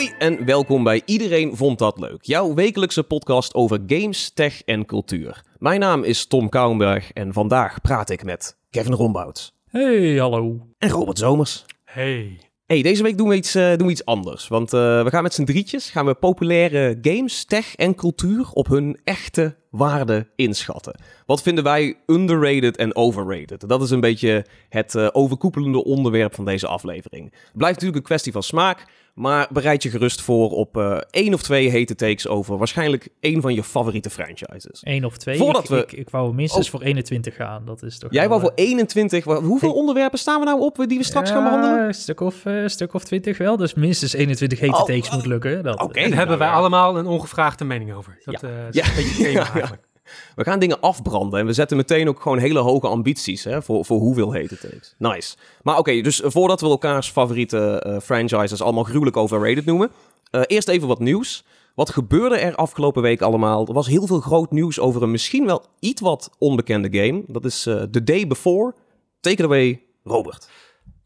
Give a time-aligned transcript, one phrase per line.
[0.00, 4.86] Hoi en welkom bij Iedereen Vond Dat Leuk, jouw wekelijkse podcast over games, tech en
[4.86, 5.42] cultuur.
[5.58, 10.66] Mijn naam is Tom Kouwenberg en vandaag praat ik met Kevin Rombouts Hey, hallo.
[10.78, 11.64] en Robert Zomers.
[11.84, 12.38] Hey.
[12.66, 15.22] Hey, deze week doen we iets, eh, doen we iets anders, want eh, we gaan
[15.22, 21.00] met z'n drietjes gaan we populaire games, tech en cultuur op hun echte waarde inschatten.
[21.30, 23.68] Wat vinden wij underrated en overrated?
[23.68, 27.24] Dat is een beetje het eh, overkoepelende onderwerp van deze aflevering.
[27.24, 31.34] Het blijft natuurlijk een kwestie van smaak, maar bereid je gerust voor op eh één
[31.34, 34.80] of twee hete takes over waarschijnlijk één van je favoriete franchises.
[34.82, 35.36] Eén of twee.
[35.36, 36.72] Voordat ik, we- ik, ik wou minstens Oh.
[36.72, 37.64] voor 21 gaan.
[37.64, 40.84] Dat is toch Jij wel, wou voor 21, wa- hoeveel onderwerpen staan we nou op
[40.88, 41.86] die we straks gaan behandelen?
[41.86, 43.56] Een stuk of, eh, stuk of 20 wel.
[43.56, 45.14] Dus minstens 21 hete Oh, takes oh.
[45.14, 45.62] moet lukken.
[45.62, 45.98] Dat, Oké.
[45.98, 46.54] En nou hebben wij ja.
[46.54, 48.18] allemaal een ongevraagde mening over.
[48.24, 48.48] Dat Ja.
[48.48, 48.88] eh, is Ja.
[48.88, 49.52] een beetje thema Ja, ja.
[49.52, 49.88] eigenlijk.
[50.36, 53.84] We gaan dingen afbranden en we zetten meteen ook gewoon hele hoge ambities hè, voor,
[53.84, 54.94] voor hoeveel hete takes.
[54.98, 55.36] Nice.
[55.62, 59.90] Maar oké, dus voordat we elkaars favoriete eh, franchises allemaal gruwelijk overrated noemen,
[60.30, 61.44] eh, eerst even wat nieuws.
[61.74, 63.66] Wat gebeurde er afgelopen week allemaal?
[63.66, 67.22] Er was heel veel groot nieuws over een misschien wel iets wat onbekende game.
[67.26, 68.74] Dat is eh The Day Before.
[69.20, 70.48] Take it away, Robert.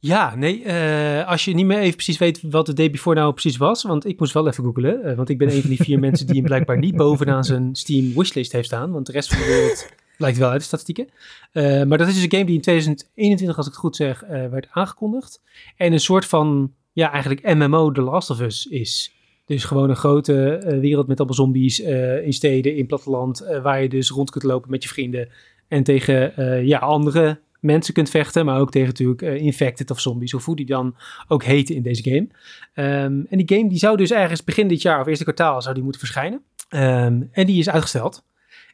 [0.07, 3.33] Ja, nee, eh, als je niet meer even precies weet wat de day before nou
[3.33, 5.83] precies was, want ik moest wel even googlen, eh, want ik ben een van die
[5.83, 9.29] vier mensen die hem blijkbaar niet bovenaan zijn Steam wishlist heeft staan, want de rest
[9.29, 11.09] van de wereld blijkt wel uit de statistieken.
[11.53, 14.25] Eh, maar dat is dus een game die in 2021, als ik het goed zeg,
[14.29, 15.41] werd aangekondigd
[15.77, 19.13] en een soort van, ja, eigenlijk MMO The Last of Us is.
[19.47, 21.81] Dus gewoon een grote wereld met allemaal zombies
[22.25, 25.29] in steden, in platteland, waar je dus rond kunt lopen met je vrienden
[25.69, 26.33] en tegen
[26.67, 30.57] ja, andere mensen kunt vechten, maar ook tegen natuurlijk eh, infected of zombies, of hoe
[30.57, 30.97] die dan
[31.29, 32.29] ook heten in deze game.
[32.75, 35.75] Ehm, en die game die zou dus ergens begin dit jaar of eerste kwartaal zou
[35.75, 36.43] die moeten verschijnen.
[36.69, 38.25] Ehm, en die is uitgesteld.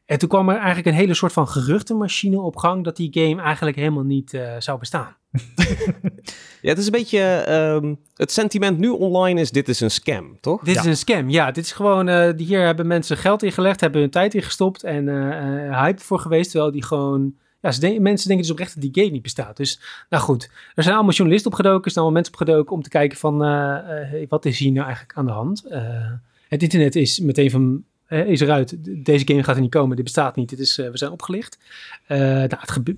[0.07, 3.43] En toen kwam er eigenlijk een hele soort van geruchtenmachine op gang dat die game
[3.43, 5.17] eigenlijk helemaal niet eh, zou bestaan.
[6.63, 7.21] Ja, het is een beetje...
[7.21, 10.63] ehm, het sentiment nu online is, dit is een scam, toch?
[10.63, 10.81] Dit Ja.
[10.81, 11.29] is een scam.
[11.31, 12.09] Ja, dit is gewoon.
[12.09, 16.19] eh, hier hebben mensen geld ingelegd, hebben hun tijd ingestopt en eh, eh, hype voor
[16.19, 16.51] geweest.
[16.51, 17.35] Terwijl die gewoon.
[17.63, 19.57] Ja, denken- mensen denken dus oprecht dat die game niet bestaat.
[19.57, 20.51] Dus, nou goed.
[20.75, 23.45] Er zijn allemaal journalisten opgedoken, er zijn allemaal mensen opgedoken om te kijken van.
[23.45, 25.65] eh, eh, wat is hier nou eigenlijk aan de hand?
[25.65, 26.13] Eh,
[26.49, 27.85] het internet is meteen van.
[28.09, 28.77] is eruit.
[29.05, 29.97] Deze game gaat er niet komen.
[29.97, 30.49] Dit bestaat niet.
[30.49, 31.59] Dit is, we zijn opgelicht.
[32.09, 32.49] Nou,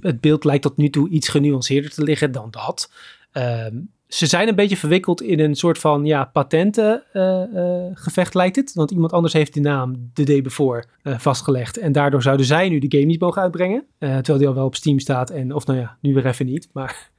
[0.01, 2.93] het beeld lijkt tot nu toe iets genuanceerder te liggen dan dat.
[3.33, 3.77] Ehm,
[4.13, 8.73] ze zijn een beetje verwikkeld in een soort van ja, patentengevecht lijkt het.
[8.75, 11.79] Want iemand anders heeft de naam The Day Before eh, vastgelegd.
[11.79, 13.85] En daardoor zouden zij nu de game niet mogen uitbrengen.
[13.99, 15.31] Eh, terwijl die al wel op Steam staat.
[15.31, 16.69] En, of nou ja, nu weer even niet.
[16.73, 16.97] Maar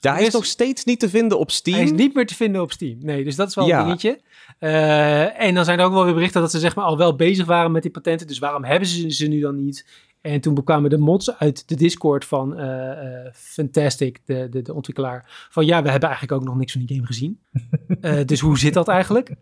[0.00, 1.76] Ja, hij is is- nog steeds niet te vinden op Steam.
[1.76, 2.98] hij is niet meer te vinden op Steam.
[3.00, 3.78] Nee, dus dat is wel Ja.
[3.78, 4.20] een dingetje.
[4.58, 7.16] Eh, en dan zijn er ook wel weer berichten dat ze zeg maar al wel
[7.16, 8.26] bezig waren met die patenten.
[8.26, 9.86] Dus waarom hebben ze ze nu dan niet?
[10.32, 14.74] En toen bekwamen de mods uit de Discord van eh, eh, Fantastic, de, de, de
[14.74, 15.48] ontwikkelaar.
[15.50, 17.38] Van ja, we hebben eigenlijk ook nog niks van die game gezien.
[18.00, 19.34] Eh, dus hoe zit dat eigenlijk?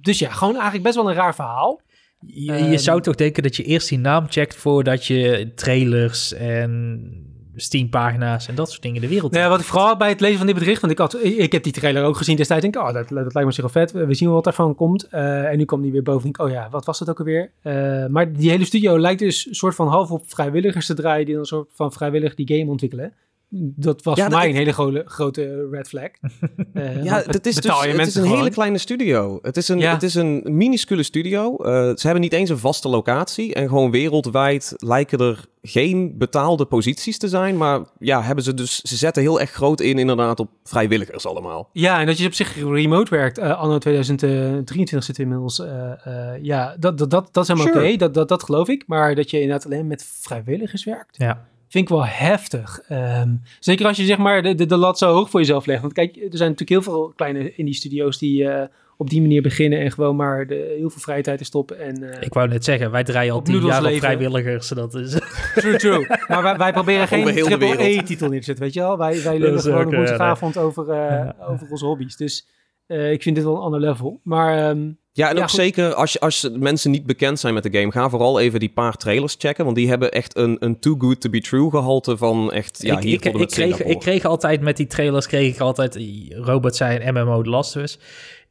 [0.00, 1.80] Dus ja, gewoon eigenlijk best wel een raar verhaal.
[2.26, 2.76] Je, je Ehm.
[2.76, 8.54] zou toch denken dat je eerst die naam checkt voordat je trailers en Steam-pagina's en
[8.54, 10.80] dat soort dingen de wereld ja, wat ik vooral bij het lezen van dit bericht,
[10.80, 12.62] want ik, had, ik, heb die trailer ook gezien destijds.
[12.62, 13.92] Denk ik, oh, dat, dat lijkt me zo vet.
[13.92, 15.08] We zien wel wat daarvan komt.
[15.08, 16.22] Eh, en nu kwam die weer boven.
[16.22, 17.50] Denk ik, oh ja, wat was dat ook alweer?
[17.62, 21.24] Eh, maar die hele studio lijkt dus een soort van half op vrijwilligers te draaien,
[21.24, 23.12] die dan een soort van vrijwillig die game ontwikkelen.
[23.54, 26.08] Dat was Ja, voor dat- mij een hele gro- grote red flag.
[26.72, 29.38] Eh, Ja, het is, dus, het is een hele kleine studio.
[29.42, 29.92] Het is een, Ja.
[29.92, 31.56] het is een minuscule studio.
[31.56, 33.54] Eh, ze hebben niet eens een vaste locatie.
[33.54, 37.56] En gewoon wereldwijd lijken er geen betaalde posities te zijn.
[37.56, 41.68] Maar ja, hebben ze dus, ze zetten heel erg groot in inderdaad op vrijwilligers allemaal.
[41.72, 43.38] Ja, en dat je op zich remote werkt.
[43.38, 45.58] eh, anno 2023 zit inmiddels.
[45.60, 47.86] eh, eh, ja, dat, dat, dat, dat is helemaal Sure.
[47.88, 47.96] oké.
[47.96, 48.84] Dat, dat, dat geloof ik.
[48.86, 51.16] Maar dat je inderdaad alleen met vrijwilligers werkt.
[51.16, 51.50] Ja.
[51.72, 52.80] Vind ik wel heftig.
[52.88, 55.80] Ehm, zeker als je zeg maar de, de, de lat zo hoog voor jezelf legt.
[55.80, 58.66] Want kijk, er zijn natuurlijk heel veel kleine indie studio's die eh,
[58.96, 61.80] op die manier beginnen en gewoon maar de, heel veel vrije tijd in stoppen.
[61.80, 64.68] En, eh, Ik wou net zeggen, wij draaien al tien jaar op vrijwilligers.
[64.68, 65.18] Dat is,
[65.54, 66.06] True, true.
[66.28, 67.82] Maar wij, wij proberen geen triple.
[67.84, 68.98] E-titel neer te zetten, weet je wel?
[68.98, 71.36] Wij, wij lullen gewoon ook, op eh, woensdagavond over, eh, Ja.
[71.48, 72.16] over onze hobby's.
[72.16, 72.46] Dus
[72.86, 74.20] eh, ik vind dit wel een ander level.
[74.22, 75.58] Maar ehm, Ja, en Ja, ook goed.
[75.58, 78.68] zeker als, je, als mensen niet bekend zijn met de game, ga vooral even die
[78.68, 79.64] paar trailers checken.
[79.64, 82.96] Want die hebben echt een, een too good to be true gehalte van echt, ja,
[82.96, 85.98] ik, hier ik, ik, kreeg, ik kreeg altijd met die trailers, kreeg ik altijd,
[86.30, 87.98] Robert zei een MMO The Last of Us.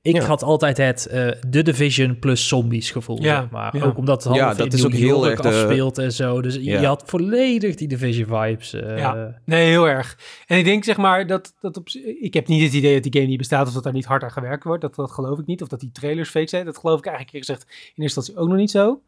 [0.04, 0.24] Ik Ja.
[0.24, 3.22] had altijd het eh The Division plus zombies gevoel.
[3.22, 3.84] Ja, zeg maar ja.
[3.84, 6.12] ook omdat het Ja, half dat in is ook heel York erg de- afspeelt en
[6.12, 6.42] zo.
[6.42, 6.80] Dus Ja.
[6.80, 8.74] je had volledig die Division vibes.
[8.74, 9.42] eh, Ja.
[9.46, 10.18] Nee, heel erg.
[10.48, 11.88] En ik denk zeg maar dat, dat op,
[12.22, 14.24] ik heb niet het idee dat die game niet bestaat of dat daar niet hard
[14.24, 14.82] aan gewerkt wordt.
[14.82, 15.62] Dat, dat geloof ik niet.
[15.62, 16.66] Of dat die trailers fake zijn.
[16.66, 19.02] Dat geloof ik eigenlijk eerlijk gezegd in eerste instantie ook nog niet zo.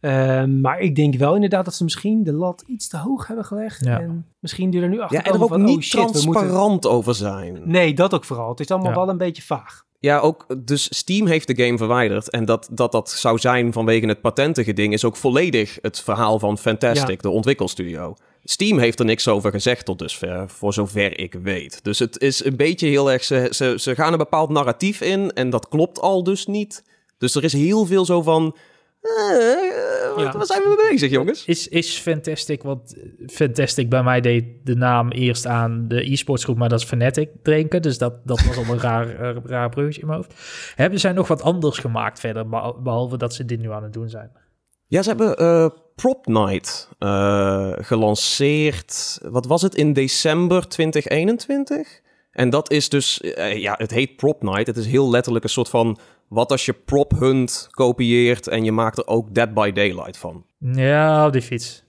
[0.00, 3.44] Ehm, maar ik denk wel inderdaad dat ze misschien de lat iets te hoog hebben
[3.44, 3.84] gelegd.
[3.84, 4.00] Ja.
[4.00, 6.20] En misschien die er nu achter Ja, en er ook van, niet oh shit, moeten...
[6.22, 7.60] transparant over zijn.
[7.64, 8.48] Nee, dat ook vooral.
[8.50, 8.96] Het is allemaal Ja.
[8.96, 9.84] wel een beetje vaag.
[10.02, 12.30] Ja, ook, dus Steam heeft de game verwijderd.
[12.30, 14.92] En dat dat, dat zou zijn vanwege het patentige ding...
[14.92, 17.28] is ook volledig het verhaal van Fantastic, Ja.
[17.28, 18.14] de ontwikkelstudio.
[18.44, 21.84] Steam heeft er niks over gezegd tot dusver, voor zover ik weet.
[21.84, 23.24] Dus het is een beetje heel erg...
[23.24, 26.84] Ze, ze, ze gaan een bepaald narratief in en dat klopt al dus niet.
[27.18, 28.56] Dus er is heel veel zo van...
[29.02, 30.32] eh, wat, Ja.
[30.32, 31.44] waar zijn we mee bezig, jongens?
[31.44, 32.96] Is, is Fantastic, want
[33.26, 37.30] Fantastic bij mij deed de naam eerst aan de e-sports groep, maar dat is Fnatic
[37.42, 37.82] drinken.
[37.82, 40.34] Dus dat, dat was al een raar, eh, raar bruggetje in mijn hoofd.
[40.74, 43.92] Hebben zij nog wat anders gemaakt verder, beha- behalve dat ze dit nu aan het
[43.92, 44.30] doen zijn?
[44.86, 49.18] Ja, ze hebben eh, Prop Night eh, gelanceerd.
[49.22, 49.74] Wat was het?
[49.74, 52.00] In december 2021?
[52.32, 54.66] En dat is dus, eh, ja, het heet Prop Night.
[54.66, 55.98] Het is heel letterlijk een soort van,
[56.32, 60.44] wat als je Prop Hunt kopieert en je maakt er ook Dead by Daylight van.
[60.58, 61.84] Ja, op die fiets.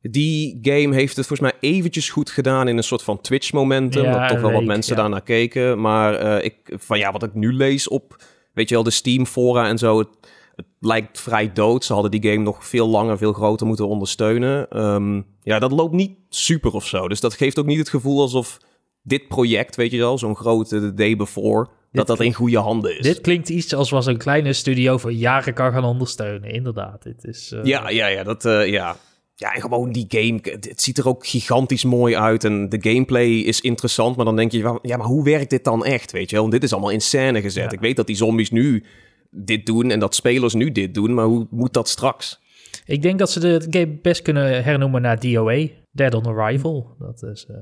[0.00, 4.04] Die game heeft het volgens mij eventjes goed gedaan in een soort van Twitch-momentum.
[4.04, 5.00] Ja, dat toch wel wat mensen ja.
[5.00, 5.80] daarnaar keken.
[5.80, 8.22] Maar eh, ik, van ja, wat ik nu lees op,
[8.52, 9.98] weet je wel, de Steam-fora en zo.
[9.98, 10.08] Het,
[10.56, 11.84] het lijkt vrij dood.
[11.84, 14.70] Ze hadden die game nog veel langer, veel groter moeten ondersteunen.
[14.70, 17.08] Ehm, ja, dat loopt niet super of zo.
[17.08, 18.58] Dus dat geeft ook niet het gevoel alsof
[19.02, 22.98] dit project, weet je wel, zo'n grote The Day Before, dat dat in goede handen
[22.98, 23.02] is.
[23.02, 26.50] Dit klinkt iets als was een kleine studio voor jaren kan gaan ondersteunen.
[26.50, 27.52] Inderdaad, dit is...
[27.52, 28.96] eh, Ja, ja, ja, dat, eh, ja.
[29.38, 33.28] Ja, en gewoon die game, het ziet er ook gigantisch mooi uit en de gameplay
[33.30, 36.32] is interessant, maar dan denk je, ja, maar hoe werkt dit dan echt, weet je
[36.36, 36.40] wel?
[36.40, 37.64] Want dit is allemaal in scène gezet.
[37.64, 37.70] Ja.
[37.70, 38.84] Ik weet dat die zombies nu
[39.30, 42.40] dit doen en dat spelers nu dit doen, maar hoe moet dat straks?
[42.84, 46.94] Ik denk dat ze de game best kunnen hernoemen naar DOA, Dead on Arrival.
[46.98, 47.46] Dat is...
[47.48, 47.56] eh,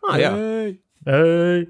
[0.00, 0.36] Ah ja,
[1.04, 1.68] Hey.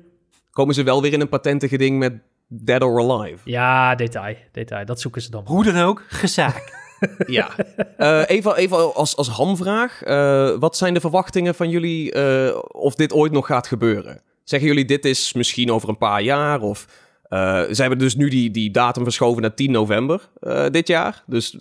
[0.51, 2.13] Komen ze wel weer in een patentige ding met
[2.49, 3.51] Dead or Alive.
[3.51, 4.85] Ja, detail, detail.
[4.85, 5.43] Dat zoeken ze dan.
[5.47, 6.79] Hoe dan ook, gezaak.
[7.27, 7.51] Ja.
[7.97, 10.03] Eh, even even als, als hamvraag.
[10.03, 14.23] Eh, wat zijn de verwachtingen van jullie eh, of dit ooit nog gaat gebeuren?
[14.45, 16.61] Zeggen jullie dit is misschien over een paar jaar?
[16.61, 16.87] Of
[17.31, 21.23] eh, ze hebben dus nu die, die datum verschoven naar 10 november eh, dit jaar.
[21.27, 21.57] Dus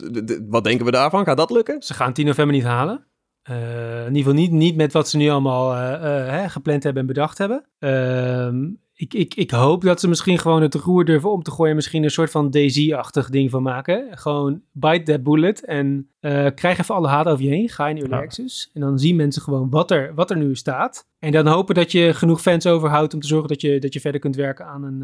[0.49, 1.25] wat denken we daarvan?
[1.25, 1.81] Gaat dat lukken?
[1.81, 3.05] Ze gaan 10 november niet halen.
[3.43, 6.83] Eh, in ieder geval niet, niet met wat ze nu allemaal eh, eh, hè, gepland
[6.83, 7.65] hebben en bedacht hebben.
[7.79, 11.75] Ehm, ik, ik, ik hoop dat ze misschien gewoon het roer durven om te gooien.
[11.75, 14.07] Misschien een soort van DayZ-achtig ding van maken.
[14.11, 16.09] Gewoon bite that bullet en
[16.55, 17.69] krijg even alle haat over je heen.
[17.69, 18.21] Ga in Early Ja.
[18.21, 18.69] Access.
[18.73, 21.07] En dan zien mensen gewoon wat er, wat er nu staat.
[21.19, 23.99] En dan hopen dat je genoeg fans overhoudt om te zorgen dat je, dat je
[23.99, 25.03] verder kunt werken aan een,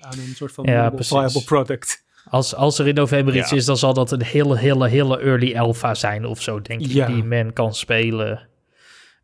[0.00, 2.04] aan een soort van Ja, viable product.
[2.30, 3.56] Als, als er in november iets Ja.
[3.56, 6.86] is, dan zal dat een hele, hele, hele early alpha zijn of zo, denk ik.
[6.86, 7.06] Ja.
[7.06, 8.48] Die men kan spelen.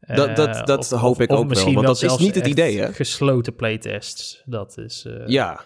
[0.00, 2.16] Dat- dat- Eh, dat of- hoop of- ik of ook wel, misschien want dat is
[2.16, 2.92] niet het idee, hè?
[2.92, 4.42] Gesloten playtests.
[4.44, 5.04] Dat is.
[5.06, 5.60] eh, Ja.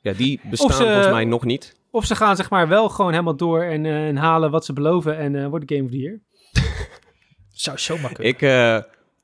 [0.00, 1.76] Ja, die bestaan ze- volgens mij nog niet.
[1.90, 4.72] Of ze gaan zeg maar wel gewoon helemaal door en, eh, en halen wat ze
[4.72, 6.20] beloven en eh wordt de Game of the Year.
[7.52, 8.32] Zou zomaar kunnen.
[8.32, 8.78] Ik, eh,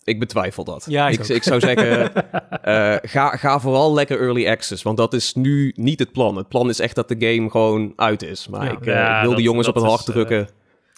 [0.06, 0.84] ik betwijfel dat.
[0.88, 2.12] Ja, ik ik, zou zeggen,
[2.62, 4.82] eh, ga, ga vooral lekker early access.
[4.82, 6.36] Want dat is nu niet het plan.
[6.36, 8.48] Het plan is echt dat de game gewoon uit is.
[8.48, 8.70] Maar Ja.
[8.72, 10.48] ik, eh, Ja, ik wil dat- de jongens op het hart eh, drukken.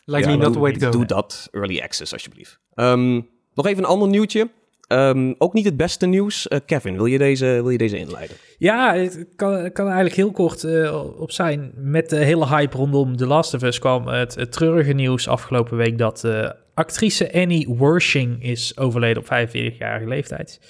[0.05, 0.93] Lijkt Ja, me not the doe, way to go.
[0.93, 2.59] doe dat, early access alsjeblieft.
[2.75, 3.15] Ehm,
[3.55, 4.49] nog even een ander nieuwtje.
[4.87, 6.49] Ehm, ook niet het beste nieuws.
[6.49, 8.37] Eh, Kevin, wil je deze, wil je deze inleiden?
[8.59, 11.73] Ja, het kan, kan eigenlijk heel kort eh, op zijn.
[11.75, 15.77] Met de hele hype rondom The Last of Us kwam het, het treurige nieuws afgelopen
[15.77, 20.61] week dat eh, actrice Annie Wershing is overleden op 45-jarige leeftijd.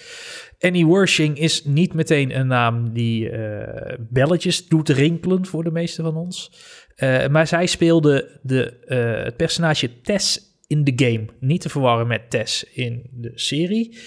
[0.61, 6.03] Annie Wershing is niet meteen een naam die eh, belletjes doet rinkelen voor de meeste
[6.03, 6.53] van ons.
[6.95, 11.25] Eh, maar zij speelde de, eh, het personage Tess in de game.
[11.41, 13.99] Niet te verwarren met Tess in de serie.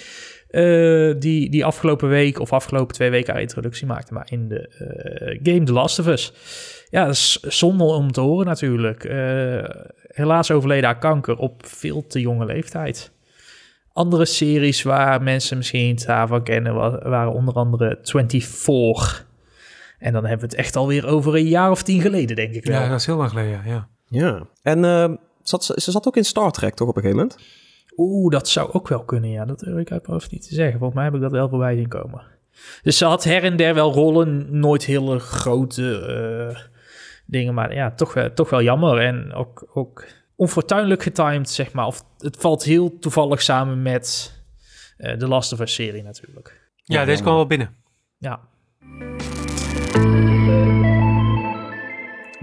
[1.18, 4.14] die, die afgelopen week of afgelopen twee weken haar introductie maakte.
[4.14, 6.32] Maar in de game The Last of Us.
[6.92, 9.04] Ja, dat is zonde om te horen natuurlijk.
[9.04, 9.64] Eh,
[10.02, 13.10] helaas overleden haar kanker op veel te jonge leeftijd.
[13.92, 19.26] Andere series waar mensen misschien het haar van kennen wa- waren onder andere 24.
[19.98, 22.64] En dan hebben we het echt alweer over een jaar of tien geleden, denk ik
[22.66, 22.80] wel.
[22.80, 23.88] Ja, dat is heel lang geleden, ja.
[24.08, 24.42] ja.
[24.62, 27.42] En ehm, zat, ze zat ook in Star Trek, toch, op een gegeven moment?
[27.96, 29.44] Oeh, dat zou ook wel kunnen, ja.
[29.44, 30.78] Dat durf ik uit mijn hoofd niet te zeggen.
[30.78, 32.22] Volgens mij heb ik dat wel voorbij zien komen.
[32.82, 36.58] Dus ze had her en der wel rollen, nooit hele grote eh,
[37.26, 38.98] dingen, maar ja, toch, wel- toch wel jammer.
[38.98, 40.04] En ook, ook
[40.36, 41.86] onfortuinlijk getimed, zeg maar.
[41.86, 44.34] Of het valt heel toevallig samen met
[44.96, 46.60] eh, de Last of Us-serie natuurlijk.
[46.74, 47.74] Ja, deze kwam wel binnen.
[48.18, 48.40] Ja,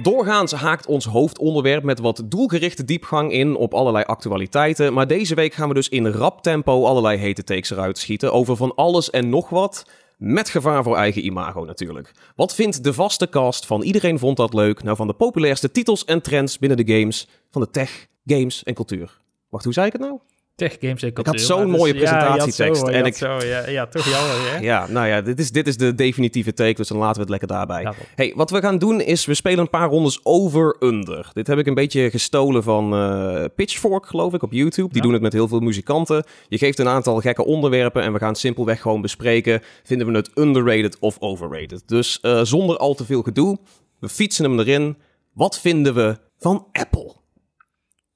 [0.01, 4.93] Doorgaans haakt ons hoofdonderwerp met wat doelgerichte diepgang in op allerlei actualiteiten.
[4.93, 8.55] Maar deze week gaan we dus in rap tempo allerlei hete takes eruit schieten over
[8.55, 9.85] van alles en nog wat.
[10.19, 12.11] Met gevaar voor eigen imago natuurlijk.
[12.35, 16.05] Wat vindt de vaste cast van Iedereen Vond Dat Leuk nou van de populairste titels
[16.05, 19.21] en trends binnen de games van de tech, games en cultuur?
[19.49, 20.19] Wacht, hoe zei ik het nou?
[20.59, 23.67] Tech games Ik had zo'n dus- mooie ja, presentatietekst zo, je en ik- zo, ja,
[23.69, 24.57] ja, toch jammer, hè?
[24.57, 27.29] Ja, nou ja, dit is, dit is de definitieve take, dus dan laten we het
[27.29, 27.81] lekker daarbij.
[27.81, 27.93] Ja.
[28.15, 31.29] Hey, wat we gaan doen is, we spelen een paar rondes over-under.
[31.33, 34.87] Dit heb ik een beetje gestolen van eh, Pitchfork, geloof ik, op YouTube.
[34.87, 35.01] Die Ja.
[35.03, 36.23] doen het met heel veel muzikanten.
[36.47, 39.61] Je geeft een aantal gekke onderwerpen en we gaan simpelweg gewoon bespreken.
[39.83, 41.83] Vinden we het underrated of overrated?
[41.85, 43.57] Dus eh, zonder al te veel gedoe,
[43.99, 44.97] we fietsen hem erin.
[45.33, 47.15] Wat vinden we van Apple?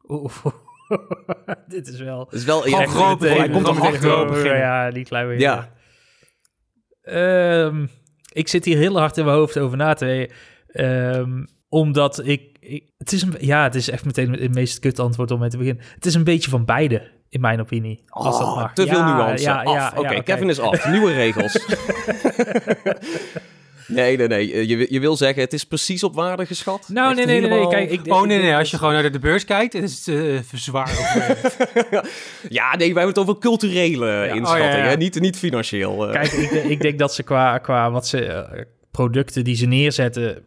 [0.08, 0.32] Oeh,
[1.68, 2.18] dit is wel...
[2.26, 4.58] Dat is wel echt- groot hij komt groot beginnen.
[4.58, 5.44] Ja, die klein beetje.
[5.44, 5.72] Ja.
[7.02, 7.86] Ehm,
[8.32, 10.36] ik zit hier heel hard in mijn hoofd over na te denken.
[10.68, 15.00] Ehm, omdat ik, ik- Het is een, ja, het is echt meteen het meest kut
[15.00, 15.84] antwoord om mee te beginnen.
[15.96, 18.04] Het is een beetje van beide, in mijn opinie.
[18.08, 18.74] Als dat Oh, mag.
[18.74, 19.44] te veel Ja, nuance.
[19.44, 19.74] Ja, af.
[19.76, 20.90] ja, Oké, ja, Kevin is af.
[20.90, 21.60] Nieuwe regels.
[23.88, 24.54] nee, nee, nee.
[24.54, 26.90] Eh, Je, je wil zeggen, het is precies op waarde geschat?
[26.92, 29.46] Nou, nee, nee, nee, Kijk, ik, Oh nee, nee, als je gewoon naar de beurs
[29.46, 31.58] kijkt, het is uh, zwaar overwegend.
[32.50, 34.90] Ja, nee, wij hebben het over culturele inschatting, Oh, ja, ja.
[34.90, 34.96] hè?
[34.96, 36.08] Niet, niet financieel.
[36.08, 36.14] eh.
[36.14, 38.62] Kijk, ik, ik denk dat ze qua, qua wat ze, eh,
[38.92, 40.44] producten die ze neerzetten,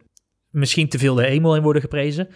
[0.49, 2.27] misschien te veel de hemel in worden geprezen.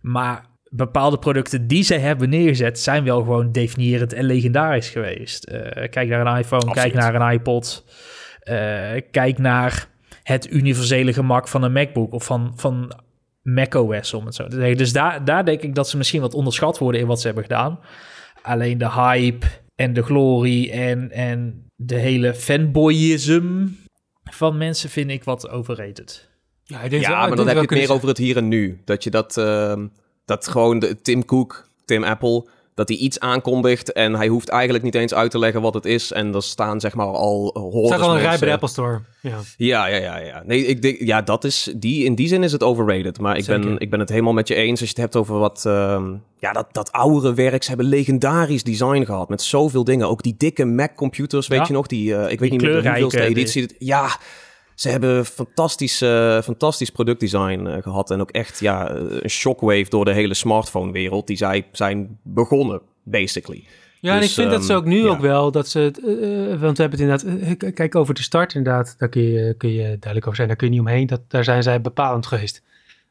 [0.00, 5.44] Maar bepaalde producten die ze hebben neergezet, zijn wel gewoon definiërend en legendarisch geweest.
[5.44, 6.92] Eh, kijk naar een iPhone, Absoluut.
[6.92, 7.84] kijk naar een iPod.
[8.40, 9.88] eh, kijk naar
[10.22, 12.92] het universele gemak van een MacBook of van, van
[13.42, 14.76] macOS, om het zo te zeggen.
[14.76, 17.44] Dus daar, daar denk ik dat ze misschien wat onderschat worden in wat ze hebben
[17.44, 17.78] gedaan.
[18.42, 23.66] Alleen de hype en de glorie en, en de hele fanboyism
[24.24, 26.28] van mensen vind ik wat overrated.
[26.64, 28.36] Ja, ik denk ja, wel- maar ik dan heb je het meer over het hier
[28.36, 28.80] en nu.
[28.84, 29.86] Dat je dat, ehm,
[30.24, 34.84] dat gewoon de, Tim Cook, Tim Apple, dat hij iets aankondigt en hij hoeft eigenlijk
[34.84, 36.12] niet eens uit te leggen wat het is.
[36.12, 38.68] En er staan zeg maar al Het hordes staat al een rij bij de Apple
[38.68, 39.00] Store.
[39.20, 39.38] Ja.
[39.56, 40.42] Ja, ja, ja, ja.
[40.46, 43.20] Nee, ik denk, ja, dat is, die, in die zin is het overrated.
[43.20, 45.38] Maar ik ben, ik ben het helemaal met je eens als je het hebt over
[45.38, 47.62] wat, ehm, ja, dat, dat oudere werk.
[47.62, 50.08] Ze hebben legendarisch design gehad met zoveel dingen.
[50.08, 51.64] Ook die dikke Mac-computers, weet Ja.
[51.66, 51.86] je nog?
[51.86, 53.74] Die, eh, ik weet Die niet meer hoeveelste editie.
[53.78, 54.18] Ja,
[54.74, 58.10] ze hebben fantastisch, eh, fantastisch productdesign eh, gehad.
[58.10, 61.26] En ook echt, ja, eh, een shockwave door de hele smartphone-wereld.
[61.26, 63.64] Die zij zijn begonnen, basically.
[64.00, 65.08] Ja, en Dus, ik vind dat ze ehm, ook nu ja.
[65.08, 66.00] ook wel, dat ze het,
[66.60, 69.82] want we hebben het inderdaad, kijk over de start inderdaad, daar kun je, kun je
[69.82, 72.62] duidelijk over zijn, daar kun je niet omheen, dat, daar zijn zij bepalend geweest.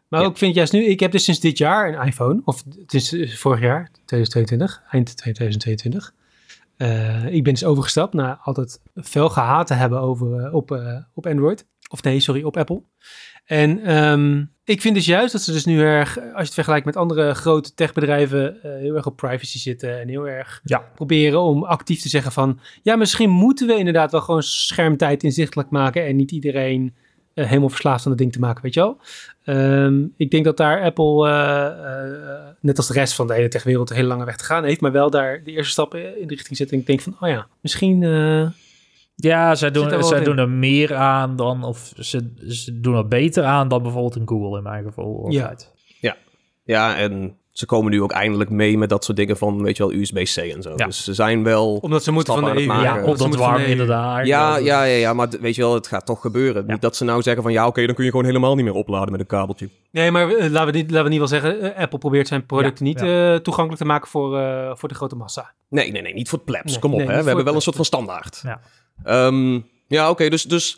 [0.07, 0.25] Maar Ja.
[0.25, 2.93] ook vind ik juist nu, ik heb dus sinds dit jaar een iPhone, of het
[2.93, 6.13] is vorig jaar, 2022, eind 2022.
[6.81, 10.97] Eh, ik ben dus overgestapt na altijd veel gehaat te hebben over, eh, op, eh,
[11.13, 11.67] op Android.
[11.89, 12.83] Of nee, sorry, op Apple.
[13.45, 16.85] En ehm, ik vind dus juist dat ze dus nu erg, als je het vergelijkt
[16.85, 20.77] met andere grote techbedrijven, heel erg op privacy zitten en heel erg Ja.
[20.95, 25.69] proberen om actief te zeggen van, ja, misschien moeten we inderdaad wel gewoon schermtijd inzichtelijk
[25.69, 26.95] maken en niet iedereen
[27.33, 28.97] eh, helemaal verslaafd aan het ding te maken, weet je wel.
[29.43, 33.47] Ehm, ik denk dat daar Apple, eh, eh, net als de rest van de hele
[33.47, 36.27] techwereld, een hele lange weg te gaan heeft, maar wel daar de eerste stappen in
[36.27, 36.59] de richting.
[36.69, 38.03] En ik denk van, oh ja, misschien...
[38.03, 38.47] eh,
[39.15, 40.23] Ja, zij Zit doen, zij in?
[40.23, 44.27] doen er meer aan dan, of ze, ze doen er beter aan dan bijvoorbeeld een
[44.27, 45.25] Google in mijn geval.
[45.29, 45.41] Ja.
[45.41, 45.71] altijd.
[46.63, 49.87] Ja, en ze komen nu ook eindelijk mee met dat soort dingen van, weet je
[49.87, 50.73] wel, USB-C en zo.
[50.75, 50.85] Ja.
[50.85, 51.75] Dus ze zijn wel...
[51.75, 52.65] omdat ze moeten van de EU.
[52.65, 53.03] maken.
[53.03, 53.71] Ja, op dat warm de EU.
[53.71, 54.25] inderdaad.
[54.27, 56.63] Ja, ja, ja, ja, maar weet je wel, het gaat toch gebeuren.
[56.65, 56.71] Ja.
[56.71, 58.73] Niet dat ze nou zeggen van, ja, oké, dan kun je gewoon helemaal niet meer
[58.73, 59.69] opladen met een kabeltje.
[59.91, 62.45] Nee, maar eh, laten we niet, laten we niet wel zeggen, eh, Apple probeert zijn
[62.45, 65.53] producten Ja, niet eh, toegankelijk te maken voor, eh, voor de grote massa.
[65.69, 66.71] Nee, nee, nee, niet voor het plebs.
[66.71, 67.19] Nee, Kom op, nee, hè.
[67.21, 68.41] We hebben wel een soort van standaard.
[68.43, 68.61] Ja.
[69.03, 70.77] Ehm, ja, oké, dus, dus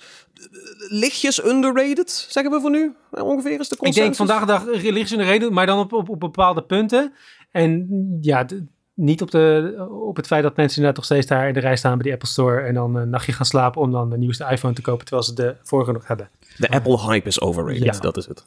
[0.90, 2.96] lichtjes underrated, zeggen we voor nu?
[3.12, 4.04] Ongeveer is de Ik consensus.
[4.04, 4.64] denk vandaag de dag
[5.10, 7.14] de reden, maar dan op, op, op bepaalde punten.
[7.52, 7.88] En
[8.22, 8.46] ja,
[8.94, 9.76] niet op, de,
[10.08, 12.14] op het feit dat mensen inderdaad nog steeds daar in de rij staan bij die
[12.14, 15.06] Apple Store en dan een nachtje gaan slapen om dan de nieuwste iPhone te kopen
[15.06, 16.30] terwijl ze de vorige nog hebben.
[16.58, 18.00] De Apple hype is overrated, Ja.
[18.00, 18.46] dat is het.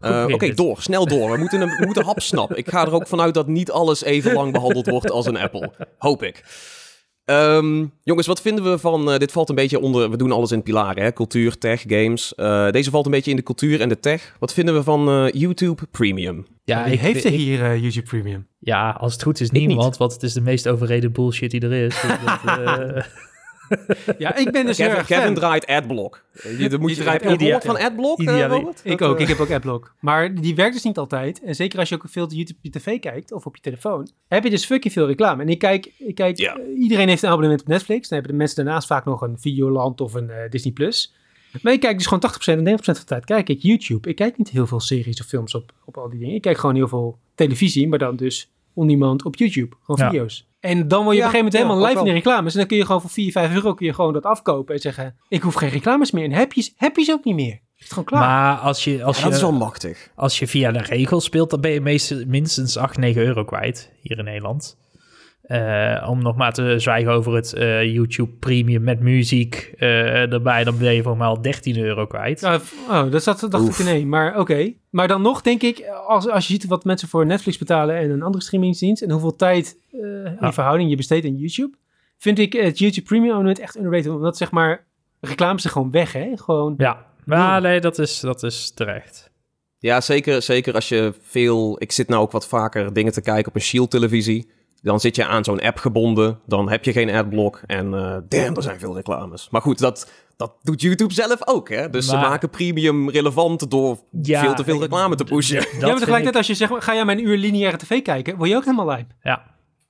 [0.00, 0.82] Eh, Oké, door.
[0.82, 1.30] Snel door.
[1.30, 2.54] We moeten, een, we moeten hapsnap.
[2.54, 5.70] Ik ga er ook vanuit dat niet alles even lang behandeld wordt als een Apple.
[5.98, 6.44] Hoop ik.
[7.24, 9.10] Ehm, jongens, wat vinden we van...
[9.12, 10.10] eh, dit valt een beetje onder...
[10.10, 11.12] We doen alles in pilaren, hè?
[11.12, 12.34] Cultuur, tech, games.
[12.34, 14.36] Eh, deze valt een beetje in de cultuur en de tech.
[14.38, 16.46] Wat vinden we van eh, YouTube Premium?
[16.64, 18.46] Ja, Wie ik, heeft er ik- hier YouTube Premium?
[18.58, 19.66] ja, als het goed is niet.
[19.66, 22.00] niemand, want het is de meest overreden bullshit die er is.
[22.00, 23.02] Dus dat, eh,
[24.18, 26.24] Ja, ik ben dus Kevin, erg Kevin draait Adblock.
[26.58, 28.80] Je, dan moet je, draait heb je gehoord van Adblock, Robert?
[28.84, 29.94] Ik Dat, ook, ik heb ook Adblock.
[30.00, 31.42] Maar die werkt dus niet altijd.
[31.42, 34.10] En zeker als je ook veel YouTube op je tv kijkt of op je telefoon,
[34.28, 35.42] heb je dus fucking veel reclame.
[35.42, 38.08] En ik kijk, ik kijk eh, iedereen heeft een abonnement op Netflix.
[38.08, 40.72] Dan hebben de mensen daarnaast vaak nog een Videoland of een eh, Disney+.
[40.72, 41.14] Plus.
[41.62, 44.08] Maar ik kijk dus gewoon 80% en 90% van de tijd kijk ik YouTube.
[44.08, 46.34] Ik kijk niet heel veel series of films op, op al die dingen.
[46.34, 49.76] Ik kijk gewoon heel veel televisie, maar dan dus on-demand op YouTube.
[49.82, 50.10] Gewoon Ja.
[50.10, 50.46] video's.
[50.60, 52.52] En dan word je Ja, op een gegeven moment helemaal live in de reclames.
[52.52, 54.80] En dan kun je gewoon voor 4, 5 euro kun je gewoon dat afkopen en
[54.80, 55.16] zeggen...
[55.28, 56.24] Ik hoef geen reclames meer.
[56.24, 57.60] En heb je, heb je ze ook niet meer.
[57.76, 58.20] Is het gewoon klaar.
[58.20, 60.10] maar als je, als, ja, dat is wel je, machtig.
[60.14, 63.92] als je via de regels speelt, dan ben je meest, minstens 8, 9 euro kwijt
[64.00, 64.76] hier in Nederland.
[65.44, 70.64] Eh, om nog maar te zwijgen over het eh, YouTube Premium met muziek eh, erbij,
[70.64, 72.42] dan ben je voor mij al 13 euro kwijt.
[72.88, 73.78] Oh, dat zat, dacht Oef.
[73.78, 74.06] ik nee.
[74.06, 74.72] Maar oké.
[74.90, 78.10] Maar dan nog denk ik, als, als je ziet wat mensen voor Netflix betalen en
[78.10, 80.52] een andere streamingsdienst en hoeveel tijd eh, in Ja.
[80.52, 81.76] verhouding je besteedt aan YouTube,
[82.18, 84.10] vind ik het YouTube Premium abonnement echt underrated.
[84.12, 84.84] Omdat zeg maar,
[85.20, 86.32] reclames er gewoon weg, hè?
[86.36, 89.30] Gewoon, Ja, maar nee, dat is, dat is terecht.
[89.78, 91.76] Ja, zeker, zeker als je veel...
[91.78, 94.50] Ik zit nou ook wat vaker dingen te kijken op een Shield-televisie.
[94.84, 96.40] Dan zit je aan zo'n app gebonden.
[96.46, 97.60] Dan heb je geen adblock.
[97.66, 99.48] En eh damn, er zijn veel reclames.
[99.50, 101.90] Maar goed, dat, dat doet YouTube zelf ook, hè?
[101.90, 105.56] Dus ze maken premium relevant door Ja, veel te veel reclame te pushen.
[105.56, 108.48] Ja, maar tegelijkertijd ik- als je zegt, ga jij mijn uur lineaire tv kijken, word
[108.50, 109.10] je ook helemaal lijp.
[109.22, 109.42] Ja,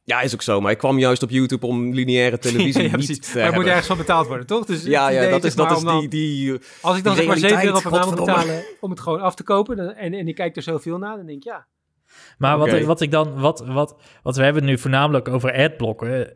[0.05, 0.61] Ja, is ook zo.
[0.61, 3.67] Maar ik kwam juist op YouTube om lineaire televisie ja, niet te Maar er moet
[3.67, 4.65] ergens van betaald worden, toch?
[4.65, 6.09] Dus Ja, ja, dat is, dat is die...
[6.09, 9.21] die Als ik dan zeg maar 7 euro per maand moet betalen om het gewoon
[9.21, 11.67] af te kopen dan, en, en ik kijk er zoveel naar, dan denk ik ja.
[12.39, 16.33] Maar wat, wat ik dan, wat, wat, wat we hebben het nu voornamelijk over adblocken.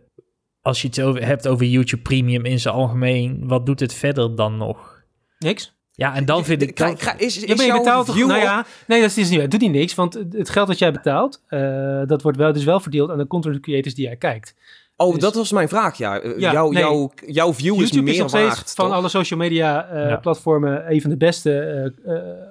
[0.62, 4.36] Als je het over, hebt over YouTube Premium in zijn algemeen, wat doet het verder
[4.36, 5.02] dan nog?
[5.38, 5.76] Niks.
[5.92, 6.74] Ja, en dan vind ik...
[6.74, 8.14] Krijg- krijg- is, is Ja, maar je jouw betaalt toch...
[8.14, 9.40] view Nou ja, nee, dat is niet.
[9.40, 12.64] Het doet niet niks, want het geld dat jij betaalt, eh, dat wordt wel, dus
[12.64, 14.54] wel verdeeld aan de content creators die jij kijkt.
[14.96, 16.20] Oh, Dus- dat was mijn vraag, ja.
[16.20, 16.82] Eh, Ja, jouw, nee.
[16.82, 18.94] jouw, jouw view is YouTube meer is nog steeds waard, van toch?
[18.94, 20.16] alle social media eh, Ja.
[20.16, 21.92] platformen een van de beste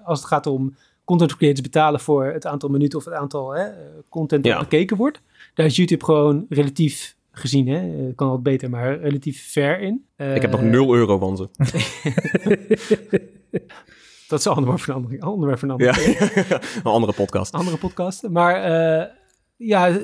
[0.04, 0.76] als het gaat om
[1.08, 3.76] content creators betalen voor het aantal minuten of het aantal hè, eh,
[4.10, 4.60] content dat Ja.
[4.60, 5.22] bekeken wordt.
[5.54, 10.06] Daar is YouTube gewoon relatief gezien, hè, eh, kan wat beter, maar relatief ver in.
[10.18, 11.48] Ik heb nog Eh, 0 euro van ze.
[14.28, 15.96] Dat is een andere, een andere Ja,
[16.76, 17.54] een andere podcast.
[17.54, 18.32] andere podcasten.
[18.32, 19.08] Maar eh,
[19.56, 19.96] ja, eh,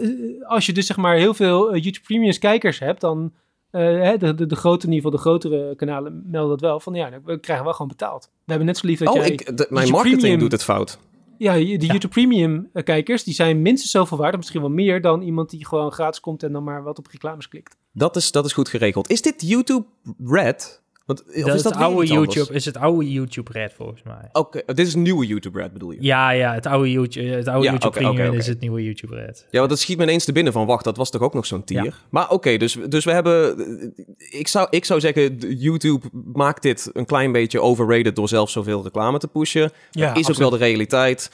[0.47, 3.33] als je dus zeg maar heel veel eh, YouTube Premium kijkers hebt, dan
[3.73, 6.79] eh, de, de, de grote, in ieder geval de grotere kanalen melden dat wel.
[6.79, 8.29] Van ja, we krijgen wel gewoon betaald.
[8.33, 9.29] We hebben net zo lief dat Oh, jij...
[9.29, 10.99] ik, de- mijn marketing Premium- doet het fout.
[11.37, 15.21] Ja, de YouTube Premium eh, kijkers, die zijn minstens zoveel waard, misschien wel meer dan
[15.21, 17.75] iemand die gewoon gratis komt en dan maar wat op reclames klikt.
[17.91, 19.09] Dat is, dat is goed geregeld.
[19.09, 19.85] Is dit YouTube
[20.25, 20.81] Red?
[21.05, 22.09] Want, of dat is dat het oude anders?
[22.09, 24.29] YouTube, is het oude YouTube Red volgens mij.
[24.31, 25.97] Oké, dit is een nieuwe YouTube Red bedoel je?
[26.01, 28.37] Ja, ja, het oude YouTube, het oude Ja, YouTube Premium oké.
[28.37, 29.47] is het nieuwe YouTube Red.
[29.51, 31.45] Ja, want dat schiet me ineens te binnen van, wacht, dat was toch ook nog
[31.45, 31.83] zo'n tier?
[31.83, 31.93] Ja.
[32.09, 33.93] Maar oké, dus, dus we hebben...
[34.17, 38.83] Ik zou, ik zou zeggen, YouTube maakt dit een klein beetje overrated door zelf zoveel
[38.83, 39.71] reclame te pushen.
[39.91, 41.31] Ja, is ook wel de realiteit.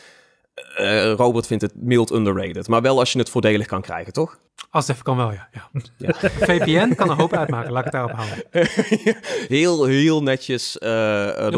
[0.75, 2.67] Eh, Robert vindt het mild underrated.
[2.67, 4.39] Maar wel als je het voordelig kan krijgen, toch?
[4.71, 5.49] Als het even kan wel, ja.
[5.51, 5.69] ja.
[5.97, 6.13] Ja.
[6.19, 8.43] VPN kan een hoop uitmaken, laat ik het daarop houden.
[9.57, 10.95] heel, heel netjes eh uh,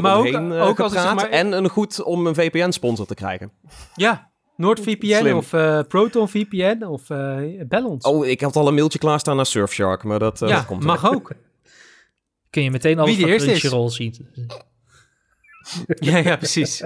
[0.01, 3.13] maar ook- eromheen eh, ook als zeg maar- En een goed om een VPN-sponsor te
[3.13, 3.51] krijgen.
[3.95, 5.37] Ja, NordVPN Slim.
[5.37, 8.05] of eh, Proton VPN of eh ons.
[8.05, 10.83] Oh, ik had al een mailtje klaarstaan naar Surfshark, maar dat, eh, ja, dat komt
[10.83, 11.31] mag ook.
[12.49, 13.41] Kun je meteen alles Wie de van.
[13.47, 14.15] Crunchyroll zien.
[15.85, 16.83] ja, ja, precies.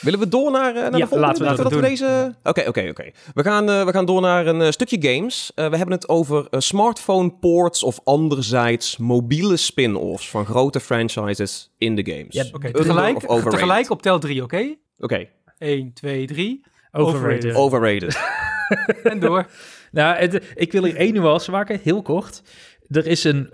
[0.00, 1.20] Willen we door naar, eh, naar Ja, de volgende?
[1.26, 1.82] laten we dat Voordat doen.
[1.90, 2.34] deze...
[2.42, 3.10] Oké, oké, oké.
[3.34, 5.52] We gaan eh, we gaan door naar een eh, stukje games.
[5.54, 11.94] Eh, we hebben het over smartphone ports of anderzijds mobiele spin-offs van grote franchises in
[11.96, 12.34] de games.
[12.34, 13.18] Ja, Oké, Under tegelijk,
[13.50, 14.74] tegelijk op tel 3, oké?
[14.98, 15.26] Oké,
[15.58, 16.64] 1, 2, 3.
[16.92, 17.54] Overrated.
[17.54, 18.18] overrated.
[19.02, 19.46] En door.
[19.92, 22.42] Nou, het- ik wil er één nuance maken, heel kort.
[22.88, 23.50] Er is een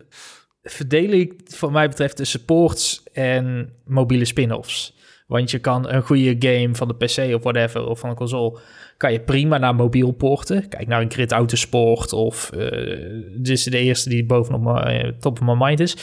[0.62, 4.95] verdeling, van mij betreft, tussen ports en mobiele spin-offs.
[5.26, 8.58] Want je kan een goede game van de PC of whatever, of van een console,
[8.96, 10.68] kan je prima naar mobiel porten.
[10.68, 12.50] Kijk naar een Grid Autosport of...
[12.50, 15.96] eh dit is de eerste die bovenop mijn eh, top of my mind is.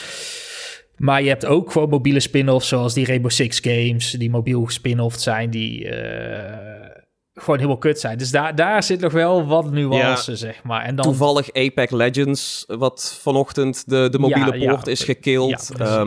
[0.96, 5.20] Maar je hebt ook gewoon mobiele spin-offs, zoals die Rainbow Six games, die mobiel spin-off
[5.20, 6.90] zijn, die eh,
[7.34, 8.18] gewoon helemaal kut zijn.
[8.18, 10.84] Dus daar, daar zit nog wel wat nuance, zeg maar.
[10.84, 14.92] En dan, Toevallig Apex Legends, wat vanochtend de, de mobiele Ja, poort ja.
[14.92, 15.72] is gekild.
[15.78, 16.06] Ja,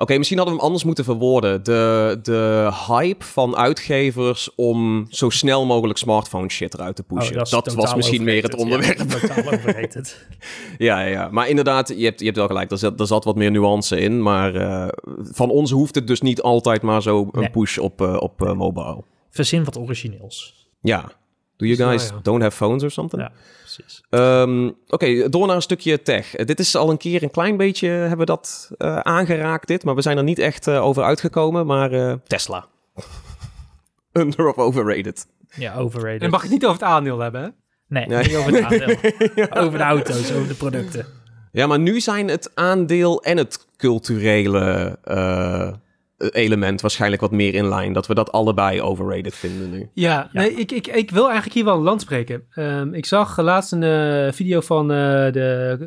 [0.00, 1.64] Oké, misschien hadden we hem anders moeten verwoorden.
[1.64, 7.36] De, de hype van uitgevers om zo snel mogelijk smartphone shit eruit te pushen.
[7.36, 8.98] Oh, dat was misschien meer het onderwerp.
[8.98, 10.26] Ja, totaal overrated.
[10.78, 11.28] Ja, ja, ja.
[11.30, 12.70] Maar inderdaad, je hebt, je hebt wel gelijk.
[12.70, 14.22] Er zat, er zat wat meer nuance in.
[14.22, 14.88] Maar eh,
[15.22, 17.50] van ons hoeft het dus niet altijd maar zo een Nee.
[17.50, 19.02] push op, eh, op eh, mobile.
[19.30, 20.68] Verzin wat origineels.
[20.80, 21.12] Ja.
[21.58, 22.18] Do you guys ja.
[22.22, 23.22] don't have phones or something?
[23.22, 24.02] Ja, precies.
[24.10, 26.34] Ehm, Oké, door naar een stukje tech.
[26.34, 29.84] Eh, dit is al een keer een klein beetje, hebben we dat eh, aangeraakt dit.
[29.84, 31.66] Maar we zijn er niet echt eh, over uitgekomen.
[31.66, 32.66] Maar eh, Tesla.
[34.12, 35.26] Under of overrated?
[35.56, 36.22] Ja, overrated.
[36.22, 37.48] En mag het niet over het aandeel hebben, hè?
[37.88, 38.22] Nee, Nee.
[38.26, 39.62] niet over het aandeel.
[39.64, 41.06] Over de auto's, over de producten.
[41.52, 45.72] Ja, maar nu zijn het aandeel en het culturele eh,
[46.18, 47.92] element waarschijnlijk wat meer in lijn.
[47.92, 49.88] Dat we dat allebei overrated vinden nu.
[49.94, 50.40] Ja, Ja.
[50.40, 52.42] Nee, ik, ik, ik wil eigenlijk hier wel een land spreken.
[52.50, 54.96] Ehm, ik zag laatst een eh, video van eh,
[55.32, 55.78] de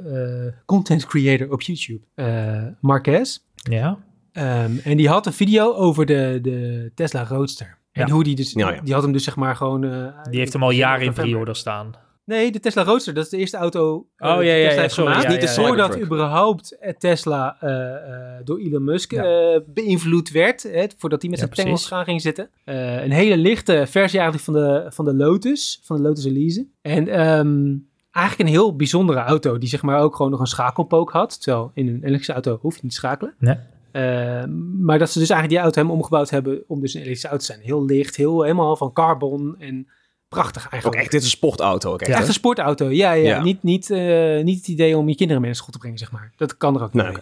[0.53, 3.37] eh, content creator op YouTube, eh Marquez.
[3.55, 3.97] Ja?
[4.31, 7.79] Ehm, en die had een video over de, de Tesla Roadster.
[7.91, 8.13] En Ja.
[8.13, 8.81] hoe die dus, Ja, ja.
[8.81, 9.83] die had hem dus zeg maar gewoon...
[9.83, 11.91] eh, Die heeft hem al jaren in pre-order staan.
[12.31, 14.75] Nee, de Tesla Roadster, dat is de eerste auto eh, Oh, die ja, ja, Tesla
[14.75, 15.27] ja, heeft sorry, gemaakt.
[15.27, 15.67] ja, Niet de ja, ja.
[15.67, 19.23] Voordat überhaupt eh, Tesla eh, eh, door Elon Musk Ja.
[19.53, 22.49] eh, beïnvloed werd, hè, voordat hij met Ja, zijn tengels gaan ging zitten.
[22.63, 26.65] Eh, een hele lichte versie eigenlijk van de, van de Lotus, van de Lotus Elise.
[26.81, 27.75] En ehm,
[28.11, 31.41] eigenlijk een heel bijzondere auto, die zeg maar ook gewoon nog een schakelpook had.
[31.41, 33.33] Terwijl in een elektrische auto hoef je niet te schakelen.
[33.39, 33.55] Nee.
[33.91, 34.43] Eh,
[34.79, 37.45] maar dat ze dus eigenlijk die auto helemaal omgebouwd hebben om dus een elektrische auto
[37.45, 37.65] te zijn.
[37.65, 39.87] Heel licht, heel, helemaal van carbon en
[40.31, 41.01] prachtig Ook eigenlijk.
[41.01, 41.91] echt, dit is een sportauto.
[41.93, 42.17] Ook echt, Ja.
[42.17, 43.27] Echt een sportauto, ja, ja.
[43.29, 43.43] Ja.
[43.43, 46.11] Niet, niet, eh, niet het idee om je kinderen mee naar school te brengen, zeg
[46.11, 46.31] maar.
[46.35, 47.21] Dat kan er ook niet Nee, mee.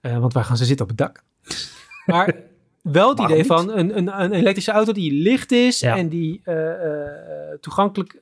[0.00, 1.22] Eh, want waar gaan ze zitten op het dak?
[2.06, 2.34] Maar
[2.82, 3.46] wel het Waarom idee niet?
[3.46, 5.96] van een, een, een elektrische auto die licht is Ja.
[5.96, 8.18] en die eh, eh, toegankelijk,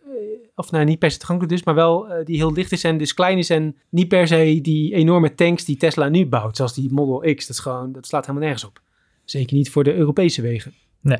[0.55, 3.14] of nou niet per se toegankelijk dus, maar wel die heel licht is en dus
[3.14, 6.92] klein is en niet per se die enorme tanks die Tesla nu bouwt, zoals die
[6.92, 7.46] Model X.
[7.46, 8.81] Dat, is gewoon, dat slaat helemaal nergens op.
[9.24, 10.72] Zeker niet voor de Europese wegen.
[11.00, 11.18] Nee.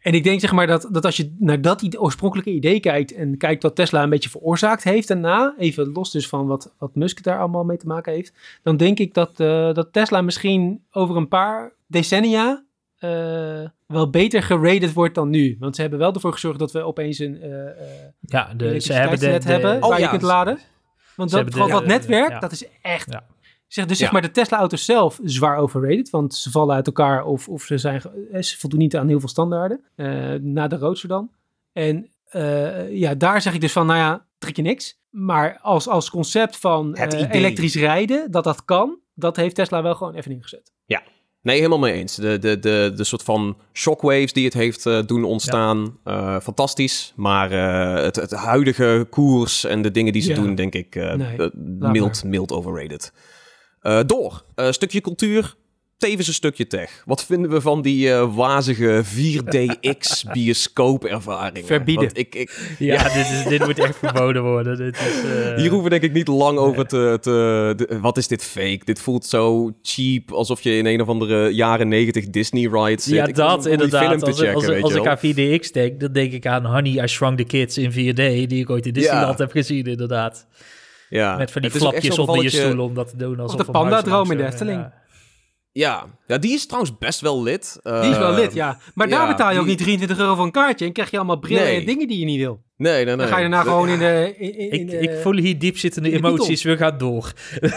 [0.00, 3.36] En ik denk zeg maar dat, dat als je naar dat oorspronkelijke idee kijkt en
[3.36, 7.22] kijkt wat Tesla een beetje veroorzaakt heeft daarna, even los dus van wat, wat Musk
[7.22, 8.32] daar allemaal mee te maken heeft,
[8.62, 12.64] dan denk ik dat, eh, dat Tesla misschien over een paar decennia
[12.98, 15.56] eh, wel beter gerated wordt dan nu.
[15.58, 17.74] Want ze hebben wel ervoor gezorgd dat we opeens een eh eh,
[18.20, 20.04] Ja, de, ze hebben de, de- hebben Oh, waar ja.
[20.04, 20.58] je kunt laden.
[21.16, 22.38] Want dat, de- dat netwerk, ja.
[22.38, 23.12] dat is echt...
[23.12, 23.24] Ja.
[23.72, 24.04] Zeg, dus Ja.
[24.04, 27.78] zeg maar de Tesla-auto's zelf zwaar overrated, want ze vallen uit elkaar of, of ze,
[27.78, 28.02] zijn,
[28.32, 29.80] eh, ze voldoen niet aan heel veel standaarden.
[29.96, 31.30] eh, na de Roadster dan.
[31.72, 34.98] En eh, ja, daar zeg ik dus van, nou ja, trek je niks.
[35.10, 39.94] Maar als, als concept van Het elektrisch rijden, dat dat kan, dat heeft Tesla wel
[39.94, 40.72] gewoon even ingezet.
[41.42, 42.14] Nee, helemaal mee eens.
[42.14, 45.98] De, de, de, de soort van shockwaves die het heeft doen ontstaan,
[46.42, 47.12] fantastisch.
[47.16, 47.50] Maar
[48.02, 50.34] het, het huidige koers en de dingen die ze Ja.
[50.34, 53.12] doen, denk ik, Nee, mild, mild overrated.
[53.80, 54.44] Eh, door.
[54.54, 55.54] Eh, stukje cultuur,
[55.98, 57.02] tevens een stukje tech.
[57.06, 61.64] Wat vinden we van die eh, wazige 4DX bioscoopervaringen?
[61.66, 62.04] Verbieden.
[62.04, 64.76] Want Ik, ik, Ja, Dit, is, dit moet echt verboden worden.
[64.76, 65.22] Dit is,
[65.56, 67.18] Hier hoeven we denk ik niet lang over te...
[67.20, 68.80] te de- wat is dit fake?
[68.84, 73.14] Dit voelt zo cheap, alsof je in een of andere jaren 90 Disney ride zit.
[73.14, 74.18] ja, Ik dat om die film inderdaad.
[74.20, 76.66] te Als, checken, als, weet als je ik aan 4DX denk, dan denk ik aan
[76.66, 78.14] Honey, I Shrunk the Kids in 4D,
[78.48, 80.46] die ik ooit in Disneyland heb gezien, inderdaad.
[81.10, 81.36] Ja.
[81.36, 83.40] Met van die flapjes onder je stoel om dat te doen.
[83.40, 84.80] Alsof de Panda-droom in de langs, eh, Efteling.
[84.80, 84.98] ja.
[85.72, 86.06] Ja.
[86.26, 87.78] ja, die is trouwens best wel lid.
[87.82, 88.78] Die is wel Eh, lid, ja.
[88.94, 91.10] Maar daar ja, betaal je ook die- niet 23 euro voor een kaartje en krijg
[91.10, 91.80] je allemaal brillen Nee.
[91.80, 92.62] en dingen die je niet wil.
[92.76, 93.16] Nee, nee, nee.
[93.16, 94.34] Dan ga je daarna gewoon in de...
[94.38, 96.62] In, in, Ik, in, ik voel hier diep zittende in de emoties.
[96.62, 97.32] We gaan door.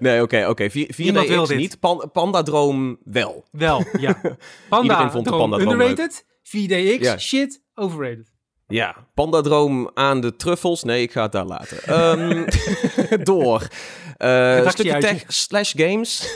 [0.00, 0.70] Nee, oké, oké.
[0.70, 1.56] 4 Niemand wil 4DX dit.
[1.58, 1.80] niet.
[1.80, 3.44] Pan, Panda-droom wel.
[3.50, 4.20] Wel, ja.
[4.68, 6.24] Panda, Iedereen vond de droom Panda-droom underrated.
[6.42, 7.18] 4DX, Ja.
[7.18, 8.32] shit, overrated.
[8.68, 10.82] Ja, Panda-droom aan de truffels.
[10.82, 11.82] Nee, ik ga het daar laten.
[11.86, 12.44] Ehm,
[13.30, 13.68] door.
[14.16, 16.22] Eh, een stukje tech slash games.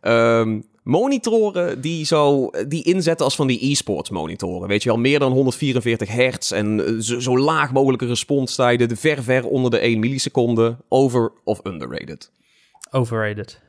[0.00, 4.68] Ehm, monitoren die, zo, die inzetten als van die e-sports monitoren.
[4.68, 8.88] Weet je wel, meer dan 144 hertz en eh, zo, zo laag mogelijke responstijden.
[8.88, 10.76] De ver, ver onder de 1 milliseconde.
[10.88, 12.32] Over of underrated.
[12.90, 13.60] Overrated.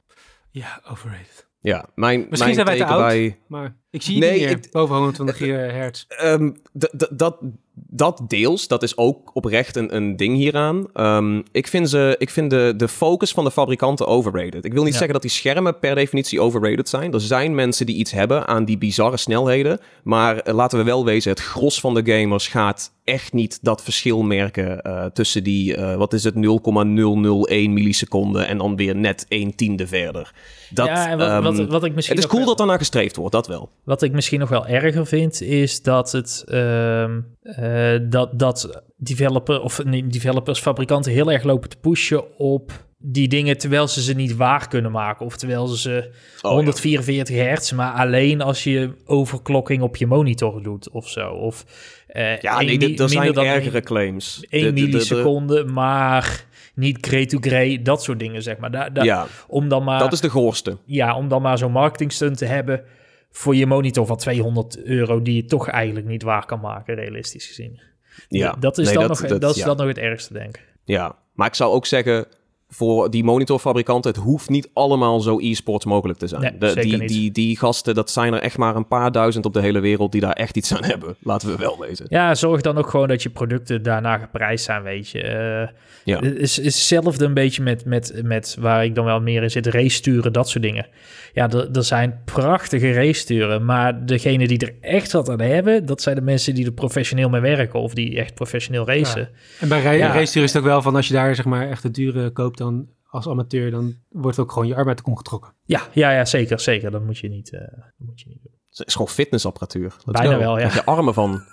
[0.51, 1.47] Ja, overrated.
[1.63, 3.07] Ja, mijn, Misschien mijn zijn wij te oud.
[3.07, 3.37] bij...
[3.47, 6.05] Maar ik zie Nee, niet meer ik- boven 120 gigahertz.
[6.07, 6.49] Ehm,
[6.79, 7.37] d- dat,
[7.73, 10.87] dat deels, dat is ook oprecht een, een ding hieraan.
[10.93, 14.65] Ehm, ik vind, ze, ik vind de, de focus van de fabrikanten overrated.
[14.65, 14.97] Ik wil niet Ja.
[14.97, 17.13] zeggen dat die schermen per definitie overrated zijn.
[17.13, 19.79] Er zijn mensen die iets hebben aan die bizarre snelheden.
[20.03, 23.83] Maar eh, laten we wel wezen, het gros van de gamers gaat echt niet dat
[23.83, 29.25] verschil merken eh, tussen die, eh, wat is het, 0,001 milliseconden en dan weer net
[29.29, 30.33] 1 tiende verder.
[30.69, 32.77] Dat, ja, en wat, ehm, wat, wat ik misschien het is cool wel- dat daarna
[32.77, 33.69] gestreefd wordt, dat wel.
[33.83, 39.61] Wat ik misschien nog wel erger vind, is dat het ehm, eh, dat, dat developer
[39.61, 42.71] of nee, developers, fabrikanten heel erg lopen te pushen op
[43.05, 45.25] die dingen terwijl ze ze niet waar kunnen maken.
[45.25, 46.09] Of terwijl ze ze
[46.41, 46.55] Oh, ja.
[46.55, 51.29] 144 hertz, maar alleen als je overklokking op je monitor doet of zo.
[51.29, 51.65] Of
[52.07, 54.45] eh, Ja, nee, er zijn dan ergere claims.
[54.49, 58.57] 1 De- de- de- de- milliseconde, maar niet grey to grey, dat soort dingen zeg
[58.57, 58.71] maar.
[58.71, 60.77] Daar, daar, Ja, om dan maar dat is de goorste.
[60.85, 62.83] ja, om dan maar zo'n marketingstunt te hebben
[63.31, 67.45] voor je monitor van 200 euro die je toch eigenlijk niet waar kan maken, realistisch
[67.47, 67.81] gezien.
[68.27, 69.65] Ja, dat is, Nee, dan, nog, dat, is ja.
[69.65, 70.63] dan nog het ergste, denk ik.
[70.83, 72.25] Ja, maar ik zou ook zeggen,
[72.73, 76.41] voor die monitorfabrikanten, het hoeft niet allemaal zo e-sports mogelijk te zijn.
[76.41, 77.07] Nee, De- zeker die, niet.
[77.09, 80.11] Die, die gasten, dat zijn er echt maar een paar duizend op de hele wereld
[80.11, 81.15] die daar echt iets aan hebben.
[81.19, 82.05] Laten we wel wezen.
[82.09, 85.21] Ja, zorg dan ook gewoon dat je producten daarna geprijsd zijn, weet je.
[85.21, 85.67] Eh,
[86.03, 86.19] Ja.
[86.19, 89.51] Het is, is hetzelfde een beetje met, met, met waar ik dan wel meer in
[89.51, 90.87] zit, race-sturen, dat soort dingen.
[91.33, 96.01] Ja, er er zijn prachtige race-sturen, maar degene die er echt wat aan hebben, dat
[96.01, 99.29] zijn de mensen die er professioneel mee werken of die echt professioneel racen.
[99.59, 100.15] En bij ra- Ja.
[100.19, 102.87] is het ook wel van als je daar zeg maar echt de dure koopt dan
[103.09, 105.53] als amateur, dan wordt ook gewoon je arm uit de kom getrokken.
[105.65, 106.91] Ja, ja, ja, zeker, zeker.
[106.91, 108.51] Dat moet je niet, eh, dat moet je niet doen.
[108.69, 109.83] Het is gewoon fitnessapparatuur.
[110.05, 110.39] Let's Bijna go.
[110.39, 110.63] wel, ja.
[110.65, 111.41] Met je armen van.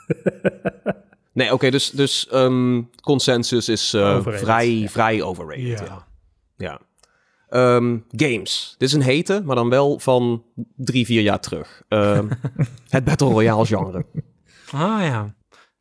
[1.32, 4.88] Nee, oké, dus, dus ehm, consensus is eh, vrij, ja.
[4.88, 5.66] vrij overrated.
[5.78, 5.84] Ja.
[5.84, 6.06] Ja.
[6.56, 6.80] ja.
[7.50, 8.74] Ehm, games.
[8.78, 10.42] Dit is een hete, maar dan wel van
[10.76, 11.82] drie, vier jaar terug.
[11.88, 12.28] Ehm,
[12.88, 14.04] het Battle Royale genre.
[14.72, 15.34] Ah ja.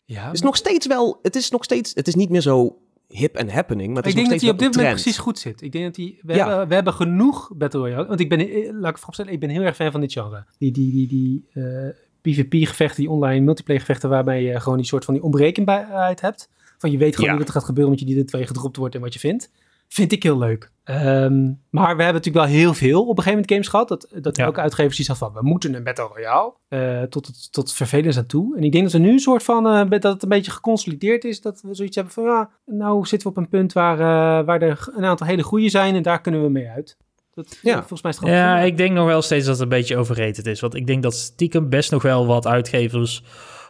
[0.05, 2.77] Ja, Het is nog steeds wel, het is nog steeds, het is niet meer zo
[3.07, 5.01] hip en happening, maar het is ik denk dat hij op dit moment trend.
[5.01, 5.61] precies goed zit.
[5.61, 6.47] Ik denk dat hij, we, Ja.
[6.47, 8.07] hebben, we hebben genoeg Battle Royale.
[8.07, 10.45] Want ik ben, eh, laat ik vooropstellen, ik ben heel erg fan van dit genre.
[10.57, 11.89] Die, die, die, die eh,
[12.21, 16.49] PvP-gevechten, die online multiplayer-gevechten, waarbij je gewoon die soort van die onberekenbaarheid hebt.
[16.77, 17.31] Van je weet gewoon Ja.
[17.35, 19.19] niet wat er gaat gebeuren, omdat je die er twee gedropt wordt en wat je
[19.19, 19.51] vindt.
[19.89, 20.71] Vind ik heel leuk.
[20.83, 23.87] Ehm, maar we hebben natuurlijk wel heel veel op een gegeven moment games gehad.
[23.87, 24.45] Dat, dat Ja.
[24.45, 26.53] elke uitgever zoiets had van, we moeten een Battle Royale.
[26.67, 28.57] eh, tot, tot vervelens aan toe.
[28.57, 31.23] En ik denk dat we nu een soort van, eh, dat het een beetje geconsolideerd
[31.23, 31.41] is.
[31.41, 34.61] Dat we zoiets hebben van, ja, nou zitten we op een punt waar, eh, waar
[34.61, 35.95] er een aantal hele goede zijn.
[35.95, 36.97] En daar kunnen we mee uit.
[37.33, 37.77] Dat, Ja.
[37.77, 39.97] Volgens mij is het gewoon Ja, ik denk nog wel steeds dat het een beetje
[39.97, 40.59] overrated is.
[40.59, 43.23] Want ik denk dat stiekem best nog wel wat uitgevers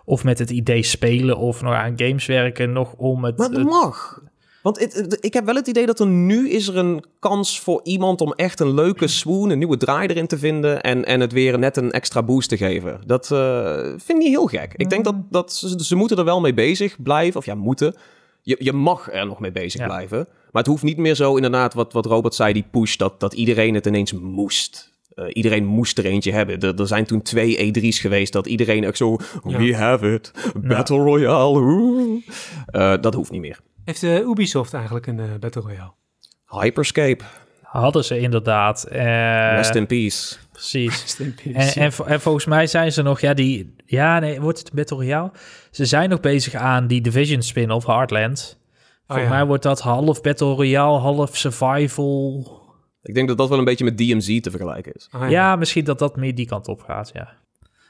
[0.05, 3.37] of met het idee spelen of nog aan games werken, nog om het...
[3.37, 4.21] Maar dat het- mag.
[4.61, 7.59] Want het- het- ik heb wel het idee dat er nu is er een kans
[7.59, 11.19] voor iemand om echt een leuke swoon, een nieuwe draai erin te vinden en, en
[11.19, 13.01] het weer net een extra boost te geven.
[13.05, 14.73] Dat eh, vind ik niet heel gek.
[14.75, 17.95] Ik denk dat, dat ze, ze moeten er wel mee bezig blijven, of ja, moeten.
[18.41, 19.85] Je, je mag er nog mee bezig Ja.
[19.87, 20.17] blijven.
[20.51, 23.33] Maar het hoeft niet meer zo inderdaad, wat, wat Robert zei, die push, dat, dat
[23.33, 24.97] iedereen het ineens moest.
[25.15, 26.59] Eh, iedereen moest er eentje hebben.
[26.59, 29.17] Er, er zijn toen twee E3's geweest dat iedereen echt zo...
[29.47, 29.57] Ja.
[29.57, 30.31] We have it.
[30.67, 31.59] Battle Royale.
[31.59, 32.21] oeh."
[32.65, 33.59] Eh, dat hoeft niet meer.
[33.89, 35.91] Heeft eh, Ubisoft eigenlijk een eh, Battle Royale?
[36.45, 37.23] Hyperscape.
[37.61, 38.83] Hadden ze inderdaad.
[38.83, 39.01] eh,
[39.55, 40.35] Rest in peace.
[40.51, 41.01] precies.
[41.01, 41.79] Rest in peace.
[41.79, 44.97] En, en, en volgens mij zijn ze nog, ja, die, ja, nee, wordt het Battle
[44.97, 45.31] Royale?
[45.71, 48.59] Ze zijn nog bezig aan die Division spin-off, Heartland.
[49.07, 49.33] Volgens ja.
[49.35, 52.47] mij wordt dat half Battle Royale, half survival.
[53.01, 55.07] Ik denk dat dat wel een beetje met DMZ te vergelijken is.
[55.11, 57.37] Ah, Ja, misschien dat dat meer die kant op gaat, ja.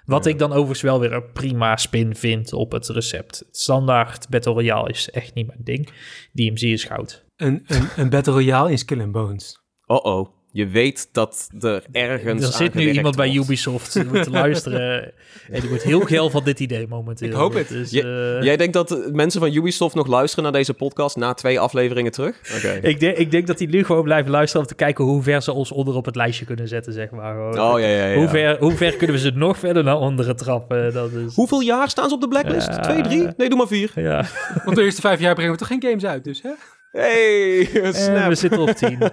[0.10, 0.32] Wat Ja.
[0.32, 3.46] ik dan overigens wel weer een prima spin vind op het recept.
[3.52, 5.90] Standaard Battle Royale is echt niet mijn ding.
[6.34, 7.26] DMZ is goud.
[7.36, 9.60] Een, een, een Battle Royale in and Bones.
[9.86, 10.28] Oh-oh.
[10.52, 13.34] Je weet dat er ergens er zit nu iemand bij.
[13.34, 14.88] Ubisoft die moet luisteren.
[15.52, 17.28] En die wordt heel geil van dit idee momenteel.
[17.28, 17.68] Ik hoop het.
[17.68, 21.34] Dus, Je- eh, Jij denkt dat mensen van Ubisoft nog luisteren naar deze podcast na
[21.34, 22.40] twee afleveringen terug?
[22.58, 22.80] Oké.
[22.82, 25.42] ik, denk, ik denk dat die nu gewoon blijven luisteren om te kijken hoe ver
[25.42, 27.38] ze ons onder op het lijstje kunnen zetten, zeg maar.
[27.50, 28.16] Oh ja, ja, ja.
[28.18, 30.94] Hoe, ver, hoe ver kunnen we ze nog verder naar onderen trappen?
[30.94, 31.36] Dat is...
[31.36, 32.68] Hoeveel jaar staan ze op de blacklist?
[32.68, 32.80] Ja.
[32.80, 33.28] Twee, drie?
[33.38, 33.92] Nee, doe maar vier.
[33.96, 34.26] Ja,
[34.66, 36.50] Want de eerste vijf jaar brengen we toch geen games uit, dus hè?
[36.92, 38.28] Hey, en snap.
[38.28, 39.00] we zitten op tien.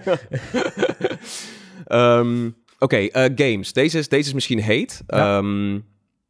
[1.86, 3.72] Ehm, Oké, eh, games.
[3.72, 5.02] Deze is, deze is misschien heet.
[5.06, 5.38] Ja.
[5.38, 5.80] Ehm,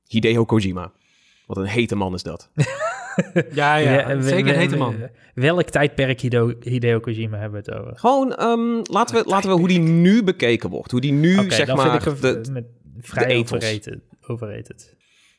[0.08, 0.92] Hideo Kojima.
[1.46, 2.48] Wat een hete man is dat.
[3.52, 4.20] Ja, ja.
[4.20, 4.96] zeker een hete man.
[5.34, 7.98] Welk tijdperk Hideo, Hideo Kojima hebben we het over?
[7.98, 10.90] Gewoon, ehm, laten, we, laten we hoe die nu bekeken wordt.
[10.90, 12.02] Hoe die nu, zeg dan maar...
[12.02, 12.64] vind ik hem de, met
[13.00, 13.52] vrij de ethos.
[13.52, 13.98] overrated.
[14.26, 14.95] overrated.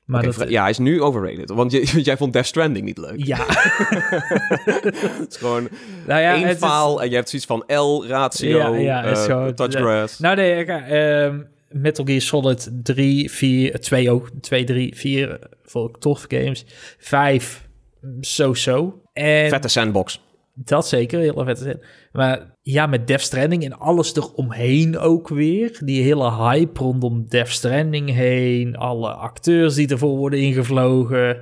[0.08, 1.50] Maar dat, ja, hij is nu overrated.
[1.50, 3.26] Want je, jij vond Death Stranding niet leuk.
[3.26, 3.38] ja.
[5.20, 5.68] Het is gewoon
[6.08, 9.28] nou ja, één het is- faal en je hebt zoiets van L, ratio, Ja, is
[9.28, 10.20] eh, touch grass.
[10.20, 11.40] Nou nee, ik, ehm,
[11.70, 16.66] Metal Gear Solid 3, 4, 2 ook, 2, 3, 4 vond ik tof games.
[16.98, 17.68] 5,
[18.20, 19.02] so-so.
[19.14, 20.22] En Vette sandbox.
[20.54, 21.82] dat zeker, heel vette zin.
[22.18, 25.80] Maar ja, met Death Stranding en alles eromheen ook weer.
[25.84, 28.76] Die hele hype rondom Death Stranding heen.
[28.76, 31.38] Alle acteurs die ervoor worden ingevlogen.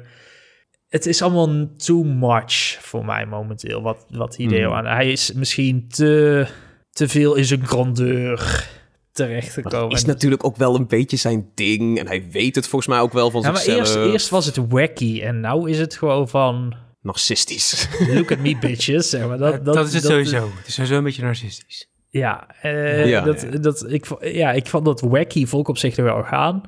[0.87, 4.77] Het is allemaal too much voor mij momenteel, wat, wat Hideo Hmm.
[4.77, 4.85] aan...
[4.85, 6.47] Hij is misschien te,
[6.89, 8.67] te veel in zijn grandeur
[9.11, 9.89] terecht Maar gekomen.
[9.89, 11.99] dat is natuurlijk ook wel een beetje zijn ding.
[11.99, 13.95] En hij weet het volgens mij ook wel van ja, maar zichzelf.
[13.95, 16.75] eerst, eerst was het wacky en nou is het gewoon van...
[17.05, 17.87] Narcistisch.
[18.13, 19.09] Look at me, bitches.
[19.09, 19.37] Zeg maar.
[19.37, 20.49] dat, Dat, is het sowieso.
[20.57, 21.89] Het is sowieso een beetje narcistisch.
[22.09, 23.49] Ja, eh, Ja, dat, ja.
[23.49, 26.61] Dat, ik, ja, ik vond dat wacky volk op zich er wel gaan.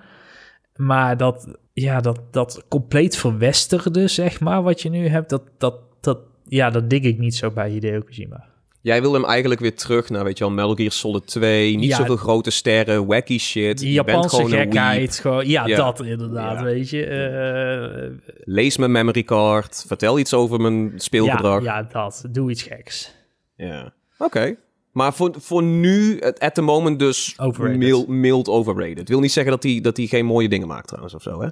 [0.76, 5.76] Maar dat, ja, dat, dat compleet verwesterde, zeg maar, wat je nu hebt, dat, dat,
[6.02, 8.46] dat, ja, dat dik ik niet zo bij Hideo Kojima.
[8.88, 11.76] Jij wil hem eigenlijk weer terug naar, weet je wel, Metal Gear Solid 2.
[11.78, 11.96] Niet Ja.
[11.98, 13.78] zoveel grote sterren, wacky shit.
[13.78, 14.68] Die Je bent Japanse gewoon een weep.
[14.72, 15.76] gekheid, gewoon, ja, Ja.
[15.76, 16.64] dat inderdaad, Ja.
[16.64, 17.06] weet je.
[17.06, 19.84] eh, Lees mijn memory card.
[19.88, 21.64] Vertel iets over mijn speelgedrag.
[21.64, 22.24] ja, dat.
[22.32, 23.14] Doe iets geks.
[23.56, 23.94] Ja.
[24.18, 24.56] Oké.
[24.92, 27.78] Maar voor, voor nu, at the moment dus Overrated.
[27.80, 29.10] mild, mild overrated.
[29.10, 31.48] Wil niet zeggen dat hij dat hij geen mooie dingen maakt trouwens of zo, hè?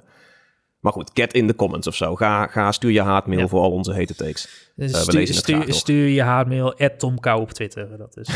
[0.86, 2.14] Maar goed, get in de comments of zo.
[2.14, 3.48] Ga, ga stuur je haatmail Ja.
[3.48, 4.70] voor al onze hete takes.
[4.76, 7.88] Dus we stuur, graag, stuur, stuur je haatmail at Tom Kou op Twitter.
[7.98, 8.28] Dat is,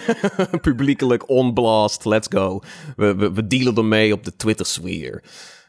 [0.60, 2.60] Publiekelijk on blast, let's go.
[2.96, 5.22] We, we, we dealen ermee op de Twitter-sfeer.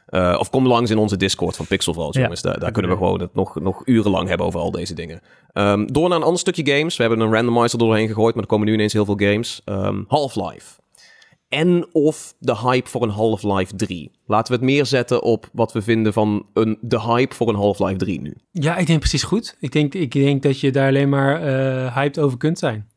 [0.06, 2.20] Eh, of kom langs in onze Discord van Pixel Vault, Ja.
[2.20, 2.42] jongens.
[2.42, 5.20] Daar, daar kunnen we gewoon het nog, nog urenlang hebben over al deze dingen.
[5.52, 6.96] Ehm, door naar een ander stukje games.
[6.96, 9.60] We hebben een randomizer er doorheen gegooid, maar er komen nu ineens heel veel games.
[9.64, 10.82] Ehm, Half-Life.
[11.54, 14.10] En of de hype voor een Half-Life 3.
[14.26, 17.54] Laten we het meer zetten op wat we vinden van een, de hype voor een
[17.54, 18.34] Half-Life 3 nu.
[18.50, 19.56] Ja, ik denk precies goed.
[19.60, 22.88] Ik denk, ik denk dat je daar alleen maar eh, hyped over kunt zijn.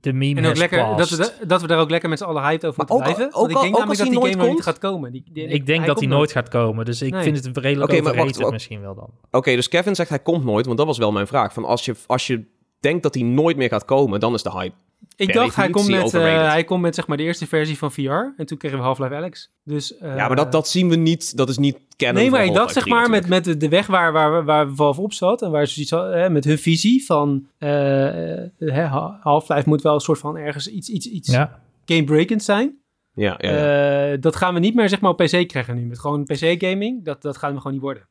[0.00, 2.42] De meme En ook lekker, dat, we, dat we daar ook lekker met z'n allen
[2.42, 3.26] hyped over moeten ook- blijven.
[3.26, 4.82] ook Want ik al- denk ook namelijk als dat hij die game nooit niet komt?
[4.82, 5.12] gaat komen.
[5.12, 6.84] Die, die- Ik denk dat hij nooit gaat komen.
[6.84, 7.22] Dus ik Nee.
[7.22, 8.52] vind het redelijk Oké, maar overrated wacht, wacht.
[8.52, 9.10] misschien wel dan.
[9.30, 11.52] Oké, dus Kevin zegt hij komt nooit, want dat was wel mijn vraag.
[11.52, 12.44] Van als je, als je
[12.86, 14.74] denkt dat hij nooit meer gaat komen, dan is de hype.
[15.16, 17.92] Ik dacht, hij komt, met, eh, hij komt met zeg maar de eerste versie van
[17.92, 18.00] VR.
[18.36, 19.50] En toen kregen we Half-Life Alex.
[19.64, 22.22] Dus, eh, ja, maar dat, dat zien we niet, dat is niet kennen.
[22.22, 25.12] Nee, maar ik dacht zeg maar met, met de, weg waar, waar, waar Valve op
[25.12, 25.42] zat.
[25.42, 27.46] En waar ze zoiets hadden, hè, met hun visie van...
[27.58, 31.60] eh, eh, Half-Life moet wel een soort van ergens iets, iets, iets Ja.
[31.84, 32.78] game-breakend zijn.
[33.14, 34.12] Ja, ja, ja.
[34.12, 35.86] Eh, dat gaan we niet meer zeg maar op PC krijgen nu.
[35.86, 38.08] Met gewoon PC-gaming, dat, dat gaan we gewoon niet worden.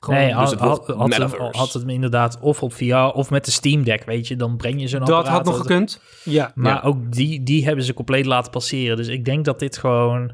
[0.00, 3.30] Gewoon, nee, dus had, het had, het, had het me inderdaad of op VR of
[3.30, 4.36] met de Steam Deck, weet je.
[4.36, 5.32] Dan breng je zo'n dat apparaat.
[5.36, 6.00] had nog dat- gekund.
[6.24, 6.80] Ja, Maar Ja.
[6.80, 8.96] ook die, die hebben ze compleet laten passeren.
[8.96, 10.32] Dus ik denk dat dit gewoon...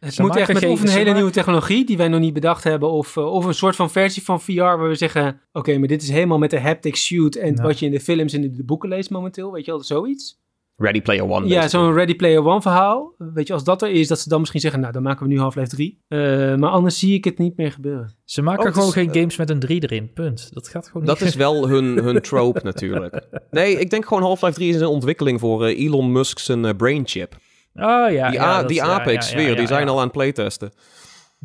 [0.00, 2.34] het Ze moet echt met of een hele maken- nieuwe technologie die wij nog niet
[2.34, 2.90] bedacht hebben.
[2.90, 5.40] Of, eh, of een soort van versie van VR waar we zeggen...
[5.52, 7.62] Oké, maar dit is helemaal met de haptic suit en Ja.
[7.62, 9.52] wat je in de films en in de boeken leest momenteel.
[9.52, 10.38] Weet je wel, zoiets.
[10.80, 11.46] Ready Player One.
[11.46, 13.14] Ja, zo'n Ready Player One verhaal.
[13.18, 14.80] Weet je, als dat er is, dat ze dan misschien zeggen...
[14.80, 16.04] Nou, dan maken we nu Half-Life 3.
[16.08, 16.18] Eh,
[16.54, 18.16] maar anders zie ik het niet meer gebeuren.
[18.24, 20.48] Ze maken Oh, gewoon is, geen eh, games met een 3 erin, punt.
[20.54, 21.28] Dat gaat gewoon Dat niet.
[21.28, 23.26] is wel hun, hun trope natuurlijk.
[23.50, 26.76] Nee, ik denk gewoon Half-Life 3 is een ontwikkeling voor eh, Elon Musk's een eh,
[26.76, 27.34] brain chip.
[27.74, 29.66] Oh ja, Die, ja, A- dat- die ja, apen, ja, ik ja, zweer, ja, die
[29.66, 29.90] zijn ja.
[29.90, 30.72] al aan het playtesten.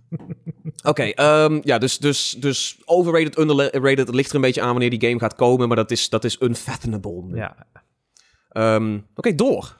[0.83, 4.89] Oké, ehm, ja, dus, dus, dus overrated, underrated, het ligt er een beetje aan wanneer
[4.99, 7.23] die game gaat komen, maar dat is, dat is unfathomable.
[7.35, 7.55] Ja.
[8.55, 9.77] Ehm, Oké, door.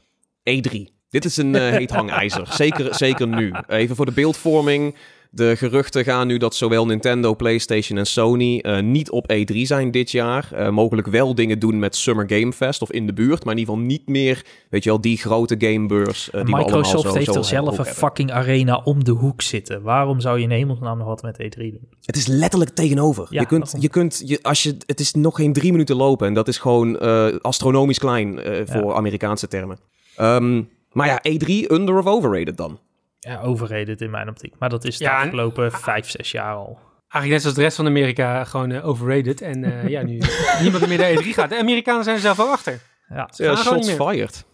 [0.50, 0.94] E3.
[1.10, 2.48] Dit is een eh, heet hangijzer.
[2.54, 3.54] zeker, zeker nu.
[3.68, 4.96] Even voor de beeldvorming.
[5.36, 9.92] De geruchten gaan nu dat zowel Nintendo, PlayStation en Sony eh, niet op E3 zijn
[9.92, 10.52] dit jaar.
[10.54, 13.60] Eh, mogelijk wel dingen doen met Summer Game Fest of in de buurt, maar in
[13.60, 16.30] ieder geval niet meer, weet je wel, die grote gamebeurs.
[16.30, 17.94] eh, die Microsoft zo, heeft zo er zelf een hebben.
[17.94, 19.82] fucking arena om de hoek zitten.
[19.82, 21.88] Waarom zou je in hemelsnaam nog wat met E3 doen?
[22.06, 23.28] Het is letterlijk tegenover.
[23.30, 26.28] Ja, je kunt, je kunt je, als je, het is nog geen drie minuten lopen
[26.28, 29.80] en dat is gewoon eh, astronomisch klein eh, voor Amerikaanse termen.
[30.16, 32.80] Ehm, maar ja, E3, under of overrated dan?
[33.26, 34.54] Ja, overrated in mijn optiek.
[34.60, 36.80] Maar dat is de Ja, afgelopen vijf, zes jaar al.
[37.00, 39.42] Eigenlijk net zoals de rest van Amerika gewoon eh, overrated.
[39.42, 40.22] En eh, ja, nu
[40.62, 41.50] niemand meer naar E3 gaat.
[41.50, 42.80] De Amerikanen zijn er zelf al achter.
[43.10, 43.30] Ja.
[43.34, 44.46] Ze gaan Ja, gewoon shots fired.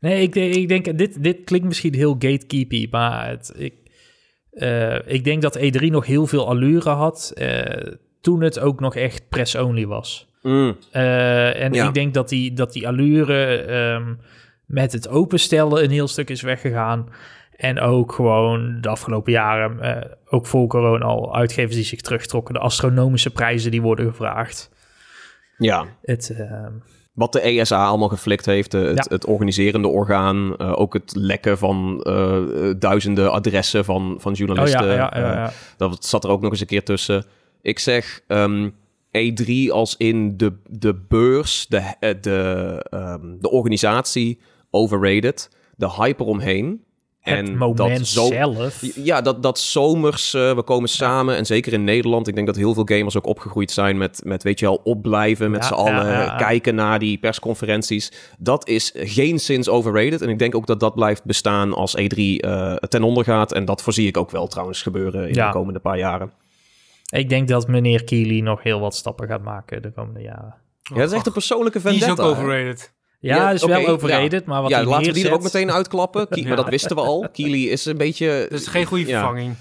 [0.00, 3.74] Nee, ik, denk- ik denk, dit, dit klinkt misschien heel gatekeepy, maar het, ik,
[4.52, 8.96] eh, ik denk dat E3 nog heel veel allure had eh, toen het ook nog
[8.96, 10.28] echt press-only was.
[10.42, 10.76] Mm.
[10.90, 11.86] Eh, en Ja.
[11.88, 14.14] ik denk dat die, dat die allure ehm,
[14.66, 17.08] met het openstellen een heel stuk is weggegaan.
[17.56, 22.54] En ook gewoon de afgelopen jaren, eh, ook voor corona al, uitgevers die zich terugtrokken.
[22.54, 24.70] De astronomische prijzen die worden gevraagd.
[25.58, 26.72] Ja, Het, ehm,
[27.12, 29.04] wat de ESA allemaal geflikt heeft, het, Ja.
[29.08, 32.42] het organiserende orgaan, eh, ook het lekken van eh,
[32.78, 34.86] duizenden adressen van, van oh journalisten.
[34.86, 35.52] ja, ja, ja.
[35.76, 37.24] Dat zat er ook nog eens een keer tussen.
[37.62, 38.70] Ik zeg ehm,
[39.10, 44.40] E3 als in de, de beurs, de, de, ehm, de organisatie
[44.70, 46.84] overrated, de hype eromheen.
[47.24, 48.80] Het moment zo, zelf.
[48.94, 51.36] Ja, dat, dat zomers, eh, we komen samen.
[51.36, 54.42] En zeker in Nederland, ik denk dat heel veel gamers ook opgegroeid zijn met, met
[54.42, 56.36] weet je wel, opblijven, met Ja, z'n allen ja, ja.
[56.36, 58.12] kijken naar die persconferenties.
[58.38, 60.22] Dat is geen sinds overrated.
[60.22, 63.52] En ik denk ook dat dat blijft bestaan als E3 eh, ten onder gaat.
[63.52, 65.46] En dat voorzie ik ook wel trouwens gebeuren in Ja.
[65.46, 66.32] de komende paar jaren.
[67.10, 70.54] Ik denk dat meneer Keely nog heel wat stappen gaat maken de komende jaren.
[70.82, 72.22] Ja, dat is echt een persoonlijke Die is vendetta.
[72.22, 72.40] ook hè?
[72.42, 72.92] overrated.
[73.24, 76.26] Ja, is wel overrated, maar wat ja, hij laten we die er ook meteen uitklappen.
[76.30, 76.42] Ja.
[76.48, 77.28] Maar dat wisten we al.
[77.32, 78.46] Keely is een beetje...
[78.50, 79.18] Dat is geen goede Ja.
[79.18, 79.54] vervanging.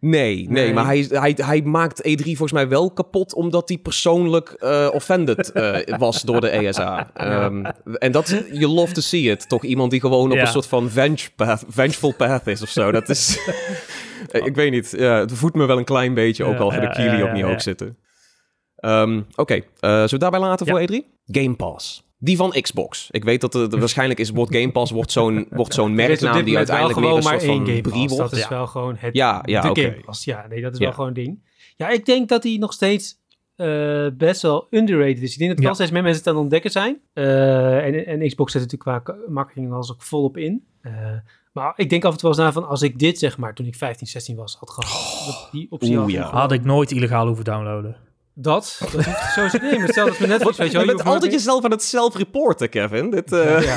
[0.00, 0.72] Nee, nee, Nee.
[0.72, 3.34] maar hij, hij, hij maakt E3 volgens mij wel kapot...
[3.34, 7.10] omdat hij persoonlijk eh, offended eh, was door de ESA.
[7.14, 9.48] Ehm, en dat, you love to see it.
[9.48, 12.90] Toch iemand die gewoon op een soort van venge path, vengeful path is of zo.
[12.92, 13.38] Dat is...
[14.28, 16.44] Eh, ik weet niet, ja, het voedt me wel een klein beetje...
[16.44, 17.58] ook Ja, al heb ik ja, ook niet ja, hoog ja.
[17.58, 17.96] zitten.
[18.76, 20.94] Ehm, Oké, eh, zullen we daarbij laten voor E3?
[21.26, 22.07] Game Pass.
[22.20, 23.08] Die van Xbox.
[23.10, 26.44] Ik weet dat er waarschijnlijk is wordt Game Pass wordt zo'n wordt zo'n Er merknaam
[26.44, 28.16] die uiteindelijk meer een gewoon soort maar van één Game Pass.
[28.16, 28.48] Dat is Ja.
[28.48, 29.80] wel gewoon het, Ja, ja, de oké.
[29.80, 30.24] Game Pass.
[30.24, 30.84] Ja, nee, dat is Ja.
[30.84, 31.42] wel gewoon een ding.
[31.76, 33.16] Ja, ik denk dat die nog steeds
[33.56, 35.32] eh, best wel underrated is.
[35.32, 35.64] Ik denk dat Ja.
[35.64, 37.00] wel steeds meer mensen het aan het ontdekken zijn.
[37.12, 40.64] Eh, en, en Xbox zet natuurlijk qua marketing als ook volop in.
[40.80, 40.92] Eh,
[41.52, 43.54] maar ik denk af en toe wel eens na van als ik dit zeg maar
[43.54, 45.26] toen ik 15, 16 was had gehad.
[45.26, 46.10] dat die optie had.
[46.10, 46.30] ja.
[46.30, 47.96] Had ik nooit illegaal hoeven downloaden.
[48.40, 50.86] Dat, dat hoeft sowieso nee, maar hetzelfde als met Netflix, weet je wel.
[50.86, 53.10] je bent altijd jezelf aan het self-reporten, Kevin.
[53.10, 53.76] Dit, eh, Ja.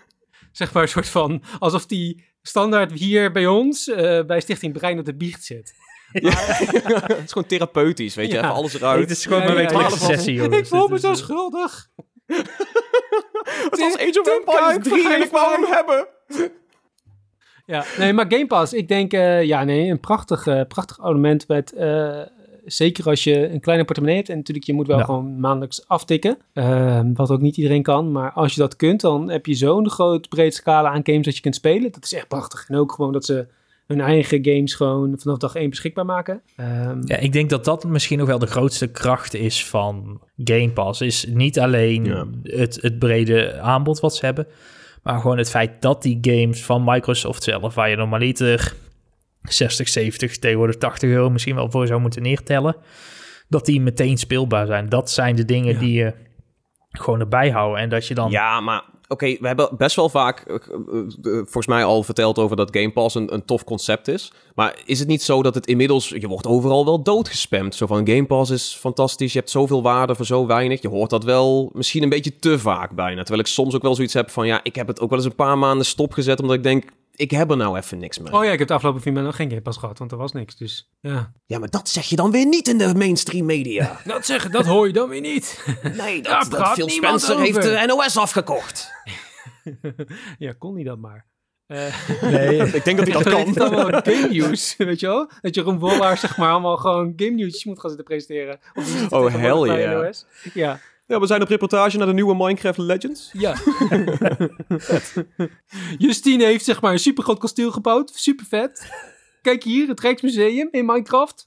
[0.52, 4.98] zeg maar een soort van, alsof die standaard hier bij ons, eh, bij Stichting Brein
[4.98, 5.74] op de biecht zit.
[6.12, 8.32] het is gewoon therapeutisch, weet je.
[8.32, 8.42] Ja.
[8.42, 9.00] Even alles eruit.
[9.00, 10.04] Het is gewoon Ja, mijn ja, wekelijkse ja.
[10.14, 10.56] sessie, jongens.
[10.56, 11.88] Ik voel me zo eh, schuldig.
[13.70, 16.08] Het was Age of Empires Kuik, 3 en ik wou hem hebben.
[17.66, 21.48] Ja, nee, maar Game Pass, ik denk, eh, ja, nee, een prachtig, eh, prachtig abonnement
[21.48, 22.20] met, eh,
[22.64, 24.28] zeker als je een kleine portemonnee hebt.
[24.30, 25.04] En natuurlijk, je moet wel Ja.
[25.04, 28.12] gewoon maandelijks aftikken, Ehm, wat ook niet iedereen kan.
[28.12, 31.34] Maar als je dat kunt, dan heb je zo'n groot breed scala aan games dat
[31.34, 31.92] je kunt spelen.
[31.92, 32.64] Dat is echt prachtig.
[32.68, 33.46] En ook gewoon dat ze
[33.86, 36.40] hun eigen games gewoon vanaf dag één beschikbaar maken.
[36.56, 40.70] Ehm, Ja, ik denk dat dat misschien nog wel de grootste kracht is van Game
[40.70, 41.00] Pass.
[41.00, 42.26] Is niet alleen Ja.
[42.42, 44.46] het, het brede aanbod wat ze hebben,
[45.02, 48.74] maar gewoon het feit dat die games van Microsoft zelf, waar je normaliter
[49.42, 52.76] 60, 70, tegenwoordig 80 euro misschien wel voor zou moeten neertellen,
[53.48, 54.88] dat die meteen speelbaar zijn.
[54.88, 55.78] Dat zijn de dingen Ja.
[55.78, 56.14] die je
[56.90, 57.80] gewoon erbij houden.
[57.80, 58.30] En dat je dan...
[58.30, 60.60] Ja, maar oké, we hebben best wel vaak eh, eh,
[61.22, 64.32] volgens mij al verteld over dat Game Pass een, een tof concept is.
[64.54, 67.74] Maar is het niet zo dat het inmiddels, je wordt overal wel doodgespamd.
[67.74, 70.82] Zo van Game Pass is fantastisch, je hebt zoveel waarde voor zo weinig.
[70.82, 73.20] Je hoort dat wel misschien een beetje te vaak bijna.
[73.20, 75.28] Terwijl ik soms ook wel zoiets heb van, ja, ik heb het ook wel eens
[75.28, 76.84] een paar maanden stopgezet omdat ik denk,
[77.14, 78.32] ik heb er nou even niks mee.
[78.32, 80.18] Oh ja, ik heb de afgelopen vier maanden nog geen Game Pass gehad, want er
[80.18, 80.56] was niks.
[80.56, 81.32] Dus ja.
[81.46, 84.00] Ja, maar dat zeg je dan weer niet in de mainstream media.
[84.04, 85.64] Dat zeggen, dat hoor je dan weer niet.
[85.96, 88.92] Nee, dat, dat Phil Spencer heeft de NOS afgekocht.
[90.38, 91.26] ja, kon niet dat maar.
[91.66, 93.72] Eh, Nee, ik denk dat hij dat het kan.
[93.74, 95.30] allemaal game news, weet je wel?
[95.40, 98.58] Dat Jeroen Wollaar zeg maar allemaal gewoon game nieuwtjes moet gaan zitten presenteren.
[98.74, 100.02] Of Oh, hell yeah.
[100.02, 100.26] NOS.
[100.54, 103.30] Ja, Ja, we zijn op reportage naar de nieuwe Minecraft Legends.
[103.32, 103.54] ja.
[105.98, 108.90] Justine heeft zeg maar een super groot kasteel gebouwd, super vet.
[109.42, 111.46] Kijk hier, het Rijksmuseum in Minecraft.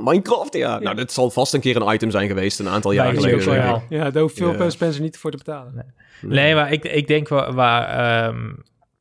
[0.00, 0.78] Minecraft, ja.
[0.78, 3.44] Nou, dit zal vast een keer een item zijn geweest, een aantal jaar Bij geleden.
[3.44, 3.80] Royale.
[3.88, 4.70] Ja, daar hoeft veel Ja.
[4.70, 5.94] Spencer niet voor te betalen.
[6.20, 7.88] Nee, maar ik, ik denk waar, waar,
[8.28, 8.52] ehm,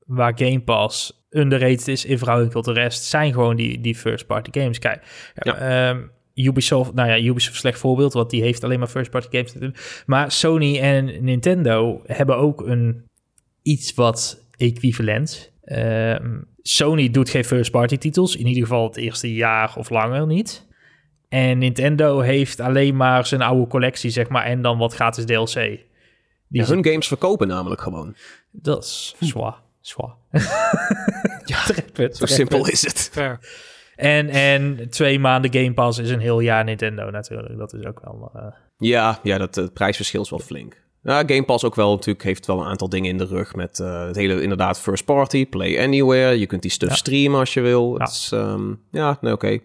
[0.05, 4.59] waar Game Pass underrated is in verhouding tot de rest, zijn gewoon die, die first-party
[4.59, 4.79] games.
[4.79, 5.03] Kijk,
[5.35, 5.55] Ja.
[5.55, 6.01] ehm,
[6.33, 9.53] Ubisoft, nou ja, Ubisoft slecht voorbeeld, want die heeft alleen maar first-party games.
[10.05, 13.03] Maar Sony en Nintendo hebben ook een
[13.61, 15.51] iets wat equivalent.
[15.63, 20.67] Ehm, Sony doet geen first-party titels, in ieder geval het eerste jaar of langer niet.
[21.29, 25.53] En Nintendo heeft alleen maar zijn oude collectie, zeg maar, en dan wat gratis DLC.
[25.53, 28.15] Die Ja, hun games verkopen namelijk gewoon.
[28.51, 29.55] dat is zwaar.
[29.81, 30.15] Zwaar.
[31.45, 31.63] Ja,
[32.11, 33.09] Zo simpel is het.
[33.11, 33.39] Fair.
[34.01, 37.57] En, en twee maanden Game Pass is een heel jaar Nintendo natuurlijk.
[37.57, 38.31] Dat is ook wel...
[38.35, 38.41] eh,
[38.77, 40.81] Ja, ja dat het prijsverschil is wel flink.
[41.03, 43.79] Ja, Game Pass ook wel natuurlijk heeft wel een aantal dingen in de rug met
[43.79, 46.39] eh, het hele inderdaad first party, play anywhere.
[46.39, 46.97] Je kunt die stuff Ja.
[46.97, 47.93] streamen als je wil.
[47.97, 48.03] Ja.
[48.03, 49.59] Het is, ehm, ja, nee, oké.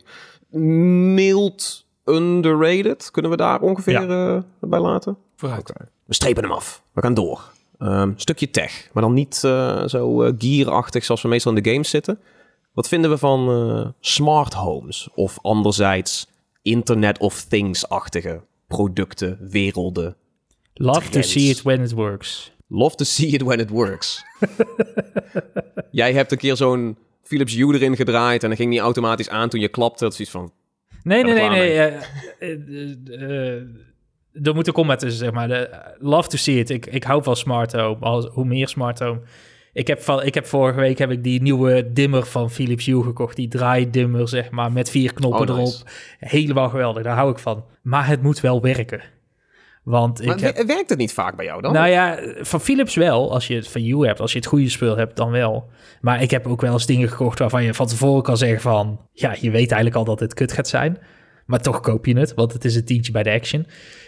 [0.51, 5.17] Mild underrated, kunnen we daar ongeveer eh, bij laten?
[5.37, 5.73] Vooruit.
[6.05, 6.83] We strepen hem af.
[6.93, 7.41] We gaan door.
[7.79, 11.71] Ehm, stukje tech, maar dan niet eh, zo eh, gear-achtig zoals we meestal in de
[11.71, 12.19] games zitten.
[12.77, 15.09] Wat vinden we van eh, smart homes?
[15.15, 16.29] Of anderzijds
[16.63, 20.17] Internet of Things-achtige producten, werelden?
[20.75, 22.53] love to see it when it works.
[22.69, 24.25] Love to see it when it works.
[25.91, 29.49] Jij hebt een keer zo'n Philips Hue erin gedraaid en dan ging die automatisch aan
[29.49, 30.05] toen je klapte.
[30.05, 30.53] Dat is iets van,
[31.03, 31.79] Nee, nee, nee, nee.
[31.79, 33.61] eh,
[34.43, 35.49] er moet een comment tussen, zeg maar.
[35.49, 36.71] De, love to see it.
[36.71, 37.97] Ik, ik hou van smart home.
[38.01, 39.21] Als, hoe meer smart home.
[39.77, 43.03] Ik heb, van, ik heb vorige week heb ik die nieuwe dimmer van Philips Hue
[43.03, 43.37] gekocht.
[43.37, 45.75] Die draaidimmer, zeg maar, met vier knoppen Oh, erop.
[46.19, 47.03] Helemaal geweldig.
[47.03, 47.65] Daar hou ik van.
[47.83, 49.03] Maar het moet wel werken.
[49.83, 50.67] Want ik maar heb...
[50.67, 51.73] werkt het niet vaak bij jou dan?
[51.73, 53.33] Nou ja, van Philips wel.
[53.33, 55.69] Als je het van Hue hebt, als je het goede spul hebt, dan wel.
[56.01, 59.01] Maar ik heb ook wel eens dingen gekocht waarvan je van tevoren kan zeggen van...
[59.13, 60.99] Ja, je weet eigenlijk al dat het kut gaat zijn.
[61.47, 63.67] Maar toch koop je het, want het is een tientje bij de Action.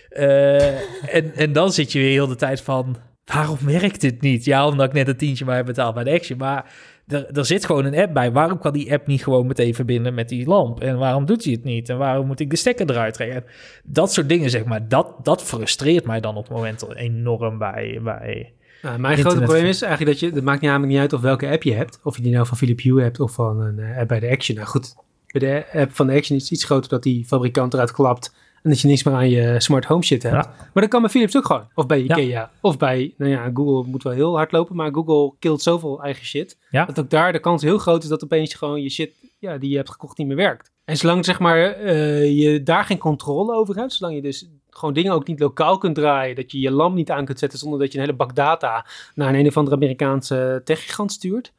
[0.08, 2.96] Eh, en, en dan zit je weer heel de tijd van...
[3.32, 4.44] Waarom werkt dit niet?
[4.44, 6.38] Ja, omdat ik net een tientje maar heb betaald bij de Action.
[6.38, 6.72] Maar
[7.06, 8.32] er, er zit gewoon een app bij.
[8.32, 10.80] Waarom kan die app niet gewoon meteen verbinden met die lamp?
[10.80, 11.88] En waarom doet hij het niet?
[11.88, 13.36] En waarom moet ik de stekker eruit trekken?
[13.36, 13.44] En
[13.84, 14.88] dat soort dingen, zeg maar.
[14.88, 18.00] Dat, dat frustreert mij dan op het moment enorm bij...
[18.02, 18.52] bij
[18.82, 21.48] Nou, mijn grote probleem is eigenlijk dat je, het maakt namelijk niet uit of welke
[21.48, 22.00] app je hebt.
[22.02, 24.30] Of je die nou van Philips Hue hebt of van een eh, app bij de
[24.30, 24.56] Action.
[24.56, 24.94] Nou goed,
[25.26, 28.34] bij de app van de Action is het iets groter dat die fabrikant eruit klapt.
[28.62, 30.34] En dat je niks meer aan je smart home shit hebt.
[30.34, 30.54] Ja.
[30.72, 31.68] Maar dat kan bij Philips ook gewoon.
[31.74, 32.16] Of bij Ja.
[32.16, 32.50] Ikea.
[32.60, 34.76] Of bij, nou ja, Google moet wel heel hard lopen.
[34.76, 36.58] Maar Google killt zoveel eigen shit.
[36.70, 36.84] Ja.
[36.84, 39.70] Dat ook daar de kans heel groot is dat opeens gewoon je shit ja, die
[39.70, 40.72] je hebt gekocht niet meer werkt.
[40.84, 43.92] En zolang zeg maar, eh, je daar geen controle over hebt.
[43.92, 46.36] Zolang je dus gewoon dingen ook niet lokaal kunt draaien.
[46.36, 48.86] Dat je je lamp niet aan kunt zetten zonder dat je een hele bak data
[49.14, 51.52] naar een, een of andere Amerikaanse techgigant stuurt.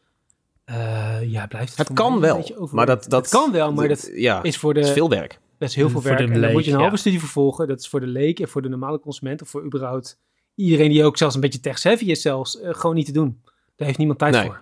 [0.65, 3.21] Eh, ja, blijft het het kan wel, maar dat, dat...
[3.21, 4.79] Het kan wel, maar dat ja, is voor de...
[4.79, 5.39] is veel werk.
[5.59, 6.19] Dat is heel veel werk.
[6.19, 6.97] en dan moet je een halve ja.
[6.97, 7.67] studie vervolgen.
[7.67, 9.41] Dat is voor de leek en voor de normale consument.
[9.41, 10.19] Of voor überhaupt
[10.55, 12.59] iedereen die ook zelfs een beetje tech-savvy is zelfs.
[12.61, 13.41] eh, gewoon niet te doen.
[13.75, 14.45] Daar heeft niemand tijd Nee.
[14.45, 14.61] voor.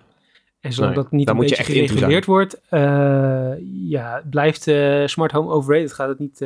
[0.60, 3.52] En zolang Nee, dat niet een moet beetje gereguleerd wordt, eh,
[3.88, 5.92] ja, blijft eh, smart home overrated.
[5.92, 6.44] Gaat het niet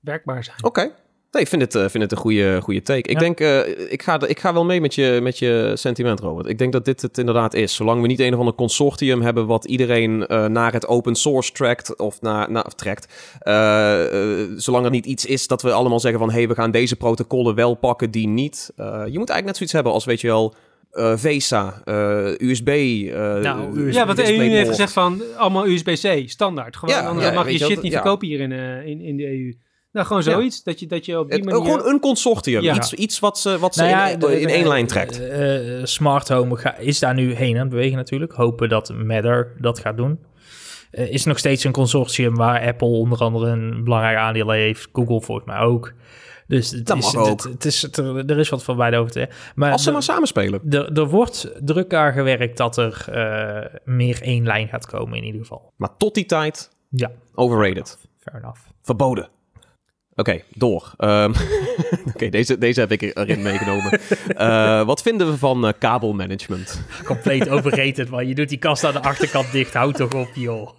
[0.00, 0.56] werkbaar zijn.
[0.64, 0.90] Oké.
[1.32, 3.08] Nee, ik vind het, eh, vind het een goede, goede take.
[3.08, 3.18] Ik Ja.
[3.18, 6.46] denk, eh, ik, ga, ik ga wel mee met je, met je sentiment, Robert.
[6.48, 7.74] Ik denk dat dit het inderdaad is.
[7.74, 11.52] Zolang we niet een of ander consortium hebben wat iedereen eh, naar het open source
[11.52, 13.06] trackt of naar, naar of trekt.
[14.62, 16.96] zolang er niet iets is dat we allemaal zeggen van, hé, hey, we gaan deze
[16.96, 18.72] protocollen wel pakken, die niet.
[18.76, 20.54] Eh, je moet eigenlijk net zoiets hebben als, weet je wel,
[20.90, 22.68] eh, VESA, eh, USB.
[22.68, 26.76] eh, Nou, USB Ja, wat de EU heeft gezegd van allemaal USB-C, standaard.
[26.76, 28.00] Gewoon, Ja, anders ja, mag je shit niet ja.
[28.00, 29.52] verkopen hier in, eh, in, in de EU.
[29.92, 30.30] Nou, gewoon Ja.
[30.30, 31.70] zoiets, dat, je, dat je op die Het- manier...
[31.70, 32.62] gewoon een consortium.
[32.62, 32.74] Ja.
[32.74, 35.20] Iets, iets wat ze, wat ze Nou ja, in, de- in de- één lijn trekt.
[35.20, 38.32] eh, eh, smart home ga- is daar nu heen aan het bewegen natuurlijk.
[38.32, 40.18] Hopen dat Matter dat gaat doen.
[40.90, 44.88] Eh, is nog steeds een consortium waar Apple onder andere een belangrijk aandeel heeft.
[44.92, 45.92] Google volgens mij ook.
[46.46, 47.52] Dus het Dat is, mag het- ook.
[47.52, 49.28] Het, is, het- er is wat van beide over te.
[49.54, 50.60] Maar Als ze maar samenspelen.
[50.70, 53.04] er, er wordt druk aan gewerkt dat er
[53.84, 55.72] meer één lijn gaat komen in ieder geval.
[55.76, 57.98] Maar tot die tijd, Ja, overrated.
[58.18, 58.60] fair enough.
[58.82, 59.28] Verboden.
[60.14, 60.92] Oké, door.
[60.96, 61.32] Ehm,
[62.14, 64.00] Oké, deze, deze heb ik erin meegenomen.
[64.36, 66.82] Eh, wat vinden we van eh, kabelmanagement?
[67.04, 68.28] Compleet overrated, man.
[68.28, 69.74] Je doet die kast aan de achterkant dicht.
[69.74, 70.70] Houd toch op, joh.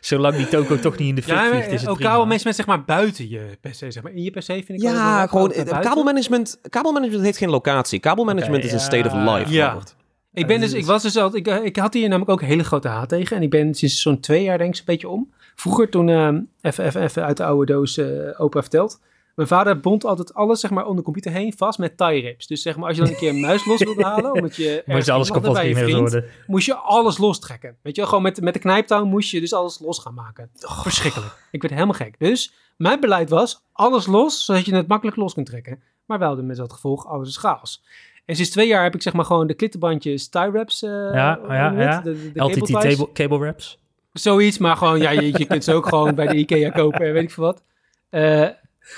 [0.00, 2.10] Zolang die toko toch niet in de fik Ja, vliegt, is het ook prima.
[2.10, 4.12] kabelmanagement zeg maar buiten je PC, zeg maar.
[4.12, 6.60] In je PC vind ik Ja, gewoon eh, kabelmanagement.
[6.70, 7.98] Kabelmanagement heeft geen locatie.
[7.98, 9.52] Kabelmanagement is een state of life.
[9.52, 9.68] Ja.
[9.68, 9.94] Robert.
[10.32, 12.64] Ik, ben dus, ik, was dus al, ik, eh, ik had hier namelijk ook hele
[12.64, 13.36] grote haat tegen.
[13.36, 15.32] En ik ben sinds zo'n twee jaar denk ik een beetje om.
[15.56, 19.00] Vroeger toen, ehm, even, even, even uit de oude doos eh opa verteld.
[19.34, 22.46] Mijn vader bond altijd alles zeg maar om de computer heen vast met tie rips.
[22.46, 24.64] Dus zeg maar als je dan een keer een muis los wilde halen, omdat je
[24.72, 26.24] Moest ergens alles kapot bij je vriend, worden.
[26.46, 27.76] moest je alles lostrekken.
[27.82, 30.50] Weet je wel, gewoon met, met de knijptouw moest je dus alles los gaan maken.
[30.54, 31.32] Verschrikkelijk.
[31.50, 32.14] Ik werd helemaal gek.
[32.18, 35.82] Dus mijn beleid was alles los, zodat je het makkelijk los kunt trekken.
[36.04, 37.82] Maar wel met dat gevolg, alles is chaos.
[38.24, 40.82] En sinds twee jaar heb ik zeg maar gewoon de klittenbandjes tie wraps.
[40.82, 42.00] eh, Ja, hoe ja, je ja.
[42.00, 42.96] De, de LTT cable ties.
[42.96, 43.78] table, cable wraps.
[44.18, 47.12] Zoiets, maar gewoon, ja, je, je kunt ze ook gewoon bij de IKEA kopen en
[47.12, 47.62] weet ik veel wat.
[48.10, 48.48] Eh,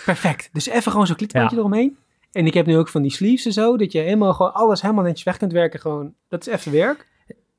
[0.05, 0.49] perfect.
[0.53, 1.62] Dus even gewoon zo'n klittenbandje Ja.
[1.62, 1.97] eromheen.
[2.33, 4.83] En ik heb nu ook van die sleeves en zo, dat je helemaal gewoon alles
[4.83, 5.81] helemaal netjes weg kunt werken.
[5.81, 7.07] Gewoon, dat is even werk.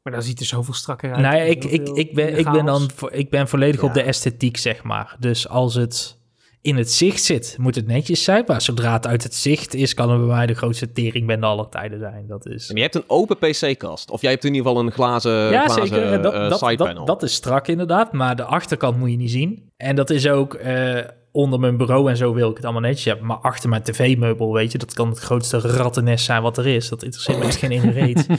[0.03, 1.21] Maar dan ziet er zoveel strakker uit.
[1.21, 4.57] Nee, ik, ik, ik, ben, ik, ben dan, vo- ik ben volledig op de esthetiek,
[4.57, 5.15] zeg maar.
[5.19, 6.18] Dus als het
[6.61, 8.43] in het zicht zit, moet het netjes zijn.
[8.47, 11.69] Maar zodra het uit het zicht is, kan het bij mij de grootste teringbende aller
[11.69, 12.25] tijden zijn.
[12.27, 12.69] Dat is...
[12.69, 14.11] En je hebt een open PC-kast.
[14.11, 16.21] Of jij hebt in ieder geval een glazen, ja, glazen zeker.
[16.21, 19.71] Dat, eh, dat, dat is strak inderdaad, maar de achterkant moet je niet zien.
[19.77, 20.97] En dat is ook eh,
[21.31, 23.25] onder mijn bureau en zo wil ik het allemaal netjes hebben.
[23.25, 26.89] Maar achter mijn tv-meubel, weet je, dat kan het grootste rattennest zijn wat er is.
[26.89, 28.27] Dat interesseert me echt geen ene reet.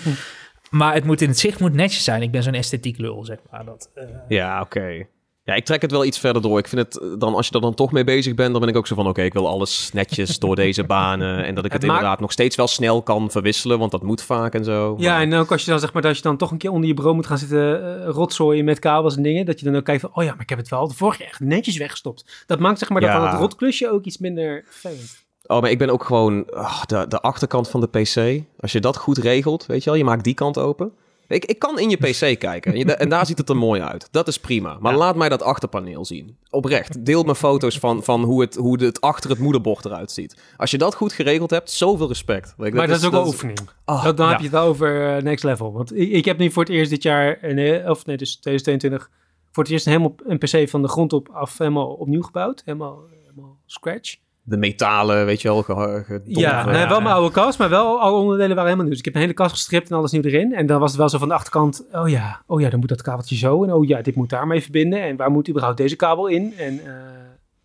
[0.70, 2.22] Maar het moet in het zicht moet netjes zijn.
[2.22, 3.64] Ik ben zo'n esthetiek lul, zeg maar.
[3.64, 5.06] Dat, eh, Ja, oké.
[5.50, 6.58] Ja, ik trek het wel iets verder door.
[6.58, 8.68] Ik vind het eh, dan, als je er dan toch mee bezig bent, dan ben
[8.70, 11.44] ik ook zo van: oké, ik wil alles netjes door deze banen.
[11.44, 14.02] En dat ik het, Het maakt- inderdaad nog steeds wel snel kan verwisselen, want dat
[14.02, 14.94] moet vaak en zo.
[14.98, 16.70] Ja, Maar- en ook als je dan zeg maar dat je dan toch een keer
[16.70, 19.76] onder je bureau moet gaan zitten eh, rotzooien met kabels en dingen, dat je dan
[19.76, 21.76] ook kijkt van, oh ja, maar ik heb het wel de vorige keer echt netjes
[21.76, 22.44] weggestopt.
[22.46, 25.24] Dat maakt zeg maar dat dan het rotklusje ook iets minder vervelend.
[25.46, 28.42] Oh, maar ik ben ook gewoon ah, de, de achterkant van de PC.
[28.60, 30.92] Als je dat goed regelt, weet je wel, je maakt die kant open.
[31.30, 34.08] Ik, ik kan in je PC kijken en, daar ziet het er mooi uit.
[34.10, 34.76] Dat is prima.
[34.80, 34.98] Maar Ja.
[34.98, 36.36] laat mij dat achterpaneel zien.
[36.50, 37.04] Oprecht.
[37.04, 40.42] Deel me foto's van, van hoe, het, hoe het achter het moederbord eruit ziet.
[40.56, 42.54] Als je dat goed geregeld hebt, zoveel respect.
[42.56, 43.58] Maar dat is ook wel oefening.
[43.84, 44.32] Ah, dat, dan ja.
[44.32, 45.72] heb je het over eh, next level.
[45.72, 49.10] Want ik, ik heb nu voor het eerst dit jaar, een, of nee, dus 2022,
[49.52, 52.62] voor het eerst een, helemaal, een PC van de grond op af helemaal opnieuw gebouwd.
[52.64, 54.16] Helemaal, helemaal scratch.
[54.50, 56.04] De metalen, weet je wel.
[56.24, 58.88] Ja, nee, wel mijn oude kast, maar wel alle onderdelen waren helemaal nieuw.
[58.90, 60.54] Dus ik heb een hele kast gestript en alles nieuw erin.
[60.54, 62.88] En dan was het wel zo van de achterkant, oh ja, oh ja, dan moet
[62.88, 63.64] dat kabeltje zo.
[63.64, 65.02] En oh ja, dit moet daar mee verbinden.
[65.02, 66.54] En waar moet überhaupt deze kabel in?
[66.58, 66.84] En eh,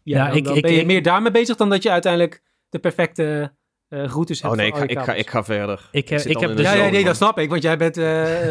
[0.03, 1.91] ja, Ja, dan, ik- dan ik- ben je ik- meer daarmee bezig dan dat je
[1.91, 3.51] uiteindelijk de perfecte
[3.89, 5.89] eh routes hebt Oh nee, ik ga, ik, ga, ik ga verder.
[5.91, 7.03] Ik, eh, ik al heb dus- Ja, nee, man.
[7.03, 8.03] dat snap ik, want jij bent eh,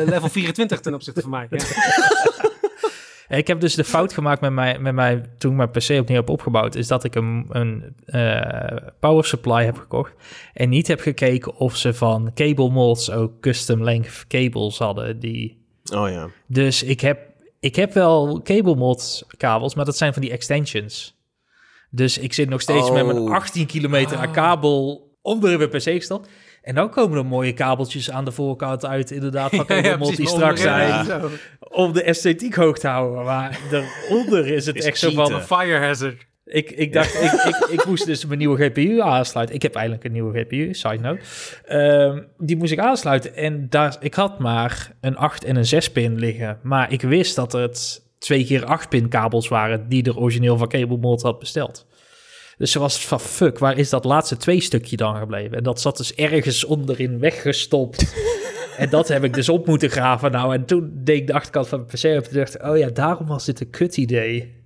[0.06, 1.46] level 24 ten opzichte van mij.
[1.50, 1.58] Ja.
[3.36, 6.16] Ik heb dus de fout gemaakt met mij, met mij toen ik mijn PC opnieuw
[6.16, 10.12] heb opgebouwd, is dat ik een, een eh, power supply heb gekocht
[10.52, 15.18] en niet heb gekeken of ze van cable mods ook custom length cables hadden.
[15.18, 15.64] Die...
[15.92, 16.28] Oh ja.
[16.46, 17.18] Dus ik heb,
[17.60, 21.16] ik heb wel cable mod kabels, maar dat zijn van die extensions.
[21.90, 23.32] Dus ik zit nog steeds met mijn Oh.
[23.32, 26.28] 18 kilometer aan kabel onder mijn PC gestopt.
[26.64, 30.06] En dan komen er mooie kabeltjes aan de voorkant uit, inderdaad, van Ja, ja, die
[30.06, 31.22] precies, strak onderin, zijn
[31.60, 33.24] om de esthetiek hoog te houden.
[33.24, 35.26] Maar daaronder is het Is echt zo van...
[35.26, 35.46] cheaten.
[35.46, 36.26] Fire hazard.
[36.44, 39.54] Ik, ik dacht, ik, ik, ik moest dus mijn nieuwe GPU aansluiten.
[39.54, 41.20] Ik heb eigenlijk een nieuwe GPU, side note.
[41.64, 43.36] Ehm, die moest ik aansluiten.
[43.36, 46.58] En daar, ik had maar een 8 en een 6 pin liggen.
[46.62, 49.88] Maar ik wist dat het twee keer 8 pin kabels waren...
[49.88, 51.86] die er origineel van Cable Mod had besteld.
[52.56, 55.56] Dus ze was van, fuck, waar is dat laatste twee stukje dan gebleven?
[55.56, 58.14] En dat zat dus ergens onderin weggestopt.
[58.76, 60.54] en dat heb ik dus op moeten graven nou.
[60.54, 62.62] En toen deed ik de achterkant van mijn PC op en dacht...
[62.62, 64.62] oh ja, daarom was dit een kut idee.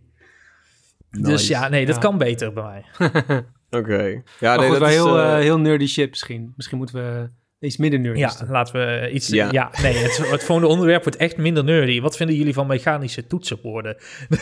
[1.10, 2.00] Dus ja, nee, dat Ja.
[2.00, 3.08] kan beter bij mij.
[3.80, 4.22] Oké.
[4.40, 6.52] Ja, nee, goed, dat wel is, heel, eh, eh, heel nerdy shit misschien.
[6.56, 7.30] Misschien moeten we
[7.60, 9.28] iets minder nerdy Ja, laten we iets...
[9.28, 9.48] Ja.
[9.50, 12.00] Ja, nee, het, het volgende onderwerp wordt echt minder nerdy.
[12.00, 13.96] Wat vinden jullie van mechanische toetsenborden?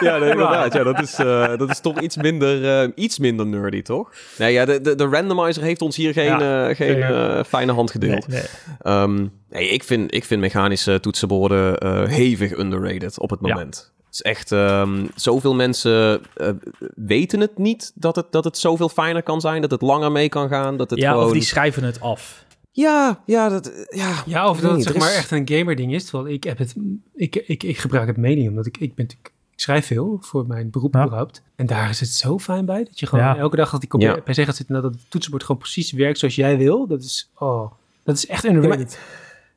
[0.00, 0.72] Ja, nee, inderdaad.
[0.72, 4.12] Ja, dat, is, eh, dat is toch iets minder, eh, iets minder nerdy, toch?
[4.38, 7.90] Nee, ja, de, de, de randomizer heeft ons hier geen, Ja, eh, geen fijne hand
[7.90, 8.28] gedeeld.
[8.28, 8.48] Nee, nee.
[8.94, 13.54] Ehm, nee, ik vind, ik vind mechanische toetsenborden eh, hevig underrated op het Ja.
[13.54, 13.92] moment.
[14.10, 16.48] Het is echt, ehm, zoveel mensen eh,
[16.94, 20.28] weten het niet dat het, dat het zoveel fijner kan zijn, dat het langer mee
[20.28, 21.26] kan gaan, dat het Ja, gewoon...
[21.26, 22.44] of die schrijven het af.
[22.72, 24.22] Ja, ja, dat, ja.
[24.26, 26.04] Ja, of Ik dat het zeg maar echt een gamer ding is.
[26.04, 26.74] Terwijl ik heb het,
[27.14, 30.70] ik, ik, ik gebruik het medium, omdat ik, ik ben ik schrijf veel voor mijn
[30.70, 31.04] beroep Ja.
[31.04, 31.42] überhaupt.
[31.56, 33.36] En daar is het zo fijn bij, dat je gewoon Ja.
[33.36, 34.14] elke dag als die Ja.
[34.16, 36.86] PC gaat zitten, dat het toetsenbord gewoon precies werkt zoals jij wil.
[36.86, 37.70] Dat is, oh,
[38.04, 38.98] dat is echt underrated.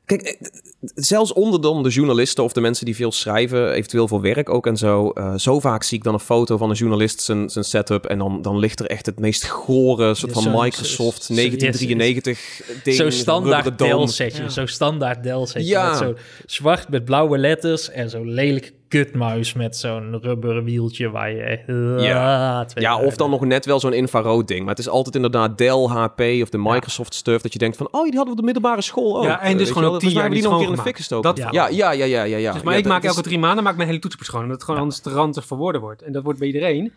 [0.06, 0.48] Kijk, eh,
[0.94, 4.66] zelfs onder dan de journalisten of de mensen die veel schrijven, eventueel voor werk ook
[4.66, 5.10] en zo.
[5.10, 8.18] eh, zo vaak zie ik dan een foto van een journalist zijn, zijn setup en
[8.18, 11.40] dan, dan ligt er echt het meest gore soort Ja, van zo- Microsoft zo- zo-
[11.40, 12.96] 1993 ding.
[12.96, 13.96] Zo'n standaard dome.
[13.96, 14.42] Dell-setje.
[14.42, 14.48] Ja.
[14.48, 15.68] Zo'n standaard Dell-setje.
[15.68, 15.88] Ja.
[15.88, 16.14] Met zo
[16.46, 21.62] zwart met blauwe letters en zo'n lelijke kutmuis met zo'n rubberen wieltje waar je.
[22.02, 22.60] Ja.
[22.60, 24.60] Ah, Ja, of dan nog net wel zo'n infrarood ding.
[24.60, 27.86] Maar het is altijd inderdaad Dell, HP of de Microsoft stuff dat je denkt van,
[27.90, 29.24] oh, die hadden we op de middelbare school ook.
[29.24, 31.34] Ja, en dus gewoon ook tien jaar die nog een keer in de fik gestoken.
[31.34, 32.52] Dat ja, ja, ja, ja, ja, ja.
[32.52, 34.42] Dus, maar Ja, ik maak is- elke drie maanden maak ik mijn hele toetsenbord schoon.
[34.42, 36.02] Omdat het gewoon anders te ranzig voor woorden wordt.
[36.02, 36.92] En dat wordt bij iedereen.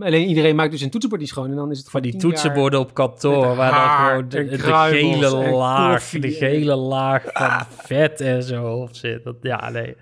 [0.00, 1.50] Alleen iedereen maakt dus een toetsenbord niet schoon.
[1.50, 4.58] En dan is het Van voor die toetsenborden op kantoor, waar haar dan gewoon de,
[4.58, 9.24] gele laag, de gele laag van vet en zo op zit.
[9.24, 9.96] Dat, ja, nee.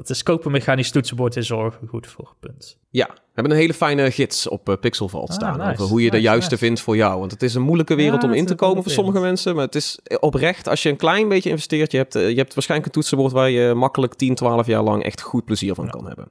[0.00, 2.78] Dat is kopen mechanisch toetsenbord en zorgen goed voor, punt.
[2.90, 5.70] Ja, we hebben een hele fijne gids op eh, Pixelvault Ah, staan nice.
[5.70, 6.64] over hoe je de juiste nice.
[6.64, 7.18] vindt voor jou.
[7.18, 9.54] Want het is een moeilijke wereld Ja, om in te komen voor sommige mensen.
[9.54, 12.54] Maar het is oprecht, als je een klein beetje investeert, je hebt, eh, je hebt
[12.54, 16.06] waarschijnlijk een toetsenbord waar je makkelijk 10, 12 jaar lang echt goed plezier van kan
[16.06, 16.28] hebben.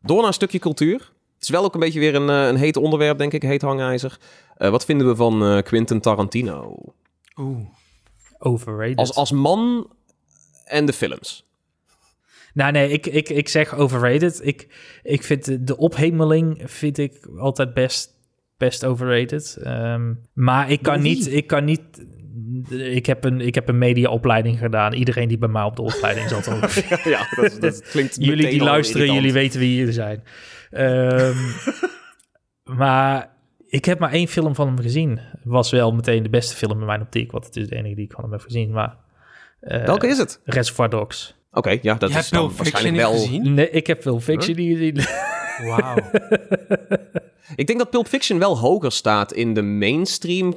[0.00, 1.12] Door naar een stukje cultuur.
[1.34, 3.62] Het is wel ook een beetje weer een, eh, een heet onderwerp, denk ik, heet
[3.62, 4.18] hangijzer.
[4.56, 6.74] Eh, wat vinden we van eh, Quentin Tarantino?
[7.36, 7.58] Oeh.
[8.38, 8.96] Overrated.
[8.96, 9.90] Als, als man
[10.64, 11.45] en de films.
[12.56, 14.40] Nou nee, ik, ik, ik zeg overrated.
[14.42, 14.68] Ik,
[15.02, 18.10] ik vind de, ophemeling vind ik altijd best,
[18.56, 19.58] best overrated.
[19.62, 21.32] Ehm, maar ik kan niet...
[21.32, 22.06] Ik kan niet
[22.70, 24.92] ik heb, een, ik heb een mediaopleiding gedaan.
[24.92, 26.44] Iedereen die bij mij op de opleiding zat
[27.04, 30.22] ja, dat, dat klinkt jullie die luisteren, jullie weten wie jullie zijn.
[30.70, 31.36] Ehm,
[32.80, 33.30] maar
[33.66, 35.20] ik heb maar één film van hem gezien.
[35.44, 37.32] Was wel meteen de beste film in mijn optiek.
[37.32, 38.70] Want het is de enige die ik van hem heb gezien.
[38.70, 38.96] Maar,
[39.60, 40.40] eh, Welke is het?
[40.44, 41.36] Reservoir Dogs.
[41.56, 43.12] Oké, ja, dat Je is dan waarschijnlijk wel...
[43.12, 43.54] gezien?
[43.54, 45.04] Nee, ik heb Film Fiction niet gezien.
[45.68, 45.96] Wauw.
[47.56, 50.54] Ik denk dat Pulp Fiction wel hoger staat in de mainstream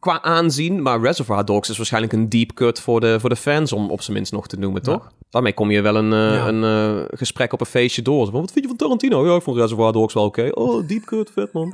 [0.00, 0.82] qua aanzien.
[0.82, 4.02] Maar Reservoir Dogs is waarschijnlijk een deep cut voor de, voor de fans, om op
[4.02, 5.12] zijn minst nog te noemen, toch?
[5.30, 6.48] Daarmee kom je wel een, eh, Ja.
[6.48, 8.24] een eh, gesprek op een feestje door.
[8.30, 9.26] Van, wat vind je van Tarantino?
[9.26, 10.48] Ja, ik vond Reservoir Dogs wel oké.
[10.52, 11.72] Oh, deep cut, vet man.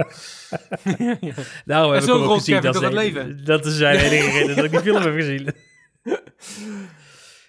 [1.65, 2.61] Daarom heb En ik ook gezien.
[2.61, 3.45] Dat, het leven.
[3.45, 5.49] dat is zijn enige reden dat ik die film heb gezien.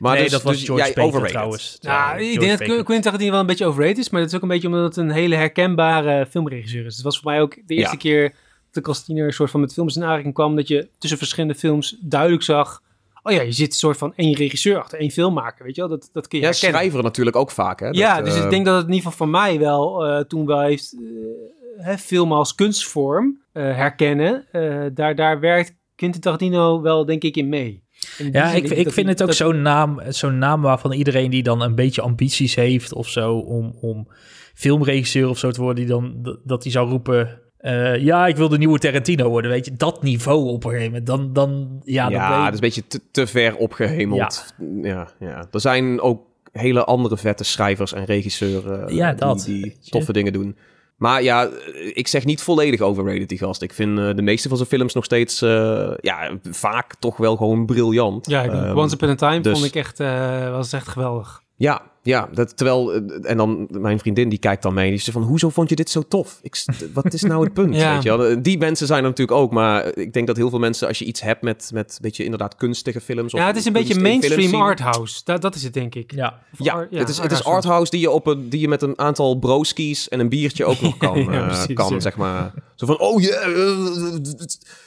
[0.01, 1.29] Maar nee, dus, dat was dus George overrated.
[1.29, 1.77] trouwens.
[1.81, 2.67] Nou, Eh, ik George denk dat.
[2.85, 4.97] Quentin Tarantino wel een beetje overrated is, maar dat is ook een beetje omdat het
[4.97, 6.95] een hele herkenbare filmregisseur is.
[6.95, 8.01] Het was voor mij ook de eerste Ja.
[8.01, 8.29] keer
[8.71, 11.17] dat ik als tiener een soort van met films in aanraking kwam, dat je tussen
[11.19, 12.81] verschillende films duidelijk zag,
[13.23, 15.89] oh ja, je zit een soort van één regisseur achter, één filmmaker, weet je wel?
[15.89, 16.79] Dat, dat kun je Ja, herkennen.
[16.79, 17.87] schrijver natuurlijk ook vaak, hè?
[17.89, 20.45] ja, dus eh, ik denk dat het in ieder geval voor mij wel eh, toen
[20.45, 24.45] wel heeft eh, hè, film als kunstvorm eh, herkennen.
[24.51, 27.83] eh, daar, daar werkt Quentin Tarantino wel denk ik in mee.
[28.31, 31.61] Ja, ik, ik vind het ook dat- zo'n naam, zo'n naam waarvan iedereen die dan
[31.61, 34.07] een beetje ambities heeft of zo om, om
[34.53, 37.39] filmregisseur of zo te worden, die dan dat- die zou roepen.
[37.57, 39.75] eh, ja, ik wil de nieuwe Tarantino worden, weet je.
[39.75, 41.05] Dat niveau op een gegeven moment.
[41.07, 44.45] Dan, dan ja, Ja, dan ben je- dat is een beetje te, te ver opgehemeld.
[44.81, 45.07] Ja.
[45.19, 46.21] Ja, Er zijn ook
[46.51, 50.55] hele andere vette schrijvers en regisseuren Ja, eh, dat, die, toffe dingen doen.
[51.01, 51.49] Maar ja,
[51.93, 53.61] ik zeg niet volledig overrated, die gast.
[53.61, 57.35] Ik vind eh, de meeste van zijn films nog steeds, eh, ja, vaak toch wel
[57.35, 58.29] gewoon briljant.
[58.29, 61.41] Ja, Ehm, Once Upon a Time dus- vond ik echt, eh, was echt geweldig.
[61.55, 65.17] Ja, ja dat, terwijl, eh, en dan mijn vriendin die kijkt dan mee, die zegt
[65.17, 66.39] van, hoezo vond je dit zo tof?
[66.41, 67.75] Ik, wat is nou het punt?
[67.81, 67.93] Ja.
[67.93, 68.41] Weet je wel?
[68.41, 71.05] Die mensen zijn er natuurlijk ook, maar ik denk dat heel veel mensen, als je
[71.05, 73.33] iets hebt met, met een beetje inderdaad kunstige films...
[73.33, 75.21] of Ja, het is een beetje mainstream arthouse.
[75.23, 76.11] Dat, dat is het, denk ik.
[76.11, 76.39] ja.
[76.59, 77.91] Of Ja, het is, het is arthouse.
[77.91, 80.97] die je, op een, die je met een aantal broskies en een biertje ook nog
[81.07, 81.99] kan, Ja, eh, precies, kan ja.
[81.99, 82.53] zeg maar.
[82.75, 83.77] Zo van, oh ja, eh,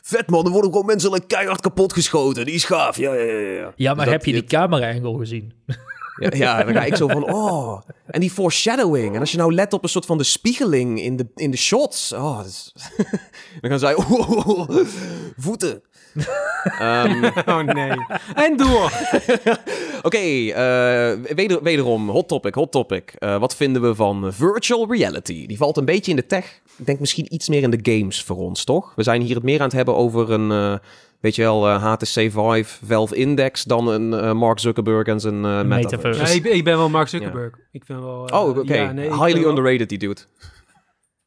[0.02, 2.44] vet man, er worden gewoon mensen like, keihard kapot geschoten.
[2.44, 3.40] Die is gaaf, ja, ja, ja.
[3.40, 5.52] Ja, ja, maar Dus dat- heb je die camera-angle gezien?
[6.16, 7.80] Ja, ja, dan ga ik zo van, oh.
[8.06, 9.14] En die foreshadowing.
[9.14, 11.56] En als je nou let op een soort van de spiegeling in de, in de
[11.56, 12.12] shots.
[12.12, 12.72] Oh, is...
[13.60, 14.68] dan gaan zij, oh,
[15.36, 15.82] voeten.
[16.78, 17.92] Ehm, Oh nee.
[18.34, 18.92] En door.
[20.02, 23.14] Oké, eh, weder, wederom, hot topic, hot topic.
[23.18, 25.46] Eh, wat vinden we van virtual reality?
[25.46, 26.60] Die valt een beetje in de tech.
[26.78, 28.92] Ik denk misschien iets meer in de games voor ons, toch?
[28.96, 30.78] We zijn hier het meer aan het hebben over een, eh,
[31.24, 33.62] weet je wel, eh, HTC Vive, Valve Index...
[33.64, 35.74] dan een eh, Mark Zuckerberg en zijn eh metaverse.
[35.74, 36.20] Metaverse.
[36.20, 37.54] Ja, ik, ik ben wel Mark Zuckerberg.
[37.72, 38.28] Ik ben wel...
[38.28, 38.74] eh, Oh, oké.
[38.74, 40.20] ja, nee, Highly wel- underrated, die dude.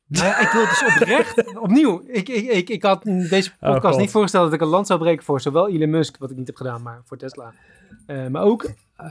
[0.08, 3.72] Nou ja, ik wil dus oprecht, opnieuw, ik, ik, ik, ik had in deze Oh,
[3.74, 6.38] podcast niet voorgesteld dat ik een land zou breken voor zowel Elon Musk, wat ik
[6.38, 7.54] niet heb gedaan, maar voor Tesla.
[8.06, 9.06] Eh, maar ook eh,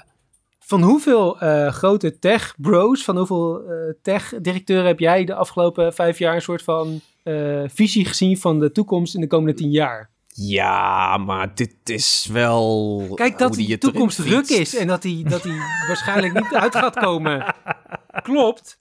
[0.58, 6.34] van hoeveel eh, grote tech-bros, van hoeveel eh, tech-directeuren heb jij de afgelopen vijf jaar
[6.34, 10.10] een soort van eh, visie gezien van de toekomst in de komende tien jaar?
[10.36, 13.02] Ja, maar dit is wel...
[13.14, 15.56] Kijk, dat hoe die die toekomst druk is en dat die, dat die
[15.86, 17.54] waarschijnlijk niet uit gaat komen.
[18.22, 18.78] Klopt.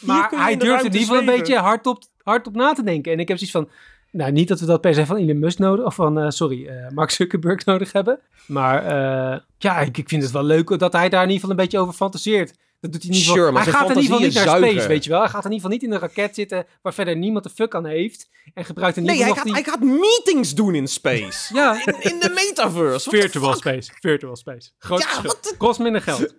[0.00, 3.12] Maar hij durft in ieder geval een beetje hardop, hardop na te denken.
[3.12, 3.68] En ik heb zoiets van...
[4.10, 5.84] Nou, niet dat we dat per se van Elon Musk nodig...
[5.84, 8.20] Of van, eh, sorry, eh, Mark Zuckerberg nodig hebben.
[8.46, 11.50] Maar eh, ja, ik, ik vind het wel leuk dat hij daar in ieder geval
[11.50, 12.54] een beetje over fantaseert.
[12.82, 13.34] Dat doet hij geval...
[13.34, 15.20] Sure, maar hij gaat in ieder geval niet naar space, weet je wel.
[15.20, 16.66] Hij gaat in ieder geval niet in een raket zitten...
[16.82, 18.28] waar verder niemand de fuck aan heeft.
[18.54, 21.54] En gebruikt in Nee, hij gaat, nog hij gaat meetings doen in space.
[21.54, 23.10] Ja, In, in de metaverse.
[23.10, 23.90] Virtual space.
[24.00, 24.70] Virtual space.
[24.78, 26.20] Groot Ja, de- Kost minder geld.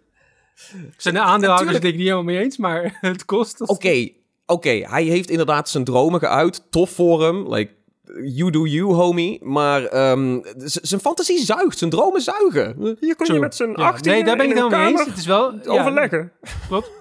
[0.98, 3.62] Zijn de aandeelhouders denk ik niet helemaal mee eens, maar het kost...
[3.62, 4.10] Oké,
[4.46, 4.70] oké.
[4.70, 6.72] Hij heeft inderdaad zijn dromen geuit.
[6.72, 7.54] Tof voor hem.
[7.54, 7.74] Like,
[8.24, 9.44] you do you, homie.
[9.44, 11.78] Maar ehm, zijn fantasie zuigt.
[11.78, 12.76] Zijn dromen zuigen.
[13.00, 13.34] Hier kun True.
[13.34, 15.06] je met z'n Ja, achttienen nee, daar ben ik helemaal mee eens.
[15.06, 15.52] Het is wel...
[15.54, 16.32] ja, overleggen.
[16.68, 16.92] klopt.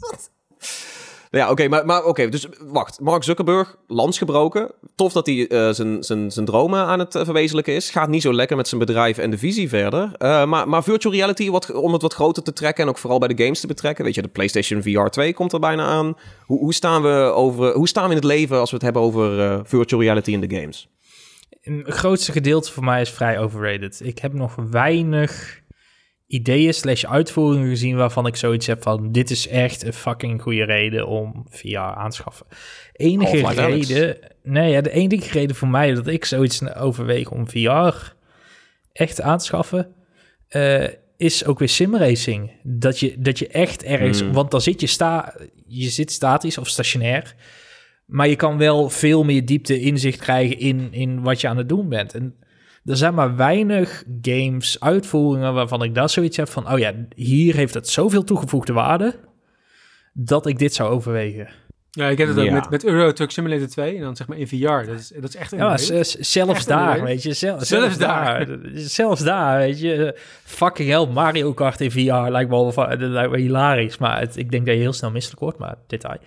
[1.30, 3.00] Ja, oké, maar, maar oké, dus wacht.
[3.00, 4.70] Mark Zuckerberg, landsgebroken.
[4.94, 7.90] Tof dat hij eh, zijn, zijn, zijn dromen aan het eh, verwezenlijken is.
[7.90, 10.12] Gaat niet zo lekker met zijn bedrijf en de visie verder.
[10.18, 13.18] Eh, maar, maar virtual reality, wat, om het wat groter te trekken en ook vooral
[13.18, 14.04] bij de games te betrekken.
[14.04, 16.16] Weet je, de PlayStation VR 2 komt er bijna aan.
[16.44, 19.02] Hoe, hoe, staan, we over, hoe staan we in het leven als we het hebben
[19.02, 20.88] over eh, virtual reality in de games?
[21.60, 24.00] Het grootste gedeelte voor mij is vrij overrated.
[24.04, 25.60] Ik heb nog weinig
[26.28, 29.12] ideeën slash uitvoeringen gezien waarvan ik zoiets heb van...
[29.12, 32.46] dit is echt een fucking goede reden om VR aan te schaffen.
[32.92, 34.18] Enige reden...
[34.42, 38.12] Nee, ja, de enige reden voor mij dat ik zoiets overweeg om VR
[38.92, 39.94] echt aan te schaffen...
[40.48, 40.84] eh,
[41.16, 42.50] is ook weer simracing.
[42.62, 44.20] Dat je, dat je echt ergens...
[44.20, 44.32] Hmm.
[44.32, 45.34] Want dan zit je, sta,
[45.66, 47.34] je zit statisch of stationair...
[48.08, 51.68] Maar je kan wel veel meer diepte inzicht krijgen in, in wat je aan het
[51.68, 52.14] doen bent.
[52.14, 52.34] En
[52.88, 56.72] er zijn maar weinig games, uitvoeringen waarvan ik daar zoiets heb van...
[56.72, 59.14] oh ja, hier heeft het zoveel toegevoegde waarde...
[60.12, 61.48] dat ik dit zou overwegen.
[61.90, 62.52] Ja, ik heb het ook Ja.
[62.52, 64.86] met, met Euro Truck Simulator 2 en dan zeg maar in VR.
[64.86, 67.32] Dat is, dat is echt een Ja, zelfs Echt daar, weet je.
[67.32, 68.58] Zelf, Zelfs zelfs daar.
[68.74, 70.14] Zelfs daar, weet je.
[70.44, 73.98] Fucking hell, Mario Kart in VR lijkt me wel, dat lijkt me hilarisch.
[73.98, 76.18] Maar het, ik denk dat je heel snel misselijk wordt, maar detail.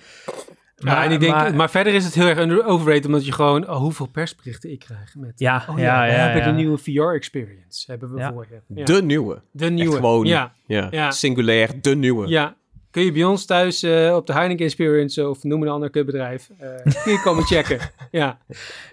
[0.83, 3.69] Ja, en ik denk, maar, maar- verder is het heel erg overrated, omdat je gewoon,
[3.69, 6.47] oh, hoeveel persberichten ik krijg met, Ja, oh ja, we ja, hebben ja.
[6.47, 8.31] de nieuwe VR-experience, hebben we Ja.
[8.31, 8.75] voor je.
[8.75, 8.85] Ja.
[8.85, 9.41] De nieuwe.
[9.51, 9.95] De Echt nieuwe.
[9.95, 10.87] gewoon, Ja, ja.
[10.91, 11.11] Ja.
[11.11, 12.27] Singulair, de nieuwe.
[12.27, 12.55] ja.
[12.91, 16.49] Kun je bij ons thuis eh, op de Heineken Experience of noem een ander kutbedrijf,
[16.57, 16.69] eh,
[17.03, 17.79] kun je komen checken.
[18.11, 18.37] Ja.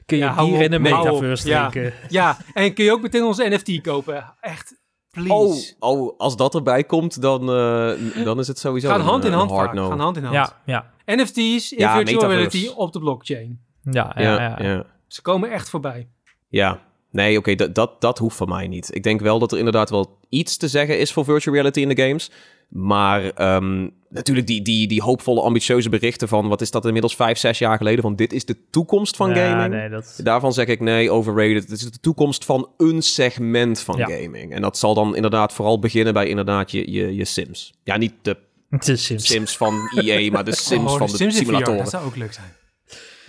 [0.07, 1.69] kun je hier in de metaverse Ja.
[1.69, 1.93] drinken.
[2.09, 4.25] ja, en kun je ook meteen onze NFT kopen.
[4.41, 4.75] Echt,
[5.11, 5.75] please.
[5.79, 9.25] Oh, oh, als dat erbij komt, dan, eh, dan is het sowieso Gaan een, hand
[9.25, 9.89] in hand hard no.
[9.89, 10.35] Gaan hand in hand.
[10.35, 12.35] Ja, ja, NFT's in Ja, virtual metaverse.
[12.59, 13.61] reality op de blockchain.
[13.83, 14.23] ja, ja.
[14.23, 14.65] Ja, ja.
[14.69, 14.85] ja.
[15.07, 16.09] Ze komen echt voorbij.
[16.49, 16.81] Ja,
[17.11, 18.95] nee, oké, dat, dat, dat hoeft van mij niet.
[18.95, 21.89] Ik denk wel dat er inderdaad wel iets te zeggen is voor virtual reality in
[21.89, 22.31] de games.
[22.69, 26.49] Maar ehm, natuurlijk die, die, die hoopvolle, ambitieuze berichten van...
[26.49, 28.03] wat is dat inmiddels vijf, zes jaar geleden...
[28.03, 29.75] van dit is de toekomst van Ja, gaming.
[29.75, 30.21] nee, dat...
[30.23, 31.63] Daarvan zeg ik nee, overrated.
[31.63, 34.07] Het is de toekomst van een segment van Ja.
[34.07, 34.53] gaming.
[34.53, 37.73] En dat zal dan inderdaad vooral beginnen bij inderdaad je, je, je Sims.
[37.85, 38.37] Ja, niet de
[38.79, 39.27] Het is Sims.
[39.27, 41.79] Sims van EA, maar de Sims oh, van de de, Sims simulatoren.
[41.79, 42.53] dat zou ook leuk zijn.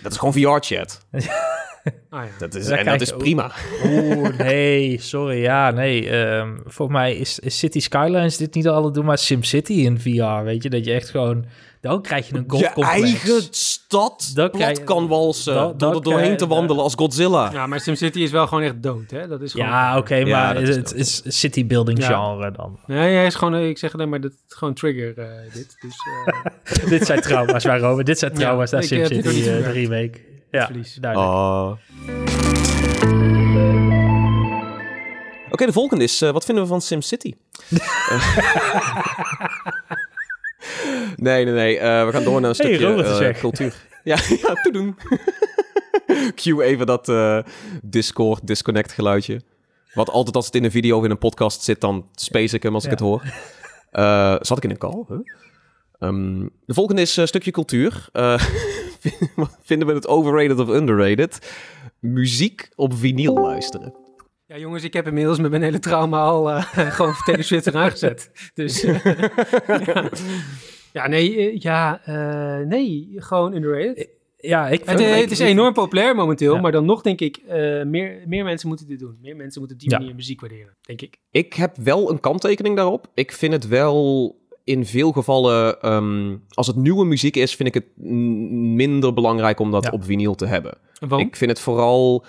[0.02, 1.00] Dat is gewoon VR-chat.
[2.10, 2.30] Ah, ja.
[2.38, 3.52] Dat is, Daar en dat is prima.
[3.84, 5.40] Oeh, nee, sorry.
[5.40, 6.10] Ja, nee.
[6.10, 10.44] ehm voor mij is, is City Skylines dit niet al doen, maar SimCity in VR,
[10.44, 10.70] weet je?
[10.70, 11.44] Dat je echt gewoon...
[11.80, 12.90] Dan krijg je een Je golfcomplex.
[13.02, 15.54] eigen stad Dat plat kan walsen.
[15.54, 17.50] dat- door er doorheen te wandelen als Godzilla.
[17.52, 19.28] ja, maar SimCity is wel gewoon echt dood, hè?
[19.28, 19.66] Dat is gewoon...
[19.66, 22.06] Ja, oké, maar is het is city building Ja.
[22.06, 22.78] genre dan.
[22.86, 25.76] Nee, hij is gewoon, ik zeg alleen maar, dat is gewoon trigger, eh, dit.
[25.80, 25.94] Dus,
[26.84, 28.06] eh, dit zijn trauma's, waar Robert.
[28.06, 30.18] Dit zijn Ja, trauma's naar dit SimCity eh, de remake.
[30.50, 30.94] Ja, verlies.
[31.00, 31.32] duidelijk.
[31.32, 31.72] Oh.
[35.50, 37.34] Oké, de volgende is, eh, wat vinden we van SimCity?
[41.16, 41.78] nee, nee, nee.
[41.78, 43.74] eh, we gaan door naar een stukje eh, cultuur.
[44.04, 44.96] Ja, ja, te doen.
[46.40, 47.38] Cue even dat eh,
[47.82, 49.40] Discord disconnect geluidje.
[49.94, 52.62] Wat altijd als het in een video of in een podcast zit, dan space ik
[52.62, 53.22] hem als ik het hoor.
[54.40, 55.04] Zat ik in een call?
[55.08, 55.18] Huh?
[55.98, 58.08] Ehm, de volgende is een stukje cultuur.
[59.62, 61.38] Vinden we het overrated of underrated?
[62.00, 63.94] muziek op vinyl luisteren.
[64.50, 66.62] Ja, jongens, ik heb inmiddels met mijn hele trauma al uh,
[66.96, 68.30] gewoon Taylor Swift eraan gezet.
[68.54, 69.04] Dus uh,
[69.84, 70.10] ja.
[70.92, 71.08] ja.
[71.08, 72.00] nee, uh, ja,
[72.66, 74.08] nee, gewoon underrated.
[74.36, 76.60] Ja, ik het, het, is enorm populair momenteel, ja.
[76.60, 77.40] maar dan nog denk ik,
[77.86, 79.18] meer, meer mensen moeten dit doen.
[79.22, 81.16] Meer mensen moeten op die manier muziek waarderen, denk ik.
[81.30, 83.06] Ik heb wel een kanttekening daarop.
[83.14, 87.74] Ik vind het wel in veel gevallen, um, als het nieuwe muziek is, vind ik
[87.74, 88.06] het
[88.76, 89.90] minder belangrijk om dat ja.
[89.90, 90.78] op vinyl te hebben.
[90.98, 91.26] Waarom?
[91.28, 92.24] Ik vind het vooral.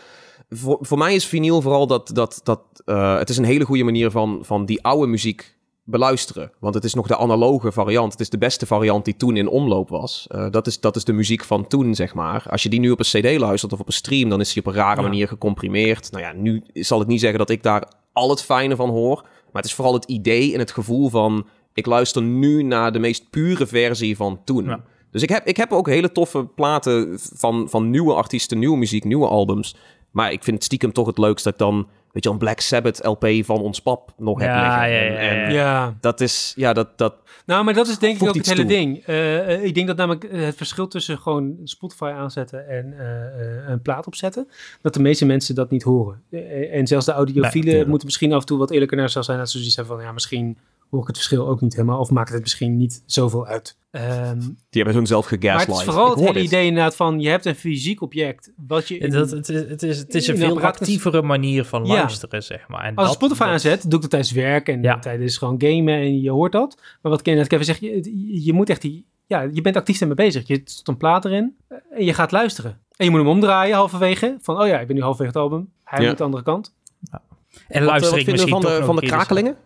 [0.53, 2.09] Voor, voor mij is vinyl vooral dat.
[2.13, 6.51] dat, dat uh, het is een hele goede manier van, van die oude muziek beluisteren.
[6.59, 8.11] Want het is nog de analoge variant.
[8.11, 10.27] Het is de beste variant die toen in omloop was.
[10.29, 12.45] Uh, dat, is, dat is de muziek van toen, zeg maar.
[12.49, 14.65] Als je die nu op een CD luistert of op een stream, dan is die
[14.65, 15.07] op een rare ja.
[15.07, 16.11] manier gecomprimeerd.
[16.11, 19.21] Nou ja, nu zal ik niet zeggen dat ik daar al het fijne van hoor.
[19.21, 22.99] Maar het is vooral het idee en het gevoel van ik luister nu naar de
[22.99, 24.65] meest pure versie van toen.
[24.65, 24.83] Ja.
[25.11, 29.03] Dus ik heb, ik heb ook hele toffe platen van, van nieuwe artiesten, nieuwe muziek,
[29.03, 29.75] nieuwe albums.
[30.11, 32.59] Maar ik vind het stiekem toch het leukst dat ik dan, weet je, een Black
[32.59, 34.89] Sabbath LP van ons pap nog ja, heb liggen.
[34.89, 35.95] Ja, en, ja, en ja.
[35.99, 36.97] dat is, ja, dat...
[36.97, 38.69] dat nou, maar dat is denk ik ook het hele toe.
[38.69, 39.07] ding.
[39.07, 44.07] Uh, ik denk dat namelijk het verschil tussen gewoon Spotify aanzetten en uh, een plaat
[44.07, 44.47] opzetten,
[44.81, 46.23] dat de meeste mensen dat niet horen.
[46.71, 49.37] en zelfs de audiofielen nee, moeten misschien af en toe wat eerlijker naar zichzelf zijn.
[49.37, 50.57] Dat ze zoiets hebben van, ja, misschien
[50.91, 51.99] hoor ik het verschil ook niet helemaal.
[51.99, 53.77] Of maakt het misschien niet zoveel uit.
[53.91, 55.67] Um, die hebben hun zelf gegaslight.
[55.67, 56.43] Maar het is vooral het hele dit.
[56.43, 57.19] idee inderdaad van...
[57.19, 58.97] je hebt een fysiek object wat je...
[58.97, 61.93] In, dat, het, is, het, is, het is een veel actievere manier van ja.
[61.93, 62.83] luisteren, zeg maar.
[62.83, 64.67] En Als dat, ik Spotify dat, aanzet, doe ik dat tijdens werk...
[64.67, 64.99] en ja.
[64.99, 66.81] tijdens gewoon gamen en je hoort dat.
[67.01, 69.05] Maar wat even zegt, je, je moet echt die...
[69.25, 70.47] Ja, je bent actief ermee bezig.
[70.47, 71.55] Je stopt een plaat erin
[71.91, 72.79] en je gaat luisteren.
[72.95, 74.37] En je moet hem omdraaien halverwege.
[74.41, 75.69] Van, oh ja, ik ben nu halverwege het album.
[75.83, 76.07] Hij ja.
[76.07, 76.73] moet de andere kant.
[77.11, 77.21] Ja.
[77.67, 79.57] En wat misschien van de, van de krakelingen?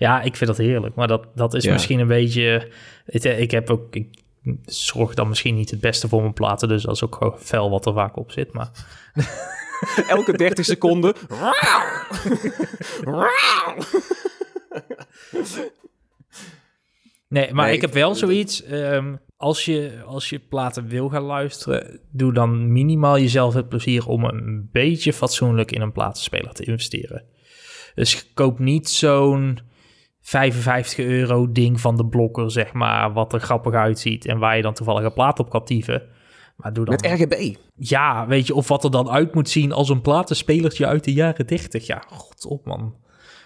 [0.00, 0.94] Ja, ik vind dat heerlijk.
[0.94, 1.72] Maar dat, dat is ja.
[1.72, 2.68] misschien een beetje...
[3.06, 3.94] Ik, ik heb ook...
[3.94, 4.18] Ik
[4.64, 6.68] zorg dan misschien niet het beste voor mijn platen.
[6.68, 8.52] Dus dat is ook gewoon fel wat er vaak op zit.
[8.52, 8.70] Maar...
[10.08, 11.14] Elke 30 seconden...
[17.28, 18.70] nee, maar nee, ik heb wel zoiets...
[18.70, 22.00] Um, als je, als je platen wil gaan luisteren...
[22.10, 24.06] doe dan minimaal jezelf het plezier...
[24.06, 27.24] om een beetje fatsoenlijk in een platenspeler te investeren.
[27.94, 29.68] Dus koop niet zo'n
[30.30, 34.62] 55 euro ding van de blokker, zeg maar, wat er grappig uitziet en waar je
[34.62, 35.62] dan toevallig een plaat op kan.
[36.56, 36.98] Maar doe dan...
[37.02, 37.54] Met RGB?
[37.74, 41.12] Ja, weet je, of wat er dan uit moet zien als een platenspelertje uit de
[41.12, 41.86] jaren 30.
[41.86, 42.94] Ja, god op man.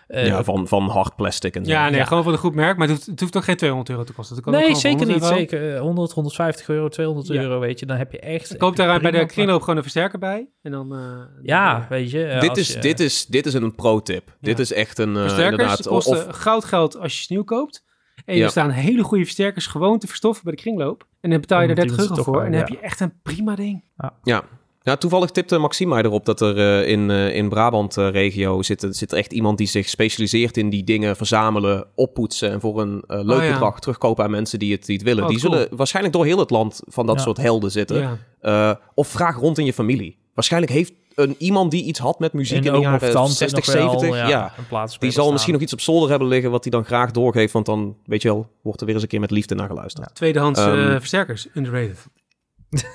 [0.09, 1.71] Uh, ja, van, van hard plastic en zo.
[1.71, 2.05] Ja, nee, ja.
[2.05, 4.13] gewoon van een goed merk, maar het hoeft, het hoeft ook geen 200 euro te
[4.13, 4.37] kosten.
[4.37, 5.23] Het kan nee, zeker niet.
[5.23, 5.37] Euro.
[5.37, 7.41] Zeker 100, 150 euro, 200 ja.
[7.41, 8.57] euro, weet je, dan heb je echt...
[8.57, 10.95] Koop daar bij de kringloop gewoon een versterker bij en dan...
[10.95, 11.01] Uh,
[11.43, 12.37] ja, dan, weet je.
[12.41, 14.27] Dit is, je, dit, is, dit is een pro-tip.
[14.27, 14.35] Ja.
[14.41, 15.15] Dit is echt een...
[15.15, 17.85] Uh, Versterkers kosten of, goud geld als je nieuw koopt.
[18.25, 21.07] En er staan hele goede versterkers gewoon te verstoffen bij de kringloop.
[21.21, 23.55] En dan betaal je er 30 euro voor en dan heb je echt een prima
[23.55, 23.85] ding.
[24.23, 24.45] Ja.
[24.87, 28.87] Ja, toevallig tipte Maxima mij erop dat er uh, in, uh, in Brabant-regio uh, zit,
[28.91, 33.23] zit echt iemand die zich specialiseert in die dingen verzamelen, oppoetsen en voor een uh,
[33.23, 33.51] leuk oh, ja.
[33.53, 35.23] bedrag terugkopen aan mensen die het, die het willen.
[35.23, 35.53] Oh, die cool.
[35.53, 37.23] zullen waarschijnlijk door heel het land van dat Ja.
[37.23, 38.19] soort helden zitten.
[38.41, 38.81] Ja.
[38.95, 40.19] of vraag rond in je familie.
[40.35, 43.75] Waarschijnlijk heeft een, iemand die iets had met muziek in, de jaren tante 60, nog
[43.75, 44.19] wel, 70.
[44.19, 44.53] ja, ja.
[44.59, 45.33] een plaatspeler Die zal staan.
[45.33, 47.53] misschien nog iets op zolder hebben liggen wat hij dan graag doorgeeft.
[47.53, 50.15] Want dan, weet je wel, wordt er weer eens een keer met liefde naar geluisterd.
[50.15, 52.07] Tweedehands eh, Ehm, versterkers, underrated.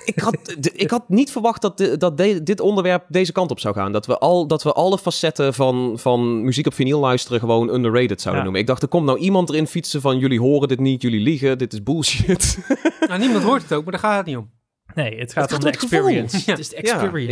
[0.06, 0.38] Ik had,
[0.74, 3.92] ik had niet verwacht dat, de- dat de- dit onderwerp deze kant op zou gaan.
[3.92, 8.22] Dat we, al, dat we alle facetten van, van muziek op vinyl luisteren gewoon underrated
[8.22, 8.42] zouden Ja.
[8.44, 8.62] noemen.
[8.62, 11.58] Ik dacht, er komt nou iemand erin fietsen van jullie horen dit niet, jullie liegen,
[11.58, 12.58] dit is bullshit.
[13.08, 14.50] nou, niemand hoort het ook, maar daar gaat het niet om.
[14.96, 16.38] Nee, het gaat gaat om de om experience.
[16.38, 16.44] Ja.
[16.52, 17.32] Het is de experience.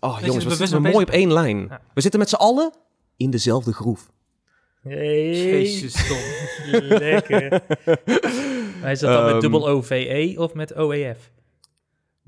[0.00, 1.66] Ja, Oh, jongens, we zitten mooi op één lijn.
[1.70, 1.80] Ja.
[1.94, 2.72] We zitten met z'n allen
[3.16, 4.10] in dezelfde groef.
[4.82, 5.30] Hey.
[5.50, 6.18] Jezus, Tom.
[6.98, 7.62] Lekker.
[8.84, 9.32] Is dat dan Ehm.
[9.32, 11.30] met dubbel OVE of met OEF?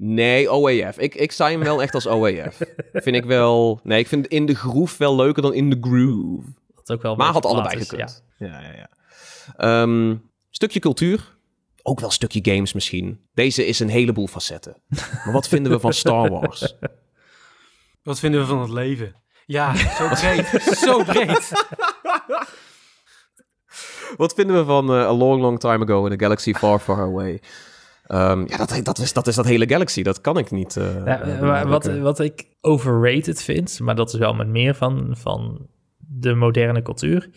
[0.03, 0.98] Nee, OAF.
[0.98, 2.57] Ik, ik sta hem wel echt als OAF.
[2.92, 3.80] vind ik wel...
[3.82, 6.48] Nee, ik vind in de groef wel leuker dan in de groove.
[6.74, 8.24] Dat ook wel Maar had allebei is, gekund.
[8.38, 8.88] Ja, ja, ja.
[9.57, 10.16] Ehm,
[10.51, 11.36] stukje cultuur.
[11.82, 13.20] Ook wel een stukje games misschien.
[13.34, 14.76] Deze is een heleboel facetten.
[15.24, 16.74] Maar wat vinden we van Star Wars?
[18.03, 19.14] Wat vinden we van het leven?
[19.46, 20.62] Ja, zo breed.
[20.84, 21.53] zo breed.
[24.16, 27.01] Wat vinden we van eh, A Long Long Time Ago in a Galaxy Far Far
[27.01, 27.40] Away?
[28.11, 30.02] Ehm, ja, dat, dat, is, dat is dat hele Galaxy.
[30.02, 30.76] Dat kan ik niet.
[30.76, 34.74] eh, Ja, eh, maar wat, wat ik overrated vind, maar dat is wel met meer
[34.74, 35.66] van, van
[35.98, 37.30] de moderne cultuur,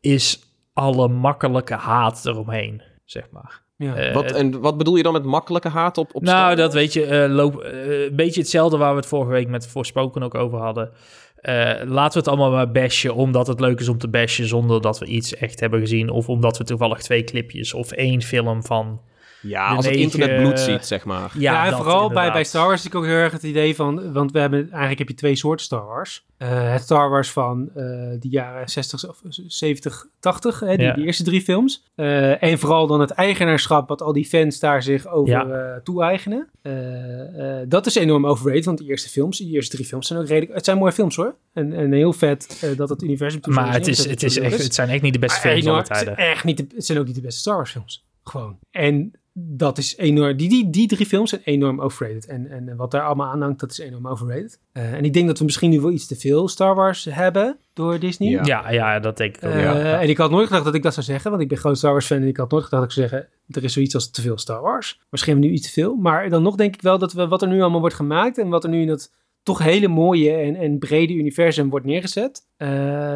[0.00, 0.40] is
[0.72, 3.64] alle makkelijke haat eromheen, zeg maar.
[3.76, 3.94] Ja.
[3.96, 6.92] Eh, wat, en wat bedoel je dan met makkelijke haat op, op nou, dat weet
[6.92, 10.58] je, eh, loop, een beetje hetzelfde waar we het vorige week met Voorspoken ook over
[10.58, 10.90] hadden.
[11.36, 11.54] Eh,
[11.84, 14.98] laten we het allemaal maar bashen, omdat het leuk is om te bashen zonder dat
[14.98, 16.10] we iets echt hebben gezien.
[16.10, 19.00] Of omdat we toevallig twee clipjes of één film van
[19.46, 21.30] Ja, de als het internet bloed ziet, zeg maar.
[21.34, 22.44] Ja, Ja, en dat vooral bij, bij.
[22.44, 24.12] Star Wars is natuurlijk ook heel erg het idee van...
[24.12, 26.24] Want we hebben, eigenlijk heb je twee soorten Star Wars.
[26.36, 27.82] Eh, het Star Wars van eh
[28.20, 30.60] de jaren 60, of 70, 80.
[30.60, 30.94] Hè, die, Ja.
[30.94, 31.84] die eerste drie films.
[31.94, 35.46] Eh, en vooral dan het eigenaarschap wat al die fans daar zich over Ja.
[35.46, 36.48] eh, toe-eigenen.
[36.62, 40.18] Eh, eh, dat is enorm overrated, want die eerste films, die eerste drie films zijn
[40.20, 40.54] ook redelijk...
[40.54, 41.34] Het zijn mooie films hoor.
[41.52, 43.40] En, en heel vet dat het universum...
[43.44, 45.78] Maar het, is, het, is echt, het zijn echt niet de beste Maar films enorm-
[45.78, 46.14] het tijden.
[46.16, 48.04] zijn echt niet de, het zijn ook niet de beste Star Wars films.
[48.24, 48.58] Gewoon.
[48.70, 50.36] En dat is enorm.
[50.36, 52.26] Die, die, die drie films zijn enorm overrated.
[52.26, 54.60] En, en wat daar allemaal aan hangt, dat is enorm overrated.
[54.72, 57.58] Eh, en ik denk dat we misschien nu wel iets te veel Star Wars hebben
[57.72, 58.30] door Disney.
[58.30, 58.44] Ja.
[58.44, 59.50] Ja, ja, dat denk ik ook.
[59.50, 59.78] Eh, ja.
[59.78, 60.00] Ja.
[60.00, 61.92] En ik had nooit gedacht dat ik dat zou zeggen, want ik ben groot Star
[61.92, 64.10] Wars fan en ik had nooit gedacht dat ik zou zeggen, er is zoiets als
[64.10, 65.00] te veel Star Wars.
[65.10, 67.28] Misschien hebben we nu iets te veel, maar dan nog denk ik wel dat we
[67.28, 69.12] wat er nu allemaal wordt gemaakt en wat er nu in dat
[69.42, 72.68] toch hele mooie en, en brede universum wordt neergezet, eh,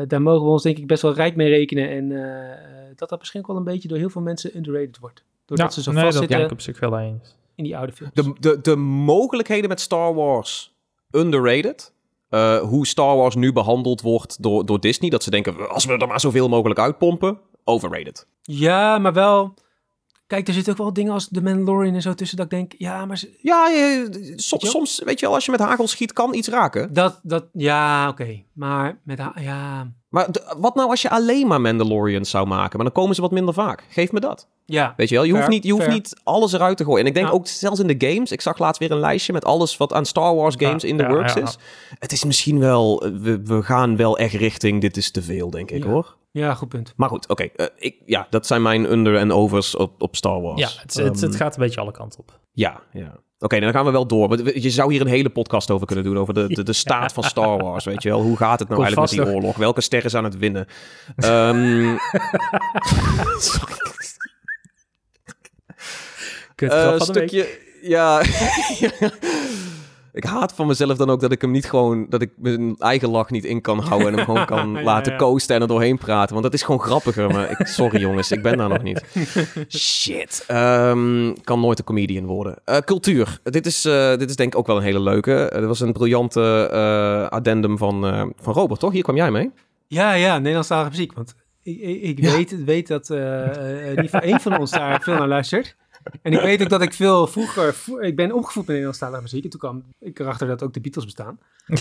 [0.07, 3.19] daar mogen we ons denk ik best wel rijk mee rekenen en eh, dat dat
[3.19, 5.25] misschien ook wel een beetje door heel veel mensen underrated wordt.
[5.57, 7.37] Doordat ze zo nee, dat ben vastzitten ik op zich wel eens.
[7.55, 8.13] in die oude films.
[8.15, 10.75] De, de, de mogelijkheden met Star Wars
[11.11, 11.93] underrated.
[12.29, 15.11] Eh, hoe Star Wars nu behandeld wordt door, door Disney.
[15.11, 17.39] Dat ze denken, als we er maar zoveel mogelijk uitpompen.
[17.65, 18.27] Overrated.
[18.43, 19.55] Ja, maar wel...
[20.31, 22.73] Kijk, er zitten ook wel dingen als The Mandalorian en zo tussen dat ik denk,
[22.79, 26.35] ja, maar ze- Ja, je- soms, weet je wel, als je met hagel schiet, kan
[26.35, 26.93] iets raken.
[26.93, 28.43] dat, dat, ja, oké.
[28.53, 32.77] Maar met, ja, Maar de- wat nou als je alleen maar Mandalorians zou maken?
[32.77, 33.85] Maar dan komen ze wat minder vaak.
[33.89, 34.49] Geef me dat.
[34.67, 34.95] ja.
[34.97, 35.95] Weet je wel, je hoeft, niet, je hoeft fair.
[35.95, 37.01] niet alles eruit te gooien.
[37.01, 37.33] En ik denk Ja.
[37.33, 38.33] ook zelfs in de games.
[38.33, 40.97] Ik zag laatst weer een lijstje met alles wat aan Star Wars games Ja, in
[40.97, 41.43] de ja, works ja.
[41.43, 41.59] is.
[41.99, 45.71] Het is misschien wel, we, we gaan wel echt richting dit is te veel, denk
[45.71, 45.91] ik Ja.
[45.91, 46.17] hoor.
[46.33, 46.93] Ja, goed punt.
[46.97, 47.43] Maar goed, oké.
[47.43, 50.61] eh, ik ja, dat zijn mijn under- en overs op, op Star Wars.
[50.61, 52.39] Ja, het, het, het Ehm, gaat een beetje alle kanten op.
[52.53, 53.17] Ja, ja.
[53.39, 54.29] Oké, dan gaan we wel door.
[54.29, 56.19] Want Je zou hier een hele podcast over kunnen doen.
[56.19, 57.85] Over de, de, de staat van Star Wars.
[57.85, 58.23] Weet je wel?
[58.23, 59.57] Hoe gaat het nou Komt eigenlijk met die oorlog?
[59.57, 60.67] Welke ster is aan het winnen?
[66.55, 67.03] Kut, Eh, week.
[67.03, 67.59] stukje.
[67.83, 68.23] Ja.
[70.13, 72.07] ik haat van mezelf dan ook dat ik hem niet gewoon.
[72.09, 74.09] dat ik mijn eigen lach niet in kan houden.
[74.09, 75.19] en hem gewoon kan Ja, laten ja.
[75.19, 76.31] coasten en er doorheen praten.
[76.33, 77.31] Want dat is gewoon grappiger.
[77.31, 79.05] Maar ik, sorry jongens, ik ben daar nog niet.
[79.69, 80.45] Shit.
[80.47, 82.59] Ehm, kan nooit een comedian worden.
[82.65, 83.39] Eh, cultuur.
[83.43, 85.33] Dit is, eh, dit is denk ik ook wel een hele leuke.
[85.33, 88.93] Er was een briljante eh, addendum van, eh, van Robert, toch?
[88.93, 89.51] Hier kwam jij mee.
[89.87, 91.13] Ja, ja, Nederlandstalige muziek.
[91.13, 95.15] Want ik, ik, ik weet, weet dat in ieder geval één van ons daar veel
[95.15, 95.77] naar luistert.
[96.23, 97.75] En ik weet ook dat ik veel vroeger...
[97.75, 99.45] vro- ik ben opgevoed met Nederlandstalige muziek.
[99.45, 101.39] En toen kwam ik erachter dat ook de Beatles bestaan.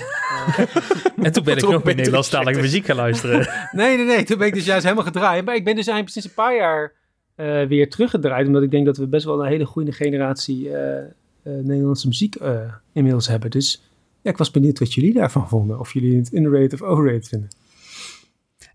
[1.23, 3.47] En toen ben ik nog een met Nederlandstalige muziek gaan luisteren.
[3.71, 4.23] Nee, nee, nee.
[4.23, 5.45] Toen ben ik dus juist helemaal gedraaid.
[5.45, 6.93] Maar ik ben dus eigenlijk sinds een paar jaar
[7.35, 8.47] eh, weer teruggedraaid.
[8.47, 11.05] Omdat ik denk dat we best wel een hele goede generatie eh, eh,
[11.43, 12.35] Nederlandse muziek
[12.93, 13.49] inmiddels hebben.
[13.49, 13.81] Dus
[14.21, 15.79] ja, ik was benieuwd wat jullie daarvan vonden.
[15.79, 17.49] Of jullie het underrated of overrated vinden.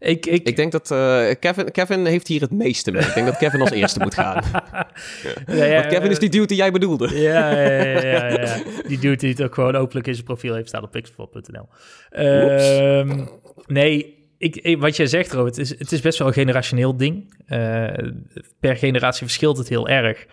[0.05, 3.03] Ik, ik, Ik denk dat eh, Kevin, Kevin heeft hier het meeste mee.
[3.03, 4.43] Ik denk dat Kevin als eerste moet gaan.
[5.47, 7.21] ja, ja, Want Kevin is die dude die jij bedoelde.
[7.21, 8.57] Ja, ja, ja, ja, ja.
[8.89, 11.69] Die dude die het ook gewoon openlijk in zijn profiel heeft staan op pixelpop.nl.
[12.11, 13.25] Ehm
[13.67, 17.35] nee, ik, wat jij zegt, Robert, het is, het is best wel een generationeel ding.
[17.47, 17.87] Eh,
[18.61, 20.27] per generatie verschilt het heel erg.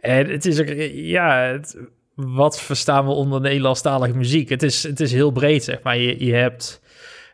[0.00, 1.76] En het is ook, ja, het-
[2.14, 4.48] wat verstaan we onder Nederlandstalige muziek?
[4.48, 5.98] Het is, het is heel breed, zeg maar.
[5.98, 6.80] Je, je hebt...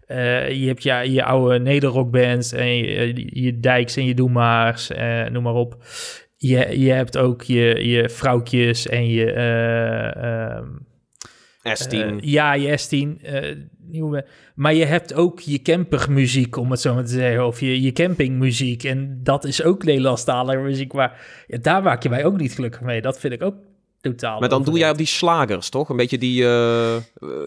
[0.06, 5.24] eh, je hebt ja, je oude nederrockbands en je, je Dijks en je Doemaars, eh,
[5.24, 5.76] noem maar op.
[6.36, 9.32] Je, je hebt ook je, je vrouwtjes en je...
[9.32, 10.66] eh, ehm,
[11.68, 11.88] S10.
[11.90, 13.22] eh, ja, je S10.
[13.22, 14.26] eh, nieuwe.
[14.54, 17.46] Maar je hebt ook je campermuziek, om het zo maar te zeggen.
[17.46, 18.84] Of je, je campingmuziek.
[18.84, 20.92] En dat is ook Nederlandstalige muziek.
[20.92, 23.00] Maar ja, daar maak je mij ook niet gelukkig mee.
[23.00, 23.54] Dat vind ik ook
[24.12, 24.40] totaal...
[24.40, 25.88] maar dan doe jij op die slagers, toch?
[25.88, 26.44] Een beetje die...
[26.44, 27.02] eh, eh,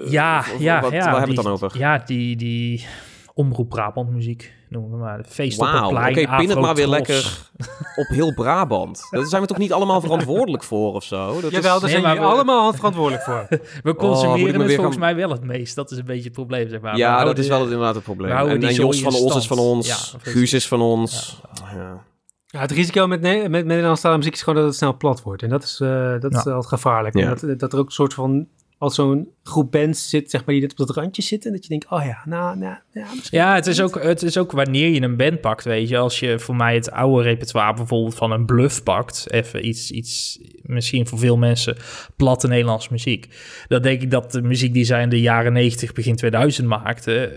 [0.10, 0.98] Ja, of- ja, wat, ja.
[0.98, 1.72] Waar hebben we het dan over?
[1.78, 2.86] Ja, die, die
[3.34, 5.18] Omroep Brabant muziek, noemen we maar.
[5.18, 7.50] De feest op Wauw, het oké, plein, pin het maar weer lekker
[7.96, 9.08] op heel Brabant.
[9.10, 11.42] Daar zijn we toch niet allemaal verantwoordelijk voor of zo?
[11.42, 11.82] Dat Jawel, is...
[11.82, 13.46] daar Nee, zijn we- allemaal handverantwoordelijk voor.
[13.84, 15.76] We Oh, consumeren me het weer volgens gaan- mij wel het meest.
[15.76, 16.92] Dat is een beetje het probleem, zeg maar.
[16.94, 18.32] We Ja, dat is wel inderdaad het probleem.
[18.32, 19.88] En, en Jos van ons is van ons.
[19.88, 20.20] Ja.
[20.32, 21.42] Guus is van ons.
[21.54, 21.78] Ja.
[21.78, 22.04] Ja,
[22.48, 25.44] het risico met, ne- met, Nederlandstalige muziek is gewoon dat het snel plat wordt.
[25.44, 26.52] En dat is, eh, dat is Ja.
[26.52, 27.18] altijd gevaarlijk.
[27.18, 27.22] Ja.
[27.22, 28.48] En dat, dat er ook een soort van...
[28.80, 31.52] Als zo'n groep bands zit, zeg maar, die net op dat randje zitten.
[31.52, 33.38] Dat je denkt, oh ja, nou, nou ja, misschien...
[33.38, 35.98] Ja, het is, ook, het is ook wanneer je een band pakt, weet je.
[35.98, 39.32] Als je voor mij het oude repertoire bijvoorbeeld van een bluff pakt.
[39.32, 41.78] Even iets, iets misschien voor veel mensen
[42.16, 43.28] platte Nederlandse muziek.
[43.68, 47.32] Dan denk ik dat de muziek die zij in de jaren 90, begin 2000 maakten...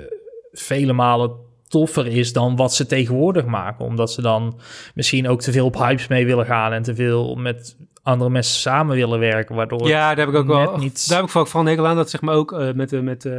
[0.53, 1.31] vele malen
[1.71, 3.85] toffer is dan wat ze tegenwoordig maken.
[3.85, 4.59] Omdat ze dan
[4.95, 6.73] misschien ook te veel op hypes mee willen gaan...
[6.73, 10.47] en te veel met andere mensen samen willen werken, waardoor Ja, daar heb ik ook
[10.47, 10.77] wel.
[10.77, 13.25] niet- Daar heb ik vooral hekel aan dat zeg maar ook eh, met, eh, met
[13.25, 13.33] eh,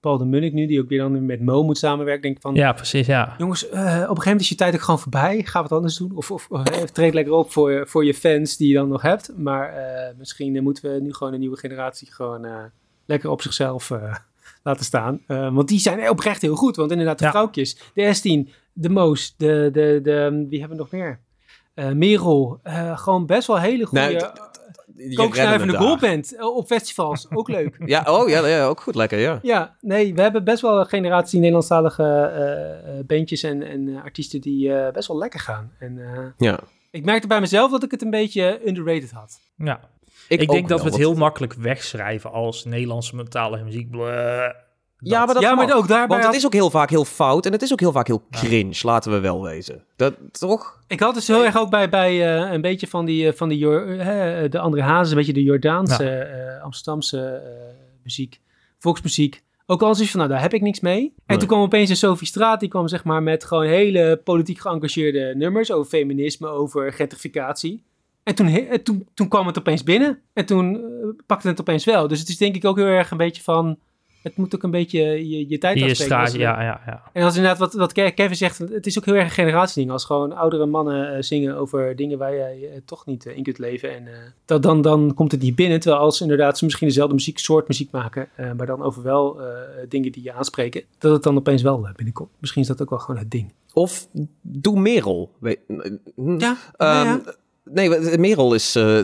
[0.00, 2.22] Paul de Munnik nu, die ook weer dan met Mo moet samenwerken.
[2.22, 3.34] Denk van, Ja, precies, ja.
[3.38, 5.42] jongens, op een gegeven moment is je tijd ook gewoon voorbij.
[5.44, 6.12] Ga wat anders doen.
[6.14, 9.32] Of, of, of treed lekker op voor, voor je fans die je dan nog hebt.
[9.36, 9.74] Maar
[10.18, 12.46] misschien moeten we nu gewoon een nieuwe generatie gewoon
[13.06, 13.90] lekker op zichzelf
[14.66, 15.20] laten staan.
[15.26, 16.76] Eh, want die zijn oprecht heel goed.
[16.76, 17.30] Want inderdaad, de Ja.
[17.30, 21.20] vrouwtjes, de S10, de Moos, de, de, de, wie hebben we nog meer?
[21.74, 24.30] Eh Merel, eh, gewoon best wel hele goede
[24.96, 25.82] Nee, kooksnuivende daar.
[25.82, 27.26] goalband op festivals.
[27.30, 27.76] Ook leuk.
[27.86, 29.38] Ja, oh ja, ja, ook goed, lekker, ja.
[29.42, 34.40] Ja, nee, we hebben best wel een generatie Nederlandstalige eh, eh, bandjes en, en artiesten
[34.40, 35.72] die eh, best wel lekker gaan.
[35.78, 36.58] En eh, ja.
[36.90, 39.40] ik merkte bij mezelf dat ik het een beetje underrated had.
[39.56, 39.80] ja.
[40.28, 43.90] Ik, denk dat wel, we het heel makkelijk wegschrijven als Nederlandse mentale muziek.
[43.90, 44.50] Bleh,
[44.98, 47.04] Ja, maar dat ja, maar ook daarbij Want het had- is ook heel vaak heel
[47.04, 49.84] fout en het is ook heel vaak heel cringe, laten we wel wezen.
[49.96, 50.80] Dat, toch?
[50.88, 53.48] Ik had dus heel erg ook bij, bij eh, een beetje van die, eh, van
[53.48, 58.40] die eh, de andere Hazes, een beetje de Jordaanse, eh, Amsterdamse eh, muziek,
[58.78, 59.42] volksmuziek.
[59.66, 61.00] Ook al zoiets van, nou, daar heb ik niks mee.
[61.00, 61.38] En Nee.
[61.38, 65.34] toen kwam opeens een Sophie Straat, die kwam zeg maar met gewoon hele politiek geëngageerde
[65.36, 67.84] nummers over feminisme, over gentrificatie.
[68.26, 70.18] En toen, he- en toen, toen kwam het opeens binnen.
[70.32, 70.80] En toen eh,
[71.26, 72.08] pakte het opeens wel.
[72.08, 73.78] Dus het is denk ik ook heel erg een beetje van,
[74.22, 77.02] het moet ook een beetje je, je tijd straat, je- ja, ja, ja.
[77.12, 79.90] en als inderdaad wat, wat Ke- Kevin zegt, het is ook heel erg een generatieding.
[79.92, 83.42] Als gewoon oudere mannen eh, zingen over dingen waar jij eh, toch niet eh, in
[83.42, 83.94] kunt leven.
[83.94, 84.12] En eh,
[84.44, 85.80] dat, dan, dan komt het niet binnen.
[85.80, 88.28] Terwijl als inderdaad ze misschien dezelfde muziek, soort muziek maken.
[88.34, 89.46] eh, maar dan over wel eh,
[89.88, 90.82] dingen die je aanspreken.
[90.98, 92.30] Dat het dan opeens wel eh, binnenkomt.
[92.38, 93.52] Misschien is dat ook wel gewoon het ding.
[93.72, 94.08] Of
[94.40, 95.30] doe Merel.
[96.38, 97.18] Ja, Ehm,
[97.70, 98.98] Nee, we- Merel is eh,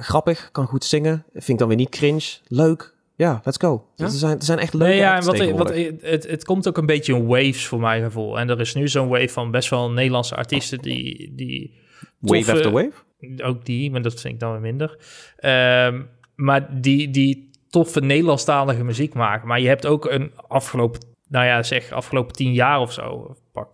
[0.00, 1.24] grappig, kan goed zingen.
[1.32, 2.24] Vind ik dan weer niet cringe.
[2.48, 2.94] Leuk.
[3.16, 3.86] Ja, let's go.
[3.96, 4.04] Ja?
[4.04, 6.76] Er, zijn, er zijn echt leuke Nee, ja, en wat, wat, het, het komt ook
[6.78, 8.38] een beetje in waves voor mijn gevoel.
[8.38, 11.32] En er is nu zo'n wave van best wel Nederlandse artiesten die...
[11.36, 11.78] die
[12.18, 13.42] Wave toffe- after wave?
[13.44, 14.98] Ook die, maar dat vind ik dan weer minder.
[15.36, 16.02] Ehm,
[16.34, 19.48] maar die, die toffe Nederlandstalige muziek maken.
[19.48, 23.68] Maar je hebt ook een afgelopen, nou ja, zeg afgelopen tien jaar of zo, pak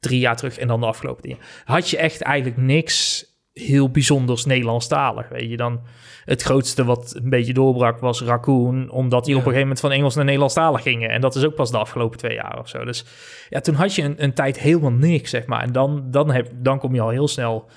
[0.00, 4.44] drie jaar terug en dan de afgelopen jaar, had je echt eigenlijk niks heel bijzonders
[4.44, 5.28] Nederlandstalig.
[5.28, 5.80] Weet je dan,
[6.24, 9.40] het grootste wat een beetje doorbrak was Raccoon, omdat die Ja.
[9.40, 11.10] op een gegeven moment van Engels naar Nederlandstalig gingen.
[11.10, 12.84] En dat is ook pas de afgelopen twee jaar of zo.
[12.84, 13.04] Dus
[13.48, 15.62] ja, toen had je een, een tijd helemaal niks, zeg maar.
[15.62, 17.68] En dan, dan, heb, dan kom je al heel snel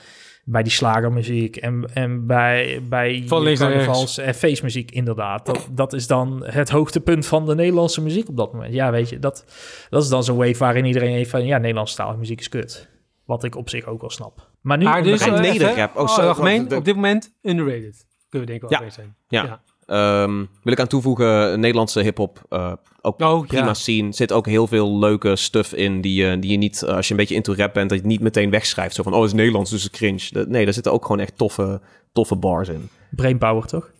[0.43, 5.45] bij die slagermuziek en, en bij, bij carnavals- en feestmuziek, inderdaad.
[5.45, 8.73] Dat, dat is dan het hoogtepunt van de Nederlandse muziek op dat moment.
[8.73, 9.45] Ja, weet je, dat,
[9.89, 11.45] dat is dan zo'n wave waarin iedereen heeft van...
[11.45, 12.89] ja, Nederlandstalige muziek is kut.
[13.25, 14.49] Wat ik op zich ook wel snap.
[14.61, 14.83] Maar nu...
[14.83, 15.95] Maar dus eh, nederrap.
[15.95, 18.05] Oh, oh, sorry, op dit moment underrated.
[18.29, 18.89] Kunnen we denk ik wel Ja.
[18.89, 19.15] zijn.
[19.27, 19.61] Ja.
[19.85, 22.41] Ehm, wil ik aan toevoegen, Nederlandse hip-hop.
[22.49, 22.71] eh,
[23.01, 23.73] ook Oh, prima ja.
[23.73, 24.13] scene.
[24.13, 27.11] Zit ook heel veel leuke stuff in die, je die je niet, eh, als je
[27.13, 28.95] een beetje into rap bent, dat je niet meteen wegschrijft.
[28.95, 30.27] Zo van, oh, het is Nederlands, dus cringe.
[30.31, 31.81] Dat- nee, daar zitten ook gewoon echt toffe,
[32.13, 32.89] toffe bars in.
[33.09, 33.91] Brainpower, toch?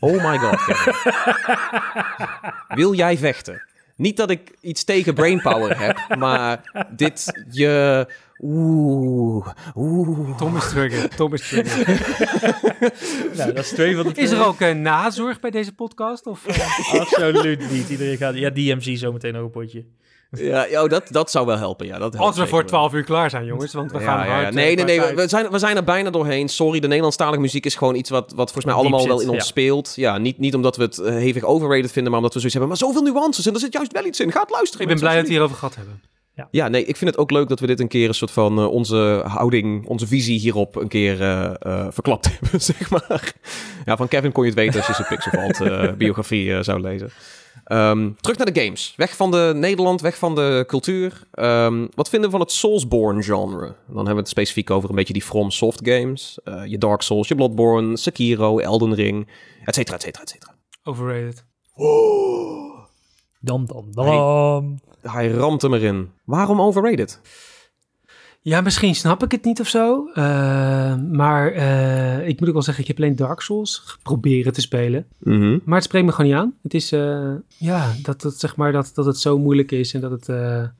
[0.00, 0.60] Oh my god.
[2.68, 3.62] Wil jij vechten?
[3.96, 6.60] Niet dat ik iets tegen brainpower heb, maar
[6.90, 8.06] dit je...
[8.44, 10.36] Oeh, oeh.
[10.36, 11.08] Tom is trigger.
[11.16, 12.00] Tom is trigger.
[13.36, 14.12] Nou, dat is twee van de...
[14.20, 16.26] Is er ook eh, nazorg bij deze podcast?
[16.26, 16.94] Of, eh?
[17.00, 17.88] Absoluut niet.
[17.88, 18.34] Iedereen gaat...
[18.34, 19.84] Ja, DMC zometeen nog een potje.
[20.30, 21.98] Ja, ja, oh, dat, dat zou wel helpen, ja.
[21.98, 22.66] Dat helpt Als we voor wel.
[22.68, 23.72] 12 uur klaar zijn, jongens.
[23.72, 24.32] Want we Ja, gaan ja, ja.
[24.32, 24.46] hard.
[24.48, 24.96] eh, Nee, nee, qua nee.
[24.98, 25.14] tijd.
[25.14, 26.48] We zijn, we zijn er bijna doorheen.
[26.48, 29.38] Sorry, de Nederlandstalige muziek is gewoon iets wat, wat volgens mij allemaal wel in ons
[29.38, 29.44] ja.
[29.44, 29.92] speelt.
[29.96, 32.78] Ja, niet, niet omdat we het eh, hevig overrated vinden, maar omdat we zoiets hebben.
[32.78, 34.32] Maar zoveel nuances en er zit juist wel iets in.
[34.32, 34.82] Ga het luisteren.
[34.82, 36.00] Ik ben blij dat we hierover gehad hebben.
[36.50, 38.58] Ja, nee, ik vind het ook leuk dat we dit een keer een soort van
[38.58, 43.34] eh, onze houding, onze visie hierop een keer eh, verklapt hebben, zeg maar.
[43.84, 47.10] Ja, van Kevin kon je het weten als je zijn Pixelvalt eh biografie zou lezen.
[47.64, 48.94] Ehm, terug naar de games.
[48.96, 51.26] Weg van de Nederland, weg van de cultuur.
[51.32, 53.74] Ehm, wat vinden we van het Soulsborne genre?
[53.86, 56.38] Dan hebben we het specifiek over een beetje die From Soft games.
[56.64, 59.28] Je Dark Souls, je Bloodborne, Sekiro, Elden Ring,
[59.64, 60.54] et cetera, et cetera, et cetera.
[60.84, 61.44] Overrated.
[63.40, 64.80] Dam, dam, dam.
[65.02, 66.10] Hij ramt hem erin.
[66.24, 67.20] Waarom overrated?
[68.44, 70.06] Ja, misschien snap ik het niet of zo.
[70.14, 74.60] eh, maar eh, ik moet ook wel zeggen, ik heb alleen Dark Souls geprobeerd te
[74.60, 75.06] spelen.
[75.18, 75.58] Mhm.
[75.64, 76.54] Maar het spreekt me gewoon niet aan.
[76.62, 80.00] Het is, eh, ja, dat, het, zeg maar, dat, dat het zo moeilijk is en
[80.00, 80.26] dat het,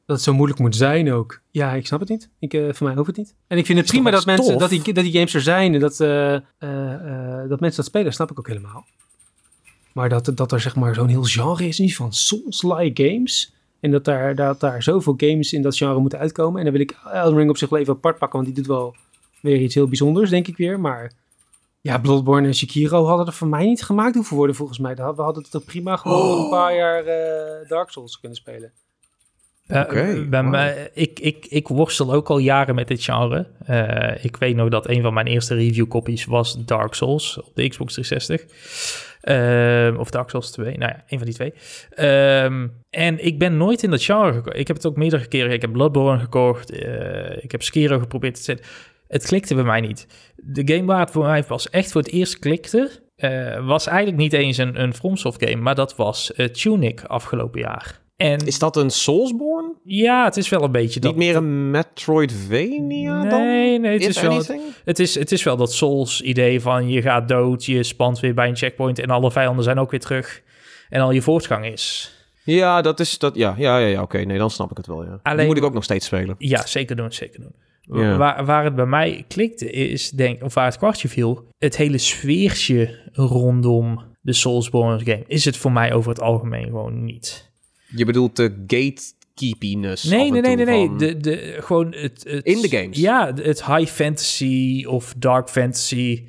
[0.06, 1.40] dat het zo moeilijk moet zijn ook.
[1.50, 2.28] Ja, ik snap het niet.
[2.38, 3.34] Ik, voor mij hoeft het niet.
[3.46, 4.60] En ik vind het prima dat mensen, tof?
[4.60, 5.96] dat die, dat die games er zijn en dat,
[7.48, 8.86] dat mensen dat spelen, snap ik ook helemaal.
[9.92, 13.54] Maar dat, dat er zeg maar zo'n heel genre is, niet van Souls-like games.
[13.82, 16.58] En dat daar, dat daar zoveel games in dat genre moeten uitkomen.
[16.58, 18.74] En dan wil ik Elden Ring op zich wel even apart pakken, want die doet
[18.76, 18.94] wel
[19.40, 20.80] weer iets heel bijzonders, denk ik weer.
[20.80, 21.12] Maar
[21.80, 24.94] ja, Bloodborne en Sekiro hadden er voor mij niet gemaakt hoeven worden, volgens mij.
[24.94, 28.72] We hadden het toch prima gewoon nog een paar jaar eh, Dark Souls kunnen spelen.
[29.66, 33.46] Eh, Oké, bij mij- ik, ik, ik worstel ook al jaren met dit genre.
[33.66, 37.50] Eh, ik weet nog dat een van mijn eerste review copies was Dark Souls op
[37.54, 39.11] de Xbox 360.
[39.22, 41.52] Ehm, of Dark Souls 2, nou ja, een van die twee.
[41.90, 44.58] Ehm, en ik ben nooit in dat genre gekomen.
[44.58, 45.52] Ik heb het ook meerdere keren.
[45.52, 46.70] Ik heb Bloodborne gekocht.
[46.70, 48.66] eh, ik heb Skiro geprobeerd te zetten.
[49.08, 50.06] Het klikte bij mij niet.
[50.36, 52.90] De game waar het voor mij pas echt voor het eerst klikte...
[53.16, 55.62] eh, was eigenlijk niet eens een, een FromSoft game...
[55.62, 58.00] maar dat was eh, Tunic afgelopen jaar.
[58.22, 59.74] En Is dat een Soulsborne?
[59.84, 61.10] ja, het is wel een beetje dat.
[61.10, 63.40] Niet meer een Metroidvania dan?
[63.40, 64.42] Nee, nee, het is, wel,
[64.84, 68.48] het, is, het is wel dat Souls-idee van je gaat dood, je spant weer bij
[68.48, 70.42] een checkpoint en alle vijanden zijn ook weer terug.
[70.88, 72.14] En al je voortgang is.
[72.44, 73.34] Ja, dat is dat.
[73.34, 74.18] Ja, ja, ja, ja oké.
[74.18, 75.04] Nee, dan snap ik het wel.
[75.04, 75.20] Ja.
[75.22, 76.34] Alleen- moet ik ook nog steeds spelen.
[76.38, 77.52] Ja, zeker doen, zeker doen.
[78.00, 78.16] Ja.
[78.16, 81.98] Waar, waar het bij mij klikte is, denk of waar het kwartje viel, het hele
[81.98, 87.50] sfeertje rondom de Soulsborne game is het voor mij over het algemeen gewoon niet.
[87.96, 90.04] Je bedoelt de gatekeepiness.
[90.04, 90.86] Nee, nee, nee, nee, nee.
[90.86, 92.44] van- De, de, gewoon het, het...
[92.44, 92.98] In de games?
[92.98, 96.24] Ja, het high fantasy of dark fantasy.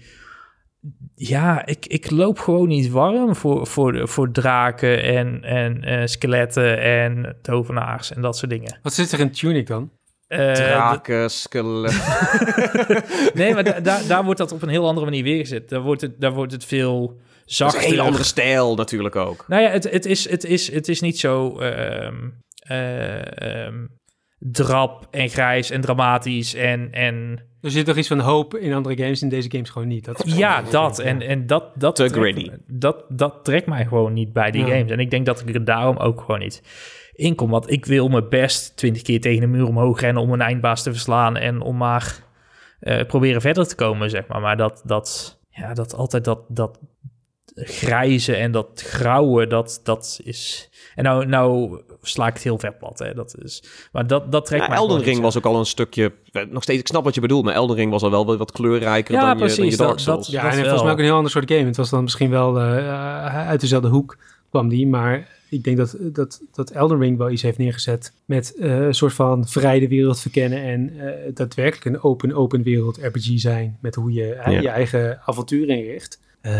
[1.16, 6.82] Ja, ik, ik loop gewoon niet warm voor, voor, voor draken en, en eh, skeletten
[6.82, 8.80] en tovenaars en dat soort dingen.
[8.82, 9.92] Wat zit er in Tunic dan?
[10.28, 11.92] Eh, Draken, skelet.
[13.34, 15.70] nee, maar da- daar daar wordt dat op een heel andere manier weergezet.
[15.70, 17.84] Daar wordt het, daar wordt het veel zachter.
[17.84, 19.46] een hele andere stijl natuurlijk ook.
[19.48, 22.16] Nou ja, het, het, is, het, is, het is niet zo ehm,
[22.68, 23.86] eh, ehm,
[24.40, 26.92] drap en grijs en dramatisch en...
[26.92, 30.06] en Er zit toch iets van hoop in andere games, in deze games gewoon niet.
[30.06, 31.00] Dat is Ja, dat.
[31.00, 32.52] En, en dat, dat, Te trekt, gritty.
[32.68, 34.76] dat, dat trekt mij gewoon niet bij die Ja.
[34.76, 34.92] games.
[34.92, 36.62] En ik denk dat ik er daarom ook gewoon niet
[37.14, 37.50] in kom.
[37.50, 40.84] Want ik wil me best twintig keer tegen de muur omhoog rennen om een eindbaas
[40.84, 42.24] te verslaan en om maar
[42.80, 44.42] eh, proberen verder te komen, zeg maar.
[44.42, 46.80] Maar dat, dat, ja, dat altijd dat, dat
[47.56, 50.70] grijze en dat grauwe, dat, dat is...
[50.96, 53.14] En nou, nou sla ik het heel ver plat, hè.
[53.14, 56.12] Dat is, maar dat, dat trekt Ja, mij Elden Ring was ook al een stukje...
[56.32, 58.38] eh, Nog steeds, ik snap wat je bedoelt, maar Elden Ring was al wel wat,
[58.38, 60.26] wat kleurrijker Ja, dan, je, dan je precies, Dark dat- Souls.
[60.26, 60.84] dat- Ja, en volgens wel.
[60.84, 61.66] mij ook een heel ander soort game.
[61.66, 64.18] Het was dan misschien wel eh, uit dezelfde hoek
[64.50, 68.56] kwam die, maar ik denk dat, dat, dat Elden Ring wel iets heeft neergezet met
[68.60, 72.98] eh, een soort van vrij de wereld verkennen en eh, daadwerkelijk een open, open wereld
[73.02, 74.62] RPG zijn met hoe je eh, Ja.
[74.62, 76.20] je eigen avontuur inricht.
[76.44, 76.54] Eh,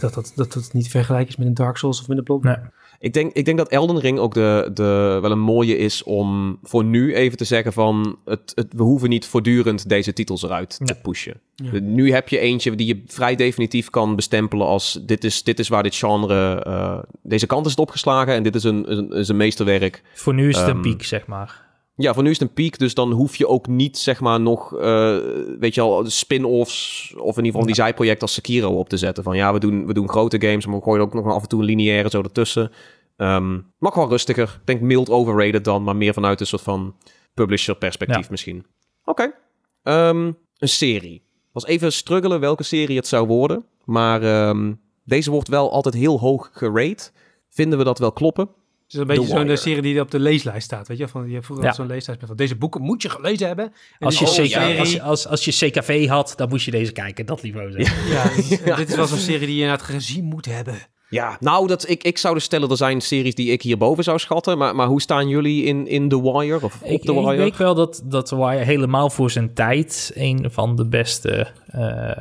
[0.00, 2.56] dat, dat, dat dat niet vergelijken is met een Dark Souls of met een Bloodborne.
[2.56, 2.70] Nee.
[2.98, 6.58] Ik denk, ik denk dat Elden Ring ook de, de, wel een mooie is om
[6.62, 8.18] voor nu even te zeggen van...
[8.24, 11.40] Het, het, we hoeven niet voortdurend deze titels eruit te pushen.
[11.54, 11.80] Ja.
[11.80, 15.00] Nu heb je eentje die je vrij definitief kan bestempelen als...
[15.02, 16.62] dit is, dit is waar dit genre...
[16.64, 20.02] eh, deze kant is het opgeslagen en dit is een, een, is een meesterwerk.
[20.14, 21.61] Voor nu is het een Ehm, piek, zeg maar.
[21.94, 24.40] Ja, voor nu is het een piek, dus dan hoef je ook niet, zeg maar,
[24.40, 25.16] nog, eh,
[25.58, 29.24] weet je al, spin-offs of in ieder geval die zijproject als Sekiro op te zetten.
[29.24, 31.48] Van ja, we doen, we doen grote games, maar we gooien ook nog af en
[31.48, 32.70] toe een lineaire zo ertussen.
[33.16, 34.58] Ehm mag wel rustiger.
[34.60, 36.94] Ik denk mild overrated dan, maar meer vanuit een soort van
[37.34, 38.30] publisher perspectief Ja.
[38.30, 38.66] misschien.
[39.04, 39.34] Oké.
[39.82, 41.22] Ehm, een serie.
[41.52, 44.72] Was even struggelen welke serie het zou worden, maar ehm,
[45.04, 47.10] deze wordt wel altijd heel hoog gerate.
[47.50, 48.48] Vinden we dat wel kloppen?
[48.92, 50.88] Het is een beetje zo'n eh, serie die op de leeslijst staat.
[50.88, 51.72] Weet je, van, je hebt vroeger Ja.
[51.72, 53.64] zo'n leeslijst met van deze boeken moet je gelezen hebben.
[53.98, 56.92] En Als je, CK, serie- als, als, als je CKV had, dan moest je deze
[56.92, 57.26] kijken.
[57.26, 58.08] Dat niveau zijn.
[58.08, 60.74] Ja, dit is- dit is wel zo'n serie die je inderdaad gezien moet hebben.
[61.08, 64.18] Ja, nou, dat, ik, ik zou dus stellen, er zijn series die ik hierboven zou
[64.18, 64.58] schatten.
[64.58, 67.36] Maar, maar hoe staan jullie in, in The Wire of op Ik, The ik Wire?
[67.36, 72.20] weet wel dat, dat The Wire helemaal voor zijn tijd een van de beste eh,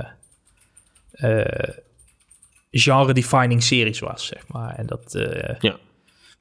[1.11, 1.69] eh,
[2.72, 4.76] genre-defining series was, zeg maar.
[4.76, 5.77] En dat, eh, Ja.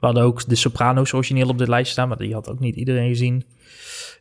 [0.01, 2.77] We hadden ook de Sopranos origineel op de lijst staan, maar die had ook niet
[2.77, 3.44] iedereen gezien.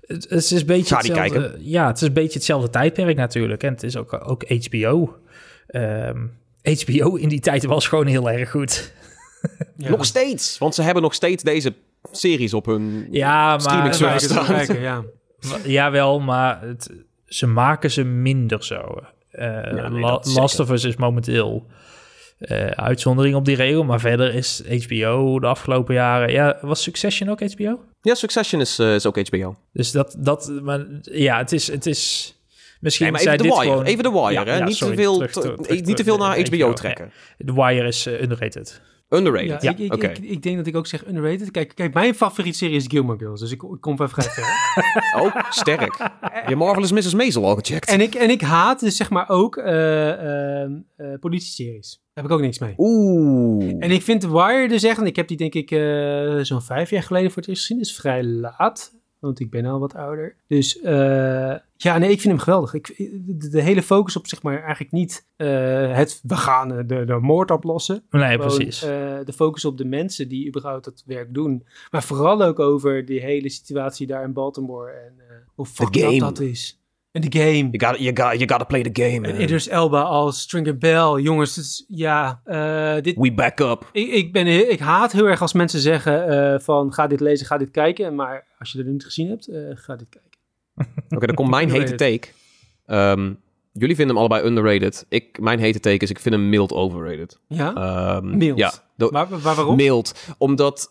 [0.07, 3.15] Het, het is een beetje Ga die hetzelfde, Ja, het is een beetje hetzelfde tijdperk
[3.15, 3.63] natuurlijk.
[3.63, 5.17] En het is ook, ook HBO.
[5.67, 6.25] Ehm,
[6.63, 8.93] HBO in die tijd was gewoon heel erg goed.
[9.77, 9.89] Ja.
[9.95, 11.73] Nog steeds, want ze hebben nog steeds deze
[12.11, 13.07] series op hun...
[13.11, 13.61] Ja, maar...
[13.61, 14.55] Streaming Kijken, service kijken, staan.
[14.65, 15.03] kijken, ja.
[15.81, 16.89] Jawel, maar het,
[17.25, 19.01] ze maken ze minder zo.
[19.29, 20.73] Eh, nee, La- dat Last zeker.
[20.73, 21.65] of Us is momenteel
[22.39, 23.83] eh, uitzondering op die regel.
[23.83, 26.31] Maar verder is HBO de afgelopen jaren...
[26.31, 27.79] Ja, was Succession ook HBO?
[28.01, 29.55] Ja, Succession is, eh, is ook HBO.
[29.73, 30.15] Dus dat...
[30.19, 31.67] dat maar, ja, het is...
[31.71, 32.33] Het is
[32.79, 33.85] misschien Nee, maar zijn even The dit Wire, gewoon...
[33.91, 34.57] even The Wire, Ja, hè?
[34.57, 37.11] ja, niet, sorry, te veel, terug- te- terug- terug- niet te veel naar HBO, trekken.
[37.45, 38.81] The Wire is eh, underrated.
[39.09, 39.49] Underrated.
[39.49, 40.07] Ja, Ja, ik, ik, oké.
[40.07, 41.51] ik, ik denk dat ik ook zeg underrated.
[41.51, 44.43] Kijk, kijk mijn favoriete serie is Gilmore Girls, dus ik, ik kom van vrij ver.
[45.21, 46.09] Oh, sterk.
[46.47, 47.13] Je Marvelous Mrs.
[47.13, 47.89] Maisel al gecheckt.
[47.89, 50.63] en, ik, en ik haat dus zeg maar ook eh eh,
[50.95, 52.01] eh, politieseries.
[52.19, 52.73] Heb ik ook niks mee.
[52.77, 53.75] Oeh.
[53.79, 56.61] En ik vind The Wire dus echt, en ik heb die denk ik eh, zo'n
[56.61, 58.97] vijf jaar geleden voor het eerst gezien, is vrij laat.
[59.19, 60.35] Want ik ben al wat ouder.
[60.47, 62.73] Dus eh, ja, nee, ik vind hem geweldig.
[62.73, 67.05] Ik, de, de hele focus op zeg maar eigenlijk niet eh, het we gaan de,
[67.05, 68.03] de moord oplossen.
[68.09, 68.83] Nee, Gewoon, precies.
[68.83, 68.89] eh,
[69.25, 71.65] de focus op de mensen die überhaupt het werk doen.
[71.91, 74.91] Maar vooral ook over die hele situatie daar in Baltimore.
[74.91, 76.78] En eh, hoe fucked dat is.
[77.11, 77.69] En de game.
[77.71, 79.27] You gotta, you gotta, you gotta play the game.
[79.27, 79.41] En.
[79.41, 81.21] Idris Elba als Stringer Bell.
[81.21, 83.89] Jongens, is- ja, eh, dit, We back up.
[83.91, 87.45] ik, ik, ben, ik haat heel erg als mensen zeggen eh, van ga dit lezen,
[87.45, 88.15] ga dit kijken.
[88.15, 90.29] Maar als je het niet gezien hebt, eh, ga dit kijken.
[91.15, 92.27] Oké, dan komt mijn hete take.
[92.85, 93.33] Ehm,
[93.73, 95.05] jullie vinden hem allebei underrated.
[95.09, 97.39] Ik, mijn hete take is, ik vind hem mild overrated.
[97.47, 97.73] Ja?
[97.75, 98.57] Ehm, Mild?
[98.57, 99.75] Ja, do- Waar, waar, waarom?
[99.75, 100.15] mild.
[100.37, 100.87] Omdat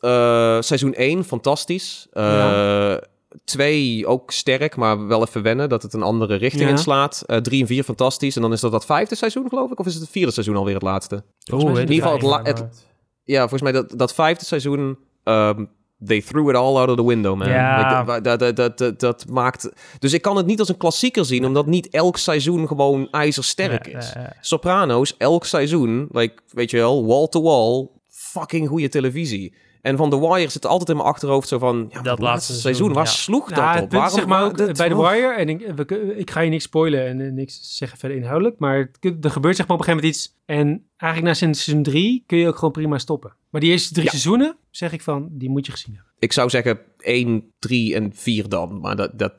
[0.64, 2.06] seizoen 1 fantastisch.
[2.12, 3.00] Ja.
[3.44, 6.68] 2 ook sterk, maar wel even wennen dat het een andere richting Ja.
[6.68, 7.22] inslaat.
[7.42, 8.36] 3 en 4 fantastisch.
[8.36, 9.78] En dan is dat dat vijfde seizoen, geloof ik?
[9.78, 11.16] Of is het het vierde seizoen alweer het laatste?
[11.44, 12.86] Ik in ieder geval het la- het-
[13.24, 14.98] Ja, volgens mij dat, dat vijfde seizoen...
[15.24, 15.64] ehm,
[16.04, 17.48] they threw it all out of the window, man.
[17.48, 18.00] Ja.
[18.02, 19.68] Like, dat, dat, dat, dat, dat maakt...
[19.98, 23.86] Dus ik kan het niet als een klassieker zien, omdat niet elk seizoen gewoon ijzersterk
[23.86, 24.12] Nee, is.
[24.40, 29.54] Sopranos, elk seizoen, like, weet je wel, wall-to-wall, fucking goede televisie.
[29.88, 31.86] En van The Wire zit altijd in mijn achterhoofd zo van...
[31.90, 33.10] Ja, Dat laatste seizoen, seizoen, waar ja.
[33.10, 33.94] sloeg dat Ja, op?
[34.06, 34.96] is, zeg maar dat- bij The.
[34.96, 38.90] Wire, en ik, we, ik ga je niks spoilen en niks zeggen verder inhoudelijk, maar
[39.00, 42.22] het- er gebeurt zeg maar op een gegeven moment iets en eigenlijk na seizoen 3
[42.26, 43.34] kun je ook gewoon prima stoppen.
[43.50, 44.10] Maar die eerste drie Ja.
[44.10, 46.12] seizoenen, zeg ik van, die moet je gezien hebben.
[46.18, 49.18] Ik zou zeggen 1, 3 en 4 dan, maar dat...
[49.18, 49.34] dat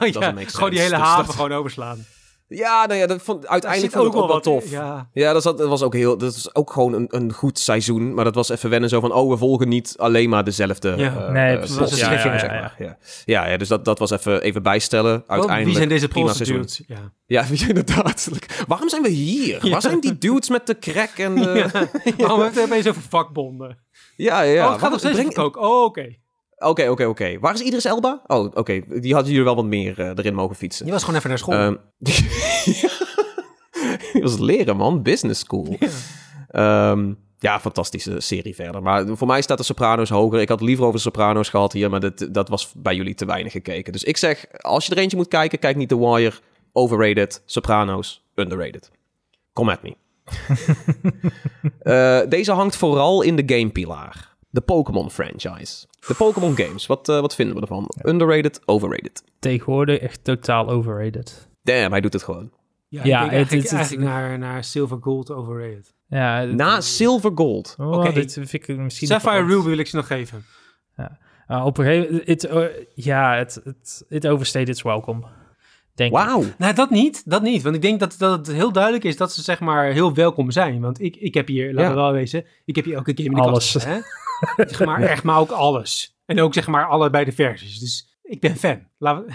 [0.00, 2.04] ja, dat make gewoon die hele Dus haven dat- gewoon overslaan.
[2.52, 4.70] Ja, nou ja, dat vond, uiteindelijk vond ik ook wel tof.
[4.70, 5.08] Ja.
[5.12, 6.18] Ja, dat, zat, dat was ook heel.
[6.18, 8.14] Dat was ook gewoon een, een goed seizoen.
[8.14, 9.12] Maar dat was even wennen zo van.
[9.12, 10.94] Oh, we volgen niet alleen maar dezelfde.
[10.96, 11.16] Ja.
[11.26, 11.76] eh, Nee, eh, precies.
[11.76, 12.74] plot, Ja, ja, zeg ja, maar.
[12.78, 12.98] ja.
[13.24, 15.12] Ja, ja, dus dat, dat was even, even bijstellen.
[15.26, 15.64] Uiteindelijk.
[15.64, 16.66] Wie zijn deze prima seizoen.
[16.86, 17.12] Ja.
[17.26, 18.28] Ja, inderdaad.
[18.66, 19.64] Waarom zijn we hier?
[19.66, 19.70] Ja.
[19.70, 21.48] Waar zijn die dudes met de crack en de...
[21.60, 21.70] Ja.
[22.16, 23.78] Waarom hebben we het opeens over vakbonden?
[24.16, 24.64] Ja, ja.
[24.66, 25.56] oh, het gaat nog steeds breng- kook.
[25.56, 26.16] Oh, oké.
[26.60, 27.38] Oké, oké, oké.
[27.38, 28.22] Waar is Idris Elba?
[28.26, 28.80] Oh, oké.
[29.00, 30.86] Die hadden jullie wel wat meer eh, erin mogen fietsen.
[30.86, 31.54] Je was gewoon even naar school.
[31.54, 31.76] Ehm
[34.12, 35.02] Die was leren, man.
[35.02, 35.76] Business school.
[36.48, 38.82] Ehm, ja, fantastische serie verder.
[38.82, 40.40] Maar voor mij staat de Sopranos hoger.
[40.40, 43.52] Ik had liever over Sopranos gehad hier, maar dat, dat was bij jullie te weinig
[43.52, 43.92] gekeken.
[43.92, 46.32] Dus ik zeg, als je er eentje moet kijken, kijk niet The Wire.
[46.72, 47.42] Overrated.
[47.44, 48.24] Sopranos.
[48.34, 48.90] Underrated.
[49.52, 49.96] Come at me.
[51.80, 54.29] Eh, deze hangt vooral in de gamepilaar.
[54.50, 55.86] De Pokémon franchise.
[56.06, 56.86] De Pokémon games.
[56.86, 57.90] Wat, eh, wat vinden we ervan?
[58.02, 59.22] Underrated, overrated.
[59.38, 61.48] Tegenwoordig echt totaal overrated.
[61.62, 62.50] Damn, hij doet het gewoon.
[62.88, 65.94] ja, ja, ik denk het- eigenlijk, naar, naar Silver Gold overrated.
[66.08, 67.74] Ja, Na Silver Gold.
[67.78, 68.12] Oh, Oké.
[68.12, 69.08] dit vind ik misschien...
[69.08, 70.44] Sapphire Ruby wil ik ze nog geven.
[71.46, 72.44] Ah, op een gegeven moment...
[72.46, 72.64] eh,
[72.94, 75.22] ja, het, het, het overstayed its welcome.
[75.94, 76.12] Denk.
[76.12, 76.44] Wauw.
[76.58, 77.22] Nou, dat niet.
[77.30, 77.62] Dat niet.
[77.62, 80.50] Want ik denk dat, dat het heel duidelijk is dat ze zeg maar heel welkom
[80.50, 80.80] zijn.
[80.80, 81.88] Want ik, ik heb hier, laten Ja.
[81.88, 83.72] we wel wezen, ik heb hier elke game in de Alles.
[83.72, 83.84] kast.
[83.86, 83.98] Hè?
[84.56, 86.16] zeg maar echt, maar ook alles.
[86.24, 87.78] En ook zeg maar allebei de versies.
[87.78, 88.86] Dus ik ben fan.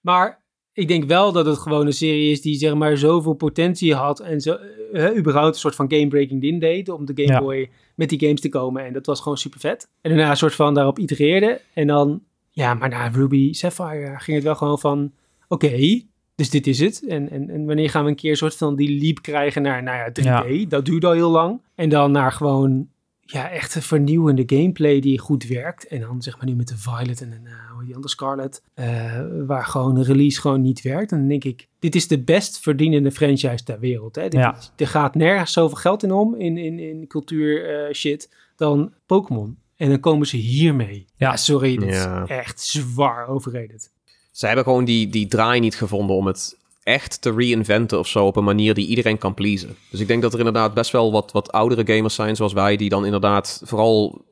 [0.00, 3.94] Maar ik denk wel dat het gewoon een serie is die zeg maar zoveel potentie
[3.94, 4.20] had.
[4.20, 4.58] En zo,
[4.92, 6.88] eh, überhaupt een soort van game-breaking ding deed.
[6.88, 7.40] Om de Game Ja.
[7.40, 8.84] Boy met die games te komen.
[8.84, 9.88] En dat was gewoon super vet.
[10.00, 11.60] En daarna een soort van daarop itereerde.
[11.74, 15.12] En dan, ja, maar na Ruby Sapphire ging het wel gewoon van...
[15.48, 16.02] Oké,
[16.34, 17.06] dus dit is het.
[17.06, 19.82] En, en, en wanneer gaan we een keer een soort van die leap krijgen naar
[19.82, 20.68] nou ja, 3D?
[20.68, 21.62] Dat duurde al heel lang.
[21.74, 22.88] En dan naar gewoon
[23.26, 25.86] ja, echt een vernieuwende gameplay die goed werkt.
[25.86, 28.12] En dan zeg maar nu met de Violet en een, uh, hoe heet die andere
[28.12, 31.12] Scarlet, eh, waar gewoon een release gewoon niet werkt.
[31.12, 34.14] En dan denk ik, dit is de best verdienende franchise ter wereld.
[34.14, 34.22] Hè?
[34.22, 34.56] Dit Ja.
[34.56, 38.92] is- er gaat nergens zoveel geld in om, in, in, in cultuur eh, shit, dan
[39.06, 39.58] Pokémon.
[39.76, 41.04] En dan komen ze hiermee.
[41.16, 41.30] Ja.
[41.30, 42.22] Ja, sorry, dit Ja.
[42.22, 43.90] is echt zwaar overrated.
[44.30, 48.26] Ze hebben gewoon die, die draai niet gevonden om het echt te reinventen of zo
[48.26, 49.76] op een manier die iedereen kan pleasen.
[49.90, 52.76] Dus ik denk dat er inderdaad best wel wat, wat oudere gamers zijn zoals wij,
[52.76, 54.24] die dan inderdaad vooral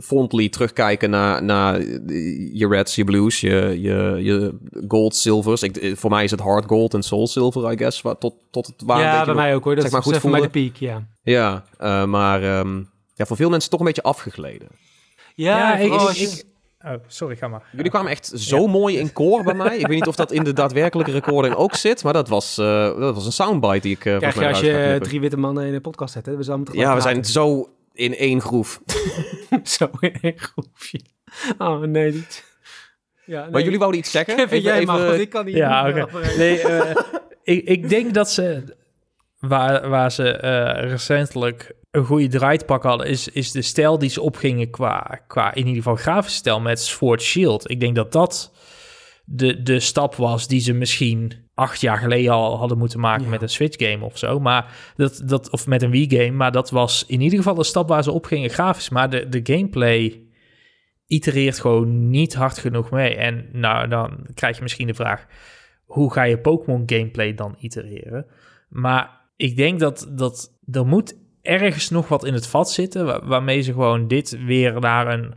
[0.00, 1.80] fondly terugkijken naar, naar
[2.52, 4.58] je reds, je blues, je, je, je
[4.88, 5.62] gold, silvers.
[5.62, 8.66] Ik, voor mij is het hard gold en soul silver, I guess, waar, tot, tot
[8.66, 9.74] het waar ja, bij mij ook hoor.
[9.74, 11.06] Dat zeg maar, is goed even bij de piek, ja.
[11.22, 12.82] Ja, eh, maar ehm,
[13.14, 14.68] ja, voor veel mensen toch een beetje afgegleden.
[15.34, 16.44] Ja, ik, ik-
[16.84, 17.62] Oh, sorry, ga maar.
[17.72, 19.78] Jullie kwamen echt zo mooi in koor bij mij.
[19.78, 22.98] Ik weet niet of dat in de daadwerkelijke recording ook zit, maar dat was, eh,
[22.98, 25.74] dat was een soundbite die ik eh krijg je als je drie witte mannen in
[25.74, 26.26] een podcast zet.
[26.26, 26.36] Hè?
[26.36, 28.80] We zijn Ja, we zijn zo in één groef.
[29.78, 31.00] zo in één groepje.
[31.58, 32.44] Oh nee, niet.
[33.24, 33.50] Ja, nee.
[33.50, 34.36] Maar jullie wouden iets zeggen?
[34.36, 35.54] Kevin, jij mag, ik kan niet.
[35.54, 36.36] Ja, oké.
[36.36, 36.96] Nee, eh,
[37.42, 38.76] ik, ik denk dat ze...
[39.38, 43.06] Waar, waar ze eh, recentelijk een goede draai te pakken hadden...
[43.08, 46.80] Is, is de stijl die ze opgingen qua, qua in ieder geval grafische stijl met
[46.80, 47.70] Sword Shield.
[47.70, 48.52] Ik denk dat dat
[49.24, 53.30] de, de stap was die ze misschien acht jaar geleden al hadden moeten maken Ja.
[53.30, 54.40] met een Switch game of zo.
[54.40, 56.30] Maar dat, dat, of met een Wii game.
[56.30, 58.88] Maar dat was in ieder geval een stap waar ze op gingen grafisch.
[58.88, 60.22] Maar de, de gameplay
[61.06, 63.14] itereert gewoon niet hard genoeg mee.
[63.16, 65.26] En nou, dan krijg je misschien de vraag,
[65.84, 68.26] hoe ga je Pokémon gameplay dan itereren?
[68.68, 71.16] Maar ik denk dat, dat er moet
[71.48, 75.34] ergens nog wat in het vat zitten, wa- waarmee ze gewoon dit weer naar een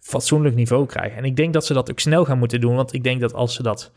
[0.00, 1.18] fatsoenlijk niveau krijgen.
[1.18, 3.34] En ik denk dat ze dat ook snel gaan moeten doen, want ik denk dat
[3.34, 3.92] als ze dat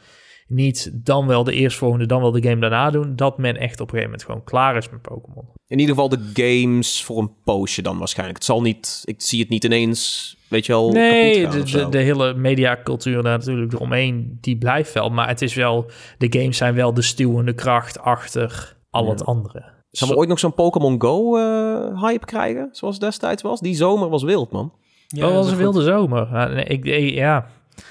[0.48, 3.88] niet dan wel de eerstvolgende, dan wel de game daarna doen, dat men echt op
[3.88, 5.46] een gegeven moment gewoon klaar is met Pokémon.
[5.68, 8.38] In ieder geval de games voor een poosje dan waarschijnlijk.
[8.38, 11.98] Het zal niet, ik zie het niet ineens, weet je wel, Nee, de, de, de
[11.98, 15.10] hele mediacultuur daar natuurlijk eromheen, die blijft wel.
[15.10, 19.78] Maar het is wel, de games zijn wel de stuwende kracht achter al het andere.
[19.92, 23.60] Zal we ooit nog zo'n Pokémon Go eh, hype krijgen, zoals destijds was?
[23.60, 24.74] Die zomer was wild, man.
[25.08, 25.62] Ja, dat was een goed.
[25.62, 26.28] wilde zomer.
[26.32, 27.48] Ja, nee, ik, ik- ja,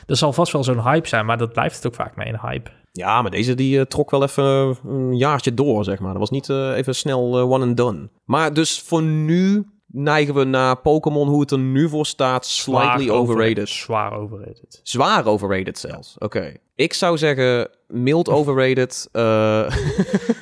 [0.06, 2.40] er zal vast wel zo'n hype zijn, maar dat blijft het ook vaak mee, een
[2.40, 2.70] hype.
[2.92, 6.10] Ja, maar deze die eh, trok wel even eh, een jaartje door, zeg maar.
[6.10, 8.08] Dat was niet eh, even snel one and done.
[8.24, 13.04] Maar dus voor nu neigen we naar Pokémon, hoe het er nu voor staat, slightly
[13.04, 13.68] Zwaar overrated.
[13.68, 14.80] Zwaar overrated.
[14.82, 16.16] Zwaar overrated zelfs.
[16.18, 16.52] Oké.
[16.74, 19.08] Ik zou zeggen mild overrated.
[19.12, 19.70] eh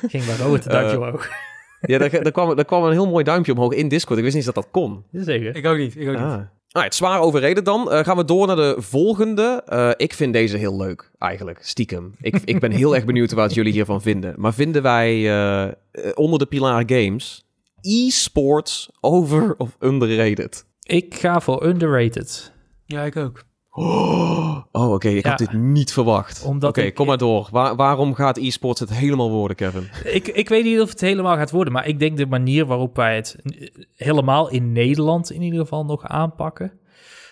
[0.07, 1.29] Ging Robert een duimpje omhoog.
[1.81, 4.17] ja, daar, daar, kwam, daar kwam een heel mooi duimpje omhoog in Discord.
[4.17, 5.03] Ik wist niet eens dat dat kon.
[5.11, 5.55] Zeker.
[5.55, 6.23] Ik ook niet, ik ook niet.
[6.23, 6.39] Ah.
[6.71, 7.91] Alright, zwaar overrated dan.
[7.91, 9.63] Eh, gaan we door naar de volgende.
[9.65, 12.15] Eh, ik vind deze heel leuk, eigenlijk, stiekem.
[12.21, 14.33] Ik, ik ben heel erg benieuwd wat jullie hiervan vinden.
[14.37, 15.75] Maar vinden wij
[16.13, 17.45] onder de pilaar games
[17.81, 20.65] e-sports over of underrated?
[20.81, 22.51] Ik ga voor underrated.
[22.85, 23.43] Ja, ik ook.
[23.79, 25.29] Oh, oké, ik Ja.
[25.29, 26.45] had dit niet verwacht.
[26.59, 27.47] Oké, kom maar door.
[27.51, 29.87] Waar- waarom gaat e-sports het helemaal worden, Kevin?
[30.03, 32.95] Ik, ik weet niet of het helemaal gaat worden, maar ik denk de manier waarop
[32.95, 36.71] wij het eh, helemaal in Nederland in ieder geval nog aanpakken,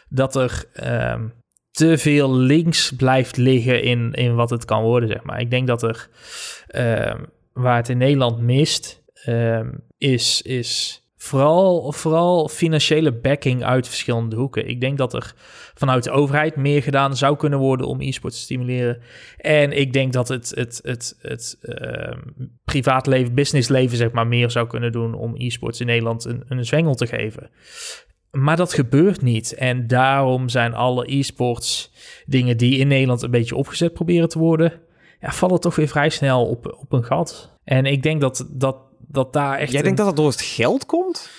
[0.10, 1.28] dat er ehm,
[1.72, 5.40] te veel links blijft liggen in, in wat het kan worden, zeg maar.
[5.40, 6.10] Ik denk dat er,
[6.68, 7.24] ehm,
[7.54, 14.68] waar het in Nederland mist, ehm, is, is vooral, vooral financiële backing uit verschillende hoeken.
[14.68, 15.34] Ik denk dat er
[15.76, 19.02] vanuit de overheid meer gedaan zou kunnen worden om e-sport te stimuleren.
[19.38, 22.20] En ik denk dat het, het, het, het ehm,
[22.66, 26.96] privaatleven, businessleven, zeg maar, meer zou kunnen doen om e-sports in Nederland een, een zwengel
[26.96, 27.50] te geven.
[28.32, 29.54] Maar dat gebeurt niet.
[29.54, 31.92] En daarom zijn alle e-sports
[32.26, 34.74] dingen die in Nederland een beetje opgezet proberen te worden,
[35.20, 37.54] ja, vallen toch weer vrij snel op, op een gat.
[37.64, 38.78] En ik denk dat, dat,
[39.08, 39.70] dat daar echt.
[39.72, 41.30] Jij een- denkt dat het door het geld komt?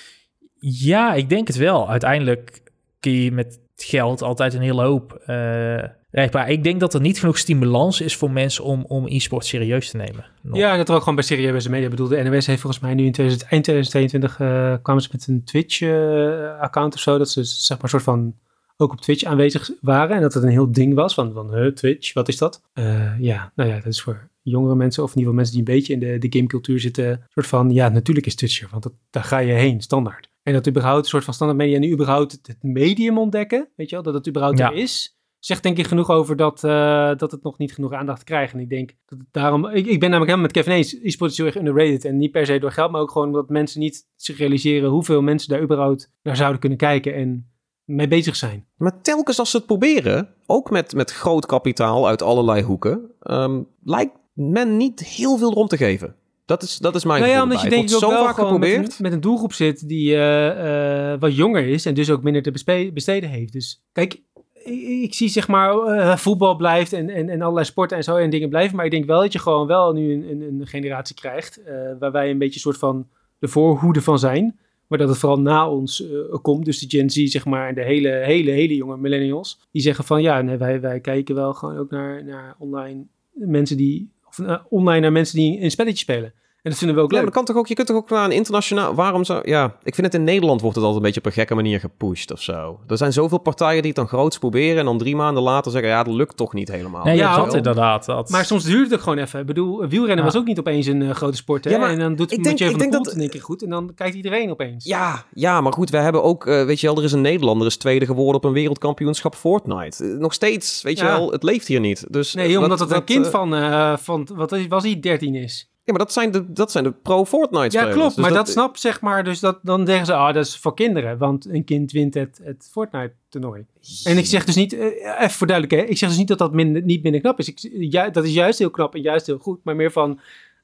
[0.59, 1.89] ja, ik denk het wel.
[1.89, 2.61] Uiteindelijk
[2.99, 5.83] kun je met geld altijd een hele hoop eh
[6.17, 6.49] bereikbaar.
[6.49, 9.97] Ik denk dat er niet genoeg stimulans is voor mensen om, om e-sport serieus te
[9.97, 10.25] nemen.
[10.51, 11.85] Ja, dat er ook gewoon bij serieuze media.
[11.85, 15.09] Ik bedoel, de NOS heeft volgens mij nu in 2000, eind 2022 eh, kwamen ze
[15.11, 17.17] met een Twitch-account of zo.
[17.17, 18.35] Dat ze zeg maar een soort van
[18.77, 20.15] ook op Twitch aanwezig waren.
[20.15, 22.61] En dat het een heel ding was van, van Twitch, wat is dat?
[22.73, 25.73] Eh, ja, nou ja, dat is voor jongere mensen of in ieder geval mensen die
[25.73, 27.25] een beetje in de, de gamecultuur zitten.
[27.33, 30.29] Soort van, ja, natuurlijk is Twitch er, want dat, daar ga je heen, standaard.
[30.47, 33.95] En dat überhaupt een soort van standaard media nu überhaupt het, medium ontdekken, weet je
[33.95, 34.71] wel, dat het überhaupt Ja.
[34.71, 35.17] er is.
[35.39, 38.53] Zegt denk ik genoeg over dat, eh, dat het nog niet genoeg aandacht krijgt.
[38.53, 39.65] En ik denk dat het daarom...
[39.65, 40.97] Ik, ik ben namelijk helemaal met Kevin eens.
[41.03, 42.05] E-sport is heel erg underrated.
[42.05, 45.21] En niet per se door geld, maar ook gewoon omdat mensen niet zich realiseren hoeveel
[45.21, 47.51] mensen daar überhaupt naar zouden kunnen kijken en
[47.83, 48.65] mee bezig zijn.
[48.77, 53.61] Maar telkens als ze het proberen, ook met, met groot kapitaal uit allerlei hoeken, ehm,
[53.83, 56.15] lijkt men niet heel veel erom te geven.
[56.47, 58.35] Dat is, dat is mijn Nou ja, omdat je denk ik ook wel zo vaak
[58.35, 62.09] gewoon met een, met een doelgroep zit die eh, eh, wat jonger is en dus
[62.09, 63.53] ook minder te besteden heeft.
[63.53, 64.21] Dus kijk,
[64.53, 68.15] ik, ik zie zeg maar eh, voetbal blijft en, en, en allerlei sporten en zo
[68.15, 68.75] en dingen blijven.
[68.75, 71.61] Maar ik denk wel dat je gewoon wel nu een, een, een generatie krijgt
[71.99, 73.07] waar wij een beetje een soort van
[73.39, 74.59] de voorhoede van zijn.
[74.87, 76.03] Maar dat het vooral na ons
[76.41, 76.65] komt.
[76.65, 79.59] Dus de Gen Z, zeg maar, en de hele, hele, hele jonge millennials.
[79.71, 83.77] Die zeggen van ja, nee, wij, wij kijken wel gewoon ook naar, naar online mensen
[83.77, 84.15] die.
[84.39, 86.33] Eh, online naar mensen die een spelletje spelen.
[86.63, 87.33] En dat vinden we ook Ja, maar leuk.
[87.35, 88.93] dat kan toch ook, je kunt toch ook naar een internationaal...
[88.95, 89.49] Waarom zou...
[89.49, 91.79] Ja, ik vind het in Nederland wordt het altijd een beetje op een gekke manier
[91.79, 92.79] gepusht of zo.
[92.87, 95.89] Er zijn zoveel partijen die het dan groots proberen en dan drie maanden later zeggen,
[95.89, 97.03] ja, dat lukt toch niet helemaal.
[97.03, 98.05] Nee, Ja, dat inderdaad.
[98.05, 98.29] Dat...
[98.29, 99.39] Maar soms duurt het ook gewoon even.
[99.39, 100.23] Ik bedoel, wielrennen Ja.
[100.31, 101.63] was ook niet opeens een eh, grote sport.
[101.63, 101.71] Hè?
[101.71, 103.41] Ja, maar en dan doet ik Mathieu denk- ik dat- Poel het in één keer
[103.41, 103.63] goed.
[103.63, 104.85] En dan kijkt iedereen opeens.
[104.85, 107.67] Ja, ja, maar goed, we hebben ook, eh, weet je wel, er is een Nederlander,
[107.67, 110.03] is tweede geworden op een wereldkampioenschap Fortnite.
[110.03, 112.05] Eh, nog steeds, weet je wel, het leeft hier niet.
[112.13, 115.71] Dus, Nee, omdat het een kind van, eh, van, wat is- was hij, 13 is.
[115.87, 117.93] Ja, maar dat zijn de, dat zijn de pro-Fortnite Ja, spelers.
[117.95, 118.15] klopt.
[118.15, 119.23] Dus maar dat, snap zeg maar.
[119.23, 121.17] Dus dat, dan zeggen ze, ah, dat is voor kinderen.
[121.17, 123.65] Want een kind wint het, het Fortnite-toernooi.
[124.03, 124.85] En ik zeg dus niet, eh,
[125.17, 127.47] even voor duidelijk, hè, ik zeg dus niet dat dat minder, niet minder knap is.
[127.47, 129.59] Ik, ju- dat is juist heel knap en juist heel goed.
[129.63, 130.19] Maar meer van...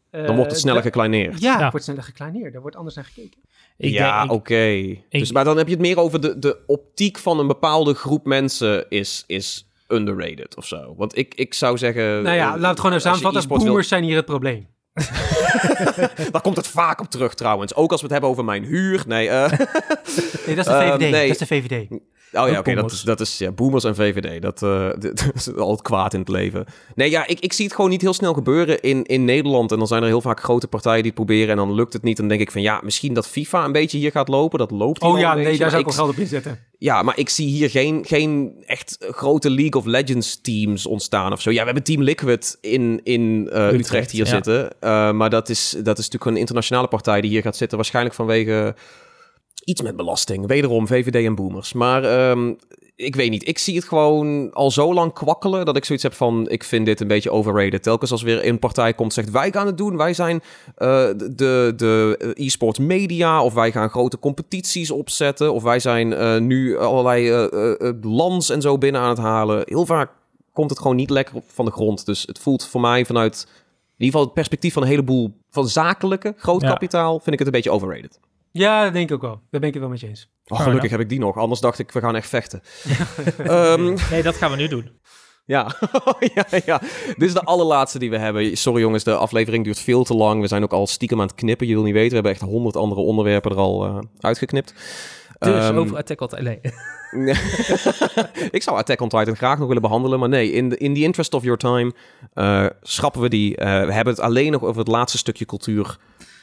[0.10, 1.42] eh, Dan wordt het sneller gekleineerd.
[1.42, 1.62] Ja, Ja.
[1.62, 2.52] het wordt sneller gekleineerd.
[2.54, 3.40] Daar wordt anders naar gekeken.
[3.78, 4.96] ik ja, oké.
[5.10, 8.26] Dus, maar dan heb je het meer over de, de optiek van een bepaalde groep
[8.26, 10.94] mensen is, is underrated of zo.
[10.98, 12.24] Want ik, ik zou zeggen...
[12.24, 13.48] nou ja, eh, laat het gewoon even samenvatten.
[13.50, 14.68] wil- Boomers zijn hier het probleem.
[16.32, 17.76] Daar komt het vaak op terug trouwens.
[17.76, 19.04] Ook als we het hebben over mijn huur.
[19.08, 19.52] Nee, eh,
[20.46, 21.00] Nee, dat is de Eh, VVD.
[21.00, 21.12] nee.
[21.12, 21.88] Dat is de VVD.
[22.34, 24.42] Oh ja, oké, dat is, dat is ja, boomers en VVD.
[24.42, 26.66] Dat, eh, dat is al het kwaad in het leven.
[26.96, 29.72] Nee, ja, ik, ik zie het gewoon niet heel snel gebeuren in, in Nederland.
[29.72, 32.04] En dan zijn er heel vaak grote partijen die het proberen en dan lukt het
[32.04, 32.18] niet.
[32.18, 34.60] Dan denk ik van ja, misschien dat FIFA een beetje hier gaat lopen.
[34.60, 36.60] Dat loopt Oh ja, nee, beetje, daar zou ik wel geld op inzetten.
[36.78, 41.42] Ja, maar ik zie hier geen, geen echt grote League of Legends teams ontstaan of
[41.42, 41.52] zo.
[41.52, 44.32] Ja, we hebben Team Liquid in, in eh, Utrecht, Utrecht, hier ja.
[44.32, 44.80] zitten.
[44.80, 47.78] Eh, maar dat is, dat is natuurlijk een internationale partij die hier gaat zitten.
[47.78, 48.76] Waarschijnlijk vanwege
[49.64, 50.48] iets met belasting.
[50.48, 51.74] Wederom VVD en boomers.
[51.74, 52.54] Maar ehm,
[52.96, 53.48] ik weet niet.
[53.48, 56.50] Ik zie het gewoon al zo lang kwakkelen dat ik zoiets heb van...
[56.50, 57.84] ik vind dit een beetje overrated.
[57.84, 59.32] Telkens als weer een partij komt zegt...
[59.32, 60.42] wij gaan het doen, wij zijn
[60.76, 63.44] eh, de, de e-sports media...
[63.44, 65.54] of wij gaan grote competities opzetten...
[65.54, 69.18] of wij zijn eh, nu allerlei eh, eh, eh, lands en zo binnen aan het
[69.18, 69.62] halen.
[69.66, 70.12] Heel vaak
[70.52, 72.06] komt het gewoon niet lekker van de grond.
[72.06, 73.46] Dus het voelt voor mij vanuit...
[73.48, 73.52] in
[73.92, 75.34] ieder geval het perspectief van een heleboel...
[75.50, 76.70] van zakelijke, groot Ja.
[76.70, 77.14] kapitaal...
[77.20, 78.20] vind ik het een beetje overrated.
[78.54, 79.42] Ja, dat denk ik ook wel.
[79.50, 80.32] Daar ben ik het wel met je eens.
[80.48, 81.38] Oh, gelukkig heb ik die nog.
[81.38, 82.62] Anders dacht ik, we gaan echt vechten.
[83.38, 84.92] Ehm, Nee, dat gaan we nu doen.
[85.46, 85.76] ja.
[86.36, 86.80] ja, ja.
[87.06, 88.58] Dit is de allerlaatste die we hebben.
[88.58, 90.42] Sorry jongens, de aflevering duurt veel te lang.
[90.42, 91.68] We zijn ook al stiekem aan het knippen.
[91.68, 94.74] Je wil niet weten, we hebben echt honderd andere onderwerpen er al eh, uitgeknipt.
[95.40, 96.44] Dus Ehm, over Attack on Titan.
[97.12, 97.36] Nee.
[98.58, 101.02] ik zou Attack on Titan graag nog willen behandelen, maar nee, in the, in the
[101.02, 101.94] interest of your time
[102.34, 103.56] eh, schrappen we die.
[103.58, 105.98] Eh, we hebben het alleen nog over het laatste stukje cultuur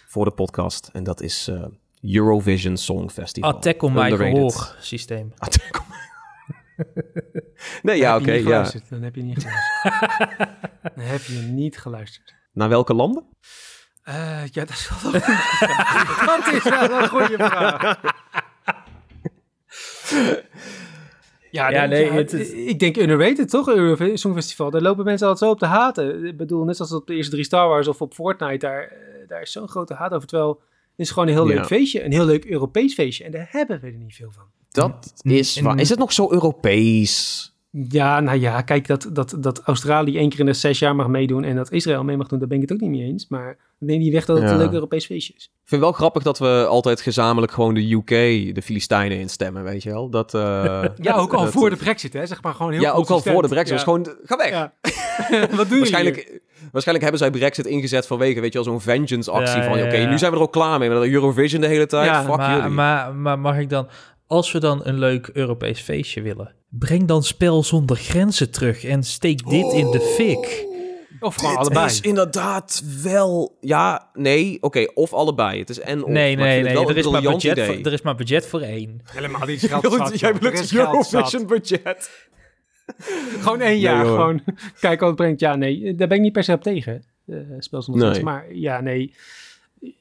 [0.07, 0.91] voor de podcast.
[0.93, 1.63] En dat is eh,
[2.03, 3.51] Eurovision Song Festival.
[3.51, 5.33] Attack on my gehoor systeem.
[5.39, 5.97] Attack on my...
[7.83, 8.65] nee, ja, Dan oké, heb je niet ja.
[8.65, 8.89] geluisterd.
[8.89, 10.59] Dan heb je niet geluisterd.
[10.97, 12.35] Dan heb je niet geluisterd.
[12.53, 13.25] Naar welke landen?
[14.03, 16.45] Eh, ja, dat is wel een goede vraag.
[16.45, 18.01] Dat is wel een goede vraag.
[21.51, 23.69] Ja, Ja, nee, het ik denk underrated, toch?
[23.69, 24.71] Eurovision Songfestival.
[24.71, 26.25] Daar lopen mensen altijd zo op te haten.
[26.25, 29.29] Ik bedoel, net zoals op de eerste drie Star Wars of op Fortnite, daar, eh,
[29.29, 30.29] daar is zo'n grote haat over.
[30.29, 30.61] Terwijl,
[31.01, 31.55] is gewoon een heel Ja.
[31.55, 32.05] leuk feestje.
[32.05, 33.25] Een heel leuk Europees feestje.
[33.25, 34.45] En daar hebben we er niet veel van.
[34.71, 35.79] Dat Mm, is mm, waar.
[35.81, 37.45] Is het nog zo Europees?
[37.71, 41.09] Ja, nou ja, kijk, dat, dat, dat Australië één keer in de zes jaar mag
[41.09, 43.29] meedoen en dat Israël mee mag doen, daar ben ik het ook niet mee eens.
[43.29, 44.53] Maar neem die weg dat het Ja.
[44.53, 45.45] een leuk Europees feestje is.
[45.45, 48.09] Ik vind wel grappig dat we altijd gezamenlijk gewoon de UK,
[48.55, 50.11] de Filistijnen instemmen, weet je wel?
[50.11, 50.41] Dat, eh,
[50.97, 53.21] Ja, ook al dat- voor de brexit, hè, zeg maar gewoon heel Ja, ook al
[53.21, 53.69] voor de brexit.
[53.69, 53.75] Ja.
[53.75, 54.49] was gewoon, ga weg.
[54.51, 54.73] Ja.
[55.41, 55.79] Wat doe je hier?
[55.79, 56.41] Waarschijnlijk,
[56.73, 59.97] waarschijnlijk hebben zij Brexit ingezet vanwege, weet je wel, zo'n vengeance-actie Ja, van, ja, oké,
[59.97, 60.09] ja.
[60.11, 62.07] nu zijn we er ook klaar mee met Eurovision de hele tijd.
[62.07, 62.71] Ja, Fuck maar, jullie.
[62.71, 63.89] maar, maar mag ik dan,
[64.27, 69.03] als we dan een leuk Europees feestje willen, breng dan spel zonder grenzen terug en
[69.03, 70.69] steek dit in de fik.
[71.21, 71.87] Of gewoon Dit allebei.
[71.87, 73.57] is inderdaad wel...
[73.61, 75.59] Ja, nee, oké, of allebei.
[75.59, 76.11] Het is en of.
[76.11, 76.87] Nee, nee, nee.
[76.87, 77.65] Er is, maar budget idee.
[77.67, 79.01] voor, er is maar budget voor één.
[79.13, 82.29] Helemaal niet Jij wilt- Jij het Eurovision budget.
[83.41, 84.43] Gewoon één jaar, gewoon
[84.81, 85.41] kijken wat het brengt.
[85.41, 87.05] Ja, nee, daar ben ik niet per se op tegen.
[87.27, 88.23] eh spel zonder Nee.
[88.23, 89.15] Maar ja, nee.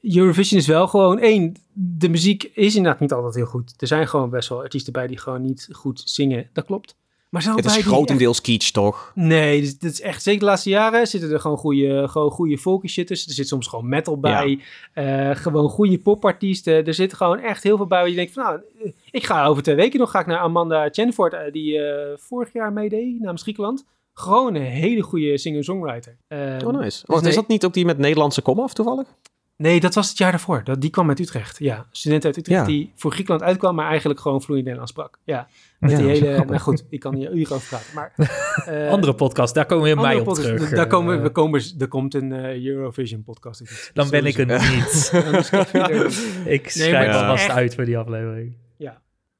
[0.02, 1.54] Eurovision is wel gewoon één.
[1.72, 3.74] De muziek is inderdaad niet altijd heel goed.
[3.78, 6.48] Er zijn gewoon best wel artiesten bij die gewoon niet goed zingen.
[6.52, 6.96] Dat klopt.
[7.30, 9.12] Maar ook Het is die echt- grotendeels kitsch, toch?
[9.14, 12.58] Nee, dit, dit is echt, zeker de laatste jaren zitten er gewoon goede, gewoon goede
[12.58, 13.28] folky shit tussen.
[13.28, 14.60] Er zit soms gewoon metal bij.
[14.92, 16.86] Eh, gewoon goede popartiesten.
[16.86, 19.44] Er zit gewoon echt heel veel bij waar je denkt van, nou, eh, ik ga
[19.46, 21.80] over twee weken nog ga ik naar Amanda Chenford, eh, die
[22.16, 23.84] vorig jaar meedeed namens Griekenland.
[24.14, 26.16] Gewoon een hele goede singer-songwriter.
[26.28, 26.78] Eh, Oh, nice.
[26.82, 29.06] dus Wacht, is dat niet ook die met Nederlandse komaf toevallig?
[29.56, 30.64] Nee, dat was het jaar daarvoor.
[30.64, 31.58] Dat, die kwam uit Utrecht.
[31.58, 32.66] Ja, student uit Utrecht Ja.
[32.66, 35.18] die voor Griekenland uitkwam, maar eigenlijk gewoon vloeiend Nederlands sprak.
[35.24, 35.48] Ja,
[35.80, 36.44] met Ja, die hele...
[36.44, 37.94] Nou goed, ik kan hier uren over praten.
[37.94, 38.12] Maar,
[38.84, 40.70] eh, Andere podcast, daar komen we andere mij op podcast, terug.
[40.70, 43.60] Daar komen, Eh, we komen, er komt een eh, Eurovision podcast.
[43.60, 43.90] iets.
[43.94, 45.12] dan ben ik er niet.
[46.56, 48.56] Ik schrijf is alvast echt- uit voor die aflevering.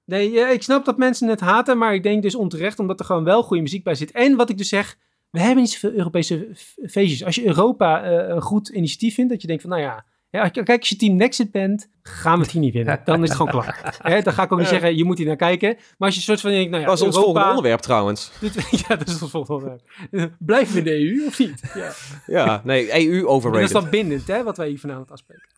[0.04, 3.04] Nee, ja, ik snap dat mensen het haten, maar ik denk dus onterecht, omdat er
[3.06, 4.10] gewoon wel goede muziek bij zit.
[4.10, 4.96] En wat ik dus zeg,
[5.30, 6.48] we hebben niet zoveel Europese
[6.86, 7.24] feestjes.
[7.24, 10.78] Als je Europa een goed initiatief vindt, dat je denkt van, nou ja, ja, kijk,
[10.78, 13.00] als je team Nexit bent, gaan we het hier niet winnen.
[13.04, 13.98] Dan is het gewoon klaar.
[14.02, 15.74] Hè, dan ga ik ook niet zeggen, je moet hier naar kijken.
[15.98, 18.30] Maar als je soort van denkt, nou ja, dat is ons Europa, volgende onderwerp trouwens.
[18.40, 19.80] Dit- ja, dat is ons volgende
[20.10, 20.34] onderwerp.
[20.38, 21.60] Blijven we in de EU of niet?
[21.74, 21.92] Ja.
[22.26, 23.70] Ja, nee, EU En dat is overrated.
[23.72, 25.48] dan bindend, hè, wat wij hier vanavond afspreken.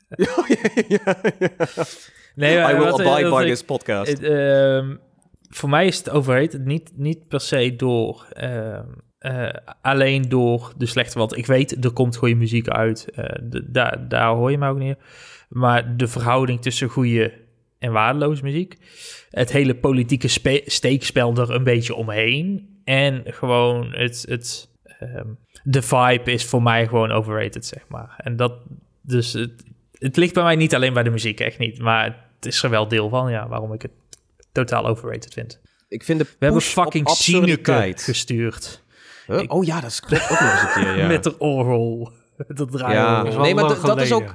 [2.35, 4.11] Nee, I maar will wat- abide by ik- this podcast.
[4.11, 4.97] Het, ehm,
[5.49, 8.87] voor mij is het overrated niet, niet per se door ehm,
[9.23, 9.49] eh,
[9.81, 11.19] alleen door de slechte.
[11.19, 13.09] Want ik weet, er komt goede muziek uit.
[13.15, 14.97] eh, de- daar, daar hoor je mij ook niet.
[15.49, 17.33] Maar de verhouding tussen goede
[17.79, 18.77] en waardeloze muziek.
[19.31, 22.69] Het hele politieke spe- steekspel er een beetje omheen.
[22.85, 24.25] En gewoon het.
[24.29, 24.69] het
[24.99, 25.27] ehm,
[25.65, 28.15] de vibe is voor mij gewoon overrated, zeg maar.
[28.17, 28.53] En dat.
[29.03, 29.65] Dus het,
[29.99, 31.79] het ligt bij mij niet alleen bij de muziek, echt niet.
[31.79, 32.05] Maar
[32.37, 33.91] het is er wel deel van, ja, waarom ik het
[34.53, 35.61] totaal overrated vind.
[35.89, 38.03] ik vind de We hebben fucking absurditeit.
[38.03, 38.83] gestuurd.
[39.27, 39.41] Huh?
[39.41, 41.07] Ik- Oh ja, dat is klopt ook nog eens een keer, ja.
[41.15, 42.11] Met de oorrol.
[42.49, 42.97] Dat draaien.
[43.01, 44.35] Ja, Dat nee, maar dat is ook...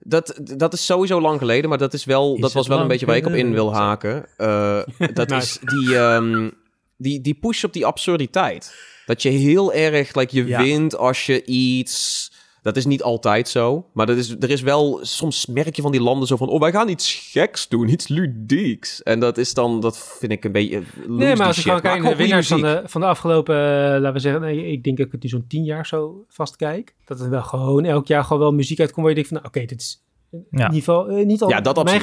[0.00, 2.88] Dat, dat is sowieso lang geleden, maar dat, is wel, Is dat was wel een
[2.88, 4.26] beetje waar ik op in wil haken.
[4.36, 4.80] Eh,
[5.14, 5.36] dat Nice.
[5.36, 6.50] is die, ehm,
[6.96, 8.74] die, die push op die absurditeit.
[9.06, 10.62] Dat je heel erg, like, je Ja.
[10.62, 12.30] wint als je iets...
[12.66, 14.98] Dat is niet altijd zo, maar dat is, er is wel...
[15.02, 16.48] Soms merk je van die landen zo van...
[16.48, 19.02] Oh, wij gaan iets geks doen, iets ludieks.
[19.02, 20.82] En dat is dan, dat vind ik een beetje...
[21.06, 22.82] Nee, maar als je gewoon kijkt naar de winnaars van de...
[22.84, 25.44] van de afgelopen, eh, laten we zeggen, nee, ik denk dat ik het nu zo'n
[25.48, 26.94] tien jaar zo vast kijk.
[27.04, 29.48] Dat het wel gewoon elk jaar gewoon wel muziek uitkomt waar je denkt van, nou,
[29.48, 30.58] oké, dit is in Ja.
[30.64, 32.00] ieder geval eh, niet al Ja, dat mijn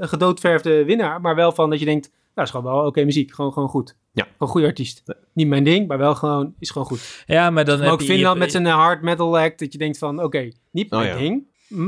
[0.00, 3.52] gedoodverfde winnaar, maar wel van dat je denkt, nou, is gewoon wel oké muziek, gewoon,
[3.52, 3.96] gewoon goed.
[4.12, 4.26] Ja.
[4.32, 5.02] Gewoon goede artiest.
[5.34, 7.24] Niet mijn ding, maar wel gewoon, is gewoon goed.
[7.26, 8.06] Ja, maar dan Maar heb ook je...
[8.06, 11.10] Finland met zijn eh, hard metal act, dat je denkt van, oké, niet Oh, mijn
[11.12, 11.18] ja.
[11.18, 11.46] ding,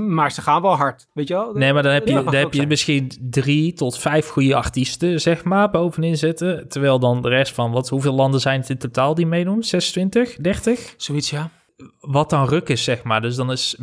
[0.09, 1.53] maar ze gaan wel hard, weet je wel?
[1.53, 2.69] Nee, maar dan heb je, Dat dan heb je zijn.
[2.69, 6.69] misschien drie tot vijf goede artiesten, zeg maar, bovenin zitten.
[6.69, 9.63] Terwijl dan de rest van, wat, hoeveel landen zijn het in totaal die meedoen?
[9.63, 10.95] 26, 30?
[10.97, 11.51] Zoiets, ja.
[12.01, 13.21] Wat dan ruk is, zeg maar.
[13.21, 13.77] Dus dan is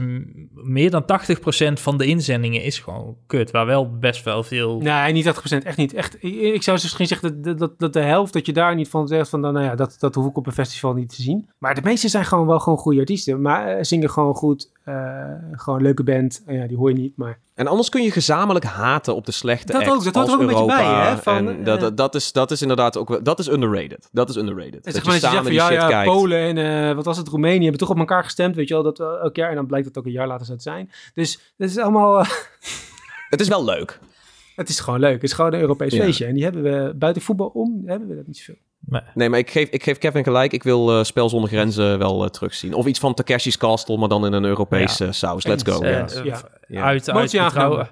[0.54, 3.52] meer dan 80% van de inzendingen is gewoon kut.
[3.52, 4.80] Waar wel best wel veel...
[4.80, 5.94] Nee, niet 80%, echt niet.
[5.94, 8.90] Echt, ik, zou dus misschien zeggen dat, dat, dat de helft, dat je daar niet
[8.90, 11.50] van zegt van, nou ja, dat, dat hoef ik op een festival niet te zien.
[11.58, 15.24] Maar de meeste zijn gewoon wel gewoon goede artiesten, maar eh, zingen gewoon goed, eh,
[15.52, 16.44] gewoon een leuke band.
[16.46, 17.40] Eh, ja, die hoor je niet, maar...
[17.56, 20.40] En anders kun je gezamenlijk haten op de slechte Dat ook, dat hoort er ook
[20.40, 23.10] een beetje bij, hè, van, en dat, eh, dat, dat, is, dat is inderdaad ook
[23.10, 24.10] wel- dat is underrated.
[24.12, 24.74] Dat is underrated.
[24.74, 26.12] Het dat is gewoon dat je zegt samen van, ja, shit ja, kijkt.
[26.12, 28.84] Polen en eh, wat was het, Roemenië hebben toch op elkaar gestemd, weet je wel,
[28.84, 29.50] dat elk jaar.
[29.50, 30.92] En dan blijkt dat ook een jaar later zou het zijn.
[31.14, 32.30] Dus dat is allemaal, eh,
[33.30, 34.00] Het is wel leuk.
[34.56, 35.14] het is gewoon leuk.
[35.14, 36.04] Het is gewoon een Europees Ja.
[36.04, 36.26] feestje.
[36.26, 38.62] En die hebben we, buiten voetbal om, hebben we dat niet zoveel.
[38.86, 39.02] Nee.
[39.14, 40.52] Nee, maar ik geef, ik geef Kevin gelijk.
[40.54, 42.74] Ik wil eh, Spel zonder Grenzen wel eh, terugzien.
[42.74, 45.46] Of iets van Takeshi's Castle, maar dan in een Europese saus.
[45.46, 45.82] Let's go.
[45.82, 46.06] Eh, Ja.
[46.08, 46.42] eh, Ja.
[46.68, 46.84] Ja.
[46.84, 47.88] Uit, uit, betrouw-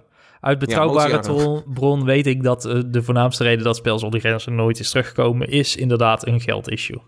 [0.58, 4.90] betrouwbare bron, weet ik dat eh, de voornaamste reden dat Spel zonder Grenzen nooit is
[4.90, 7.02] teruggekomen, is inderdaad een geldissue.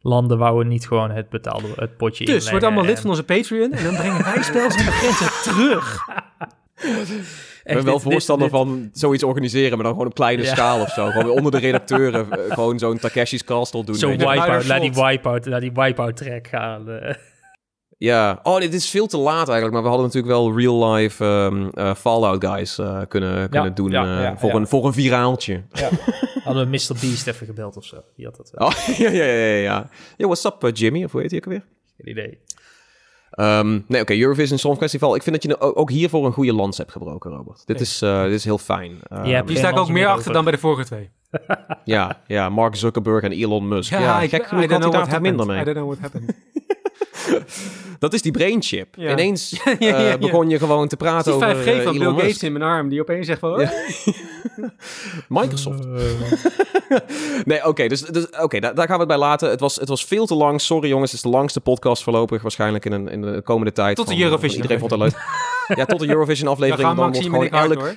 [0.00, 3.22] Landen wouden niet gewoon het betaalde het potje Dus inleggen word allemaal lid van onze
[3.24, 5.98] Patreon en dan brengen wij spel zonder grenzen terug.
[7.66, 10.48] Ik ben wel dit- voorstander dit- van zoiets organiseren, maar dan gewoon op kleine Ja.
[10.54, 11.06] schaal of zo.
[11.10, 13.94] Gewoon onder de redacteuren eh, gewoon zo'n Takeshi's Castle doen.
[13.94, 16.90] Zo'n wipeout, naar die wipeout, naar die wipeout track gaan.
[16.90, 17.14] eh.
[17.98, 18.40] Ja.
[18.42, 19.72] Oh, dit is veel te laat eigenlijk.
[19.72, 24.02] Maar we hadden natuurlijk wel real-life ehm, eh, Fallout guys eh, kunnen, kunnen doen ja,
[24.16, 24.54] eh, ja, voor, ja.
[24.54, 25.62] Een, voor een viraaltje.
[26.44, 26.96] Hadden we Mr.
[27.00, 27.96] Beast even gebeld of zo.
[28.16, 28.66] Die had dat wel.
[28.68, 29.88] Oh, ja, ja, ja, ja.
[30.16, 31.04] Yo, what's up, Jimmy?
[31.04, 31.64] Of hoe heet hij ook alweer?
[31.96, 32.38] Geen idee.
[33.36, 35.14] Ehm, nee, oké, Eurovision Song Festival.
[35.14, 37.62] Ik vind dat je ook hiervoor een goede lans hebt gebroken, Robert.
[37.66, 38.98] Dit, is, eh, dit is heel fijn.
[39.02, 41.10] Ehm, Je hebt Hier sta ik ook meer achter dan bij de vorige twee.
[41.84, 43.90] ja, ja, Mark Zuckerberg en Elon Musk.
[43.90, 45.46] Ja, ik, gek genoeg I don't know what minder happened.
[45.46, 45.60] mee.
[45.60, 46.34] I don't know what happened.
[47.98, 48.94] Dat is die brainchip.
[48.96, 49.10] Ja.
[49.10, 52.64] Ineens eh, begon je gewoon te praten over 5G eh, van Bill Gates in mijn
[52.64, 53.56] arm, die opeens zegt van...
[55.28, 55.86] Microsoft.
[57.44, 59.50] Nee, oké, dus, dus, oké, daar, daar gaan we het bij laten.
[59.50, 60.60] Het was, het was veel te lang.
[60.60, 62.42] Sorry jongens, het is de langste podcast voorlopig.
[62.42, 63.96] Waarschijnlijk in, een, in de komende tijd.
[63.96, 65.14] Tot de van- Eurovision Iedereen vond het leuk.
[65.76, 66.88] Ja, tot de Eurovision Dan aflevering.
[66.88, 67.96] dan wordt en ik gewoon elk.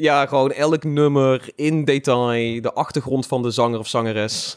[0.00, 2.60] Ja, gewoon elk nummer in detail.
[2.62, 4.56] De achtergrond van de zanger of zangeres.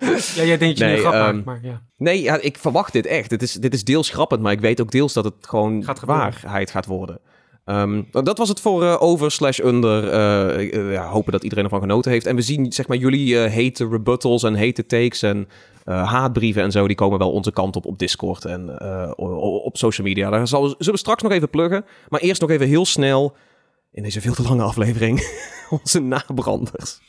[0.34, 1.82] Ja, jij denkt je Nee, een grap ehm, maakt, maar ja.
[1.96, 3.30] Nee, ja, ik verwacht dit echt.
[3.30, 6.00] Dit is, dit is deels grappend, maar ik weet ook deels dat het gewoon Gaat
[6.00, 7.20] waarheid gaat worden.
[7.64, 10.08] Ehm, dat was het voor eh, over slash under.
[10.08, 12.26] Eh, eh, ja, hopen dat iedereen ervan genoten heeft.
[12.26, 15.48] En we zien zeg maar jullie hete rebuttals en hete takes en
[15.84, 16.86] haatbrieven en zo.
[16.86, 18.80] Die komen wel onze kant op op Discord en
[19.16, 20.30] op social media.
[20.30, 21.84] Daar zullen we straks nog even pluggen.
[22.08, 23.36] Maar eerst nog even heel snel
[23.92, 25.20] in deze veel te lange aflevering
[25.84, 27.00] onze nabranders.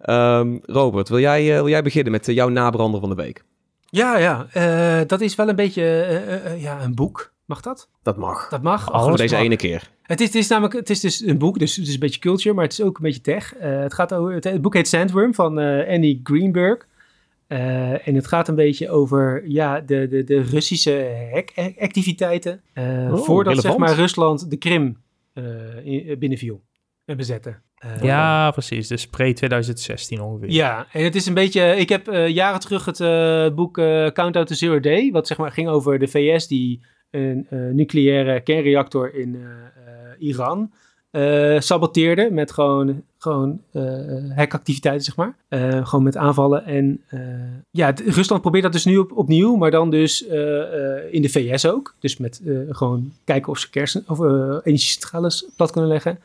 [0.00, 3.44] Ehm, Robert, wil jij, eh, wil jij beginnen met eh, jouw nabrander van de week?
[3.84, 4.46] Ja, ja.
[4.52, 6.22] eh, dat is wel een beetje
[6.58, 7.32] ja, een boek.
[7.44, 7.88] Mag dat?
[8.02, 8.48] Dat mag.
[8.48, 8.92] Dat mag.
[8.92, 9.44] Alles Voor deze mag.
[9.44, 9.90] ene keer.
[10.02, 12.20] Het is, het is namelijk het is dus een boek, dus het is een beetje
[12.20, 13.54] culture, maar het is ook een beetje tech.
[13.58, 15.58] Het, gaat over, het, het boek heet Sandworm van
[15.88, 16.86] Andy Greenberg.
[17.46, 22.60] En het gaat een beetje over ja, de, de, de Russische hackactiviteiten.
[22.74, 24.96] Oh, voordat zeg maar, Rusland de Krim
[25.84, 26.64] in- binnenviel
[27.04, 27.62] en.
[27.74, 28.88] Eh, Ja, precies.
[28.88, 30.50] Dus pre-2016 ongeveer.
[30.50, 31.76] Ja, en het is een beetje.
[31.76, 35.38] Ik heb eh, jaren terug het eh, boek eh, Countdown to Zero Day, wat zeg
[35.38, 40.72] maar ging over de VS die een eh, nucleaire kernreactor in eh, eh, Iran
[41.10, 45.36] eh, saboteerde met gewoon, gewoon eh hackactiviteiten, zeg maar.
[45.48, 46.64] Eh, gewoon met aanvallen.
[46.64, 47.20] En eh,
[47.70, 50.22] ja, Rusland probeert dat dus nu op, opnieuw, maar dan dus
[51.10, 51.94] in de VS ook.
[51.98, 54.18] Dus met gewoon kijken of ze kersen of
[54.64, 56.18] energiecentrales plat kunnen leggen.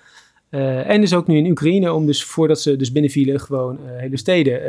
[0.86, 4.62] En dus ook nu in Oekraïne, om dus voordat ze dus binnenvielen, gewoon hele steden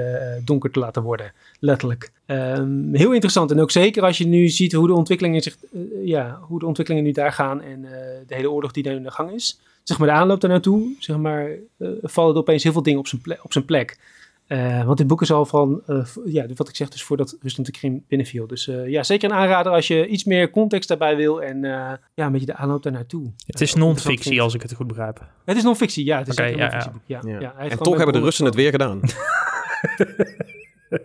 [0.45, 1.33] donker te laten worden.
[1.59, 2.13] Letterlijk.
[2.27, 3.51] Ehm, heel interessant.
[3.51, 5.57] En ook zeker als je nu ziet hoe de ontwikkelingen, zich,
[6.05, 7.83] ja, hoe de ontwikkelingen nu daar gaan en
[8.27, 9.61] de hele oorlog die daar in de gang is.
[9.83, 11.49] Zeg maar de aanloop daar naartoe, zeg maar,
[11.79, 13.99] eh, vallen er opeens heel veel dingen op zijn, ple- op zijn plek.
[14.47, 17.67] Eh, want dit boek is al van, eh, ja, wat ik zeg, dus voordat Rusland
[17.73, 18.47] de Krim binnenviel.
[18.47, 21.93] Dus eh, ja, zeker een aanrader als je iets meer context daarbij wil en eh,
[22.15, 23.31] ja, een beetje de aanloop daar naartoe.
[23.47, 25.21] Het is non-fictie, als ik het goed begrijp.
[25.45, 26.19] Het is non-fictie, ja.
[26.19, 26.59] Het is een ja, ja.
[26.59, 29.01] non-fictieboek, Ja, En toch hebben de Russen het weer gedaan.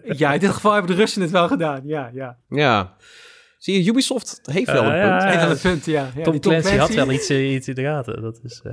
[0.04, 2.38] Ja, in dit geval hebben de Russen het wel gedaan, ja, ja.
[2.50, 2.96] ja.
[3.66, 5.22] Zie je, Ubisoft heeft wel Eh, een ja, punt.
[5.22, 5.30] ja.
[5.30, 6.10] Heeft wel een punt, ja.
[6.16, 8.22] ja Tom, Clancy, had wel iets, eh, iets in de gaten.
[8.22, 8.72] Dat is, eh,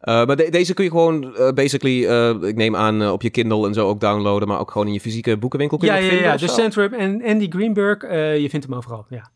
[0.00, 3.22] Eh, maar de- deze kun je gewoon eh, basically, eh, ik neem aan, eh, op
[3.22, 5.94] je Kindle en zo ook downloaden, maar ook gewoon in je fysieke boekenwinkel kun je
[5.94, 6.34] Ja, ja, vinden ja.
[6.34, 6.60] of Dus zo?
[6.60, 9.30] Centrum en Andy Greenberg, eh, je vindt hem overal, ja.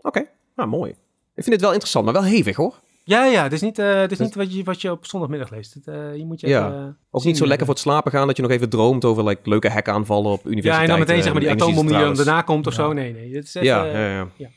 [0.00, 0.24] Oké,
[0.56, 0.90] nou mooi.
[1.34, 2.74] Ik vind het wel interessant, maar wel hevig hoor.
[3.08, 5.50] Ja, ja, het is niet, eh, het is niet wat, je, wat je op zondagmiddag
[5.50, 5.74] leest.
[5.74, 6.66] Het, eh, je moet je Ja.
[6.66, 9.04] even, eh, Ook niet zo lekker voor het slapen gaan dat je nog even droomt
[9.04, 10.76] over like, leuke hackaanvallen op universiteiten.
[10.76, 12.82] Ja, en dan meteen zeg maar die atoombom die er daarna komt of Ja.
[12.82, 12.92] zo.
[12.92, 13.34] Nee, nee.
[13.36, 14.28] Het is even, Ja, ja, ja.
[14.36, 14.48] ja.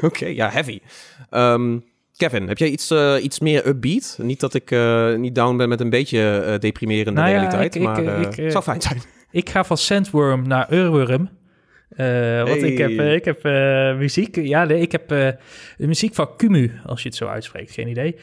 [0.08, 0.80] Oké, ja, heavy.
[1.30, 1.78] Ehm,
[2.16, 4.18] Kevin, heb jij iets, eh, iets meer upbeat?
[4.22, 7.74] Niet dat ik eh, niet down ben met een beetje eh, deprimerende Nou ja, realiteit,
[7.74, 9.02] ik- maar ik, eh, zou fijn zijn.
[9.30, 11.30] Ik ga van Sandworm naar Urworm.
[11.90, 14.36] Eh, want ik heb, eh, ik heb eh, muziek.
[14.36, 15.36] Ja, nee, ik heb de
[15.76, 17.70] muziek van Kumu, als je het zo uitspreekt.
[17.72, 18.16] Geen idee.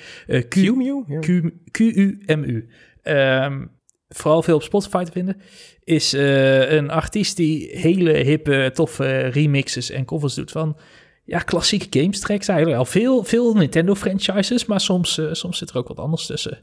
[1.19, 2.67] Q- Q-U-M-U.
[3.01, 3.65] Ehm,
[4.09, 5.41] vooral veel op Spotify te vinden.
[5.83, 10.77] Is een artiest die hele hippe, toffe remixes en covers doet van...
[11.23, 12.79] Ja, klassieke games tracks eigenlijk.
[12.79, 16.59] Al veel, veel Nintendo franchises, maar soms, soms zit er ook wat anders tussen.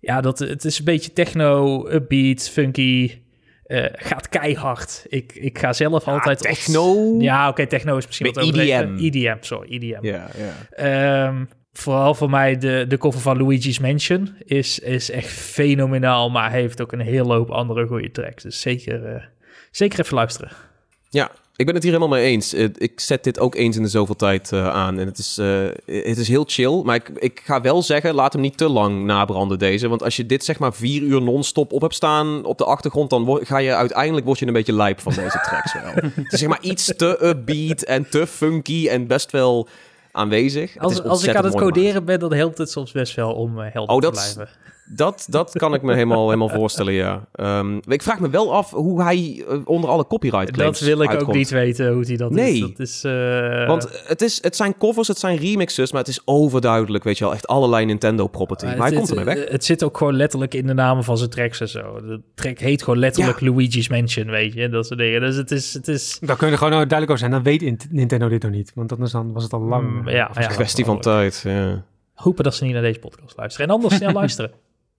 [0.00, 3.10] Ja, dat, het is een beetje techno, upbeat, funky.
[3.72, 5.04] Eh, gaat keihard.
[5.08, 6.40] Ik, ik ga zelf altijd...
[6.40, 7.14] op- techno?
[7.18, 8.44] Ja, oké, techno is misschien wat.
[8.44, 8.96] EDM.
[8.98, 10.06] EDM, sorry, EDM.
[10.06, 10.54] Ja, ja.
[11.26, 16.50] Ehm, vooral voor mij de, de cover van Luigi's Mansion is, is echt fenomenaal, maar
[16.50, 18.42] heeft ook een hele hoop andere goede tracks.
[18.42, 19.22] Dus zeker, eh,
[19.70, 20.50] zeker even luisteren.
[21.10, 21.30] Ja,
[21.62, 22.54] ik ben het hier helemaal mee eens.
[22.76, 24.98] Ik zet dit ook eens in de zoveel tijd eh, aan.
[24.98, 26.82] En het is, eh, het is heel chill.
[26.84, 29.88] Maar ik, ik ga wel zeggen, laat hem niet te lang nabranden deze.
[29.88, 33.10] Want als je dit zeg maar vier uur non-stop op hebt staan op de achtergrond...
[33.10, 35.92] dan ga je uiteindelijk word je een beetje lijp van deze tracks wel.
[36.24, 39.68] het is zeg maar iets te upbeat en te funky en best wel
[40.12, 40.78] aanwezig.
[40.78, 43.72] Als, als ik aan het coderen ben, dan helpt het soms best wel om eh,
[43.72, 44.48] helder Oh, te blijven.
[44.94, 47.26] Dat, dat kan ik me helemaal, helemaal voorstellen, ja.
[47.32, 51.02] Ehm, ik vraag me wel af hoe hij eh, onder alle copyright claims Dat wil
[51.02, 52.60] ik ook niet weten hoe hij dat Nee.
[52.60, 56.22] Dat is, eh, Want het, is, het zijn covers, het zijn remixes, maar het is
[56.24, 58.64] overduidelijk, weet je wel, echt allerlei Nintendo property.
[58.64, 59.48] Maar, hij het, komt het- ermee weg.
[59.48, 62.00] Het zit ook gewoon letterlijk in de namen van zijn tracks en zo.
[62.00, 64.68] De track heet gewoon letterlijk Luigi's Mansion, weet je.
[64.68, 65.20] Dat soort dingen.
[65.20, 65.74] Dus het is...
[65.74, 67.30] Het is Dan kun je er gewoon duidelijk over zijn.
[67.30, 68.72] Dan weet Int- Nintendo dit nog niet.
[68.74, 69.90] Want anders dan was het al lang.
[69.90, 70.46] Mm, eh, ja, ja.
[70.46, 71.84] Kwestie van tijd, ja.
[72.14, 73.68] hopen dat ze niet naar deze podcast luisteren.
[73.68, 74.50] En anders snel luisteren.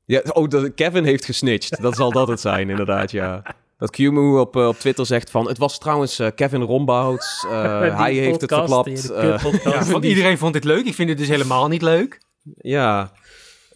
[0.05, 1.81] Ja oh, dat, Kevin heeft gesnitcht.
[1.81, 3.43] Dat zal dat het zijn, inderdaad, ja.
[3.77, 5.47] Dat Qmu op, eh, op Twitter zegt van...
[5.47, 7.45] Het was trouwens eh, Kevin Rombouts.
[7.49, 9.41] eh, hij heeft het podcast, die verklapt.
[9.41, 9.87] kutpodcast.
[9.87, 10.85] Ja, want iedereen vond dit leuk.
[10.85, 12.21] Ik vind het dus helemaal niet leuk.
[12.57, 13.11] ja.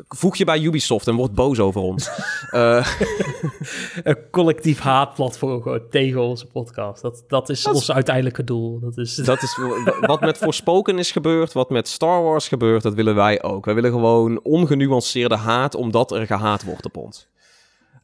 [0.07, 2.09] Voeg je bij Ubisoft en word boos over ons.
[2.47, 2.87] Eh,
[4.03, 7.01] een collectief haatplatform gewoon tegen onze podcast.
[7.01, 8.79] Dat, dat is Dat is- ons uiteindelijke doel.
[8.79, 9.57] Dat is, Dat is
[10.01, 13.65] wat met Voorspoken is gebeurd, wat met Star Wars gebeurt, dat willen wij ook.
[13.65, 17.27] Wij willen gewoon ongenuanceerde haat, omdat er gehaat wordt op ons.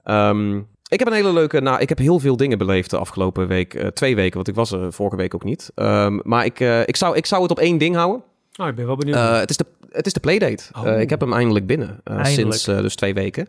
[0.03, 0.57] Ehm,
[0.87, 3.73] ik heb een hele leuke, nou, ik heb heel veel dingen beleefd de afgelopen week,
[3.73, 5.71] eh, twee weken, want ik was er vorige week ook niet.
[5.75, 8.23] Ehm, maar ik, eh, ik, zou, ik zou het op één ding houden.
[8.55, 9.15] Oh, ik ben wel benieuwd.
[9.17, 10.63] Eh, het, is de, het is de Playdate.
[10.73, 10.87] Oh.
[10.87, 12.33] Eh, ik heb hem eindelijk binnen, eh, Eindelijk.
[12.53, 13.47] sinds eh, dus twee weken.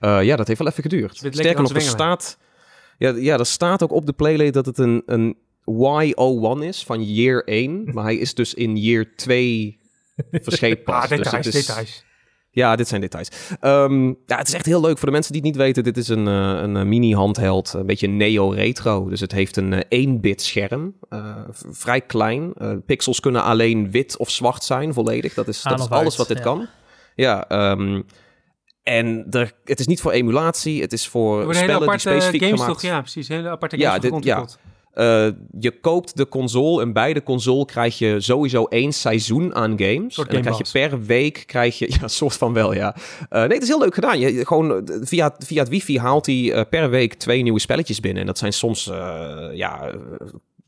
[0.00, 1.16] Ja, dat heeft wel even geduurd.
[1.16, 2.38] Sterker nog, er staat,
[2.98, 7.02] ja, ja, er staat ook op de Playdate dat het een, een Y01 is van
[7.04, 7.84] year 1.
[7.94, 9.78] maar hij is dus in year 2
[10.30, 10.94] verschenen pas.
[11.02, 12.04] ah, Dus details, is- details.
[12.52, 13.28] Ja, dit zijn details.
[13.60, 14.98] Ehm, ja, het is echt heel leuk.
[14.98, 17.72] Voor de mensen die het niet weten, dit is een, eh, een eh, mini-handheld.
[17.72, 19.08] Een beetje neo-retro.
[19.08, 20.94] Dus het heeft een eh, 1-bit scherm.
[21.08, 22.52] eh, v- vrij klein.
[22.86, 25.34] Pixels kunnen alleen wit of zwart zijn, volledig.
[25.34, 26.42] Dat is, Aan dat is alles uit, wat dit ja.
[26.42, 26.66] kan.
[27.14, 28.02] Ja, ehm,
[28.82, 30.80] en er, het is niet voor emulatie.
[30.82, 32.90] Het is voor spellen die aparte specifiek games gemaakt toch?
[32.90, 33.28] Ja, precies.
[33.28, 34.46] Hele aparte Ja, games dit- voor ja.
[34.90, 39.70] Eh, je koopt de console en bij de console krijg je sowieso één seizoen aan
[39.76, 40.18] games.
[40.18, 42.96] en dan krijg je per week, krijg je, ja, soort van wel, ja.
[43.28, 44.18] Eh, nee, het is heel leuk gedaan.
[44.18, 48.20] Je, gewoon eh, via, via het wifi haalt hij per week twee nieuwe spelletjes binnen.
[48.20, 48.90] En dat zijn soms,
[49.52, 49.94] ja,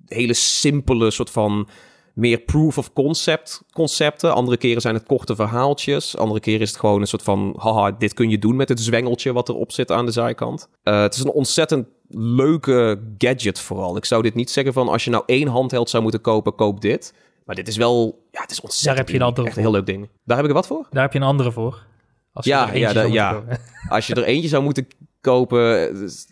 [0.06, 1.68] hele simpele soort van
[2.12, 4.34] meer proof of concept concepten.
[4.34, 6.16] Andere keren zijn het korte verhaaltjes.
[6.16, 7.54] Andere keren is het gewoon een soort van...
[7.58, 10.68] haha, dit kun je doen met het zwengeltje wat erop zit aan de zijkant.
[10.82, 13.96] Eh, het is een ontzettend leuke gadget vooral.
[13.96, 14.88] Ik zou dit niet zeggen van...
[14.88, 17.14] als je nou één handheld zou moeten kopen, koop dit.
[17.44, 18.26] Maar dit is wel...
[18.30, 20.08] Ja, het is ontzettend Daar heb je een andere Echt een heel leuk ding.
[20.24, 20.86] Daar heb ik er wat voor?
[20.90, 21.86] Daar heb je een andere voor.
[22.32, 23.42] Als je Ja, da-.
[23.88, 24.86] Als je er eentje zou moeten
[25.22, 25.94] kopen.
[25.94, 26.26] Dus,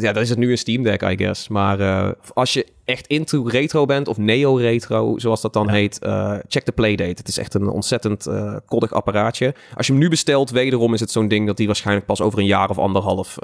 [0.00, 1.48] Ja, dat is het nu een Steam Deck, I guess.
[1.48, 5.72] Maar eh, als je echt into retro bent, of neo-retro, zoals dat dan Ja.
[5.72, 7.10] heet, eh, check de Playdate.
[7.16, 9.54] Het is echt een ontzettend eh koddig apparaatje.
[9.76, 12.38] Als je hem nu bestelt, wederom is het zo'n ding dat die waarschijnlijk pas over
[12.38, 13.36] een jaar of anderhalf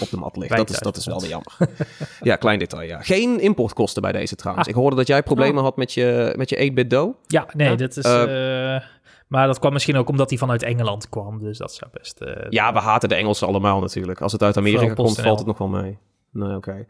[0.00, 0.46] op de mat ligt.
[0.48, 1.52] Klein Dat is, dat is wel jammer.
[2.22, 3.00] ja, klein detail, ja.
[3.02, 4.66] Geen importkosten bij deze trouwens.
[4.66, 4.72] Ah.
[4.74, 7.14] Ik hoorde dat jij problemen had met je, met je 8-bit Do.
[7.26, 7.74] Ja, nee, Ja.
[7.76, 8.04] dat is...
[9.30, 11.38] Maar dat kwam misschien ook omdat hij vanuit Engeland kwam.
[11.38, 12.20] Dus dat zou best...
[12.20, 14.20] eh, Ja, we haten de Engelsen allemaal natuurlijk.
[14.20, 15.98] Als het uit Amerika komt, valt het nog wel mee.
[16.32, 16.86] Nee, oké.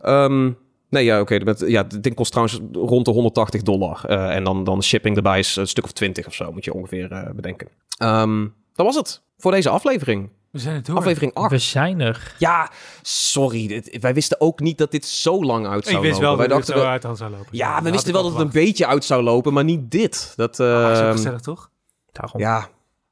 [0.00, 0.50] Ehm,
[0.88, 1.38] nee, ja, oké.
[1.38, 4.04] met- ja, het ding kost trouwens rond de 180 dollar.
[4.04, 6.74] Eh, en dan, dan shipping erbij is een stuk of 20 of zo, moet je
[6.74, 7.68] ongeveer eh, bedenken.
[7.96, 10.30] Ehm, dat was het voor deze aflevering.
[10.50, 10.96] We zijn het door.
[10.96, 11.50] Aflevering 8.
[11.50, 12.34] We zijn er.
[12.38, 12.70] Ja,
[13.02, 13.66] sorry.
[13.66, 16.28] dit- wij wisten ook niet dat dit zo lang uit zou ik wist lopen.
[16.28, 17.46] wel wij dat het dachten zo wel- uit aan zou lopen.
[17.50, 20.32] Ja, we wisten wel dat het een beetje uit zou lopen, maar niet dit.
[20.36, 20.84] Dat, verwacht.
[20.86, 21.70] Ah, is ook ehm, gezellig, toch?
[22.12, 22.40] Daarom.
[22.40, 22.68] ja,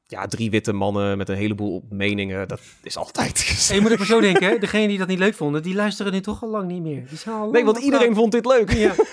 [0.07, 2.49] ja, drie witte mannen met een heleboel meningen.
[2.49, 3.69] Dat is altijd gezellig.
[3.69, 4.59] En je moet ook maar zo denken, hè?
[4.59, 7.07] degenen die dat niet leuk vonden, die luisteren nu toch al lang niet meer.
[7.09, 8.73] Die zijn al Nee, want iedereen vond dit leuk.
[8.73, 8.95] Ja.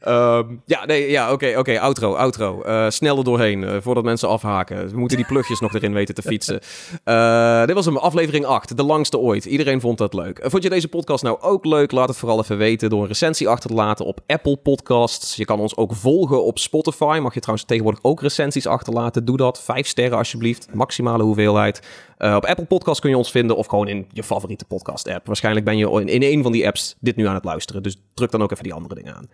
[0.00, 2.62] Ehm, ja, nee, ja, oké, oké, outro, outro.
[2.62, 4.88] Eh, snel er doorheen, eh, voordat mensen afhaken.
[4.88, 6.60] We moeten die plugjes nog erin weten te fietsen.
[7.04, 9.44] Eh, dit was hem, aflevering 8, de langste ooit.
[9.44, 10.40] Iedereen vond dat leuk.
[10.42, 11.92] Vond je deze podcast nou ook leuk?
[11.92, 15.36] Laat het vooral even weten door een recensie achter te laten op Apple Podcasts.
[15.36, 17.18] Je kan ons ook volgen op Spotify.
[17.22, 19.24] Mag je trouwens tegenwoordig ook recensies achterlaten.
[19.24, 19.62] Doe dat.
[19.62, 20.74] Vijf sterren alsjeblieft.
[20.74, 21.80] Maximale hoeveelheid.
[22.18, 25.26] Op Apple Podcasts kun je ons vinden of gewoon in je favoriete podcast-app.
[25.26, 27.82] Waarschijnlijk ben je in een van die apps dit nu aan het luisteren.
[27.82, 29.28] Dus druk dan ook even die andere dingen aan.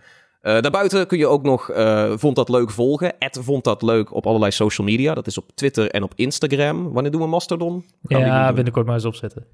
[0.46, 3.18] Eh, daarbuiten kun je ook nog eh, Vond dat leuk volgen.
[3.18, 5.14] Ed Vond dat leuk op allerlei social media.
[5.14, 6.92] Dat is op Twitter en op Instagram.
[6.92, 7.84] Wanneer doen we Mastodon?
[8.02, 9.46] Gaan Ja, binnenkort maar eens opzetten.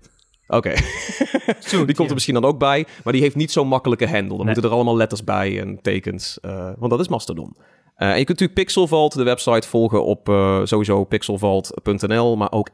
[0.48, 0.73] Oké.
[1.86, 2.86] die komt er misschien dan ook bij.
[3.05, 4.28] Maar die heeft niet zo'n makkelijke handle.
[4.28, 4.44] Dan Nee.
[4.44, 6.40] moeten er allemaal letters bij en tekens.
[6.40, 7.56] eh, want dat is Mastodon.
[7.97, 12.36] Eh, en je kunt natuurlijk Pixelvault, de website, volgen op eh, sowieso pixelvault.nl.
[12.36, 12.69] Maar ook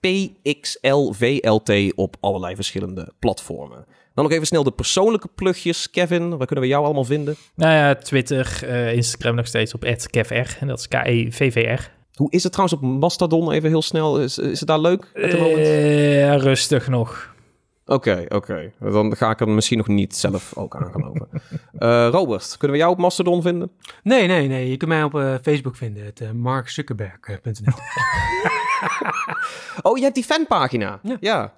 [0.00, 3.84] PXLVLT op allerlei verschillende platformen.
[4.14, 5.90] Dan nog even snel de persoonlijke plugjes.
[5.90, 7.36] Kevin, waar kunnen we jou allemaal vinden?
[7.54, 11.52] Nou ja, Twitter, eh, Instagram nog steeds op @kevr en dat is K E V
[11.52, 11.90] V R.
[12.14, 13.52] Hoe is het trouwens op Mastodon?
[13.52, 14.20] Even heel snel.
[14.20, 15.10] Is, is het daar leuk?
[15.14, 17.34] Eh, rustig nog.
[17.86, 18.72] Oké, oké.
[18.78, 21.28] Dan ga ik er misschien nog niet zelf ook aan geloven.
[21.78, 23.70] Eh, Robert, kunnen we jou op Mastodon vinden?
[24.02, 24.70] Nee, nee, nee.
[24.70, 26.04] Je kunt mij op eh, Facebook vinden.
[26.04, 27.74] Het uh, markzuckerberg.nl
[29.82, 31.00] Oh, je hebt die fanpagina.
[31.02, 31.16] Ja.
[31.20, 31.52] Ja.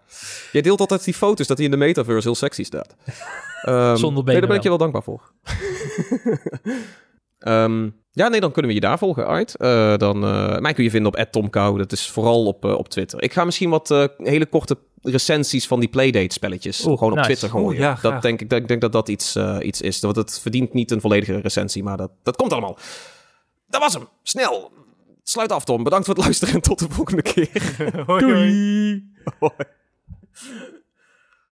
[0.53, 2.95] Jij deelt altijd die foto's dat hij in de metaverse heel sexy staat.
[3.63, 5.33] Ehm, Zonder Nee, daar ben benen ik je wel dankbaar voor.
[7.39, 9.57] Ehm, ja, nee, dan kunnen we je daar volgen uit.
[9.57, 11.79] Eh, dan, eh, mij kun je vinden op @tomkou.
[11.79, 13.23] Dat is vooral op, eh, op Twitter.
[13.23, 17.31] Ik ga misschien wat hele korte recensies van die Playdate spelletjes Oeh, gewoon op nice.
[17.31, 17.67] Twitter gooien.
[17.69, 18.13] Oeh, ja, graag.
[18.13, 20.01] dat denk ik, ik denk dat dat iets, iets is.
[20.01, 22.79] Want het verdient niet een volledige recensie, maar dat, dat komt allemaal.
[23.69, 24.09] Dat was hem.
[24.23, 24.71] Snel.
[25.29, 25.83] Sluit af, Tom.
[25.83, 27.83] Bedankt voor het luisteren en tot de volgende keer.
[28.07, 29.03] Hoi.
[29.39, 29.53] Hoi.